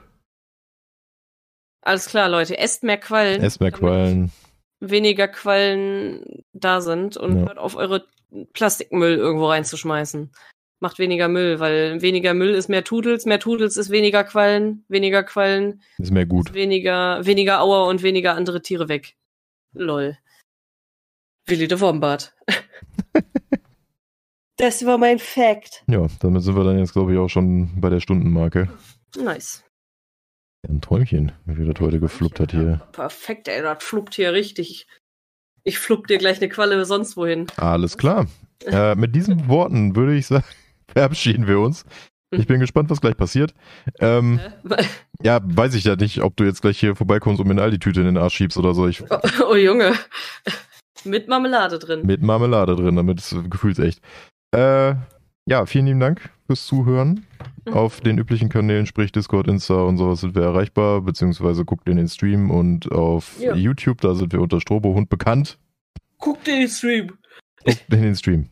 Alles 1.82 2.08
klar, 2.08 2.30
Leute. 2.30 2.58
Esst 2.58 2.84
mehr 2.84 2.98
Quallen. 2.98 3.42
Esst 3.42 3.60
mehr 3.60 3.72
Quallen. 3.72 4.32
Weniger 4.80 5.28
Quallen 5.28 6.44
da 6.54 6.82
sind 6.82 7.18
und 7.18 7.40
ja. 7.40 7.48
hört 7.48 7.58
auf 7.58 7.76
eure 7.76 8.08
Plastikmüll 8.54 9.18
irgendwo 9.18 9.48
reinzuschmeißen 9.50 10.32
macht 10.80 11.00
weniger 11.00 11.28
Müll, 11.28 11.60
weil 11.60 12.02
weniger 12.02 12.34
Müll 12.34 12.54
ist 12.54 12.70
mehr 12.70 12.84
Tudels, 12.84 13.26
mehr 13.26 13.40
Tudels 13.40 13.78
ist 13.78 13.90
weniger 13.90 14.24
Quallen, 14.24 14.86
weniger 14.88 15.24
Quallen 15.24 15.82
ist 15.98 16.12
mehr 16.12 16.26
gut. 16.26 16.50
Ist 16.50 16.56
weniger, 16.56 17.26
weniger 17.26 17.62
Auer 17.62 17.88
und 17.88 18.04
weniger 18.04 18.36
andere 18.36 18.62
Tiere 18.62 18.90
weg. 18.90 19.16
Lol. 19.74 20.18
Willi 21.48 21.68
de 21.68 21.80
Wombat. 21.80 22.34
das 24.58 24.86
war 24.86 24.98
mein 24.98 25.20
Fact. 25.20 25.84
Ja, 25.88 26.08
damit 26.20 26.44
sind 26.44 26.56
wir 26.56 26.64
dann 26.64 26.80
jetzt, 26.80 26.94
glaube 26.94 27.14
ich, 27.14 27.20
auch 27.20 27.30
schon 27.30 27.80
bei 27.80 27.90
der 27.90 28.00
Stundenmarke. 28.00 28.70
Nice. 29.18 29.64
Ein 30.68 30.82
Träumchen, 30.82 31.32
wie 31.46 31.72
das 31.72 31.80
heute 31.80 32.00
gefluppt 32.00 32.40
hat 32.40 32.52
hier. 32.52 32.82
Perfekt, 32.92 33.48
ey, 33.48 33.62
das 33.62 33.84
fluppt 33.84 34.16
hier 34.16 34.34
richtig. 34.34 34.88
Ich 35.64 35.78
flupp 35.78 36.08
dir 36.08 36.18
gleich 36.18 36.38
eine 36.38 36.50
Qualle 36.50 36.84
sonst 36.86 37.18
wohin. 37.18 37.48
Alles 37.58 37.98
klar. 37.98 38.28
äh, 38.66 38.96
mit 38.96 39.16
diesen 39.16 39.48
Worten 39.48 39.96
würde 39.96 40.16
ich 40.16 40.28
sagen, 40.28 40.46
verabschieden 40.96 41.48
wir 41.48 41.60
uns. 41.60 41.86
Ich 42.32 42.48
bin 42.48 42.60
gespannt, 42.60 42.90
was 42.90 43.02
gleich 43.02 43.16
passiert. 43.16 43.54
Ähm, 44.00 44.40
ja, 45.22 45.40
weiß 45.44 45.76
ich 45.76 45.84
ja 45.84 45.96
nicht, 45.96 46.22
ob 46.22 46.36
du 46.36 46.44
jetzt 46.44 46.62
gleich 46.62 46.80
hier 46.80 46.96
vorbeikommst 46.96 47.40
und 47.40 47.48
mir 47.48 47.54
eine 47.54 47.62
Aldi-Tüte 47.62 48.02
in 48.02 48.08
den 48.08 48.18
Arsch 48.18 48.36
schiebst 48.36 48.58
oder 48.58 48.74
so. 48.74 48.88
Ich, 48.88 49.04
oh, 49.10 49.20
oh, 49.52 49.56
Junge. 49.56 49.94
Mit 51.04 51.28
Marmelade 51.28 51.80
drin. 51.80 52.06
Mit 52.06 52.22
Marmelade 52.22 52.76
drin, 52.76 52.96
damit 52.96 53.20
es 53.20 53.36
gefühlsecht. 53.50 54.02
Äh, 54.52 54.96
ja, 55.48 55.66
vielen 55.66 55.86
lieben 55.86 56.00
Dank 56.00 56.30
fürs 56.48 56.66
Zuhören. 56.66 57.26
Mhm. 57.66 57.74
Auf 57.74 58.02
den 58.02 58.18
üblichen 58.18 58.50
Kanälen, 58.50 58.86
sprich 58.86 59.12
Discord, 59.12 59.48
Insta 59.48 59.84
und 59.84 59.98
sowas 59.98 60.22
sind 60.22 60.36
wir 60.36 60.44
erreichbar, 60.44 61.02
beziehungsweise 61.02 61.64
guckt 61.64 61.88
in 61.88 61.98
den 61.98 62.08
Stream 62.08 62.50
und 62.50 62.92
auf 62.92 63.40
ja. 63.40 63.54
YouTube, 63.54 64.02
da 64.02 64.16
sind 64.16 64.34
wir 64.34 64.42
unter 64.42 64.60
Strobohund 64.60 65.10
bekannt. 65.10 65.60
Guckt 66.18 66.48
in 66.48 66.62
den 66.62 66.70
Stream. 66.70 67.14
Guckt 67.64 67.86
in 67.92 68.02
den 68.02 68.16
Stream. 68.16 68.50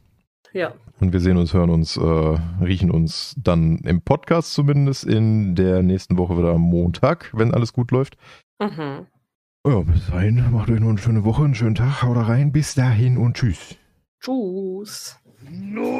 Ja. 0.53 0.73
Und 1.03 1.11
wir 1.11 1.19
sehen 1.19 1.35
uns, 1.35 1.53
hören 1.53 1.69
uns, 1.69 1.97
äh, 1.97 2.01
riechen 2.63 2.89
uns 2.89 3.35
dann 3.37 3.79
im 3.79 4.03
Podcast 4.03 4.53
zumindest 4.53 5.03
in 5.03 5.53
der 5.53 5.83
nächsten 5.83 6.17
Woche 6.17 6.37
wieder 6.37 6.53
am 6.53 6.61
Montag, 6.61 7.29
wenn 7.33 7.53
alles 7.53 7.73
gut 7.73 7.91
läuft. 7.91 8.15
Mhm. 8.61 9.07
Ja, 9.67 9.81
bis 9.81 10.07
dahin, 10.07 10.49
macht 10.53 10.69
euch 10.69 10.79
noch 10.79 10.87
eine 10.87 10.97
schöne 10.97 11.25
Woche, 11.25 11.43
einen 11.43 11.55
schönen 11.55 11.75
Tag, 11.75 12.03
haut 12.03 12.15
rein, 12.15 12.53
bis 12.53 12.73
dahin 12.75 13.17
und 13.17 13.35
tschüss. 13.35 13.75
Tschüss. 14.21 15.19
No! 15.51 15.91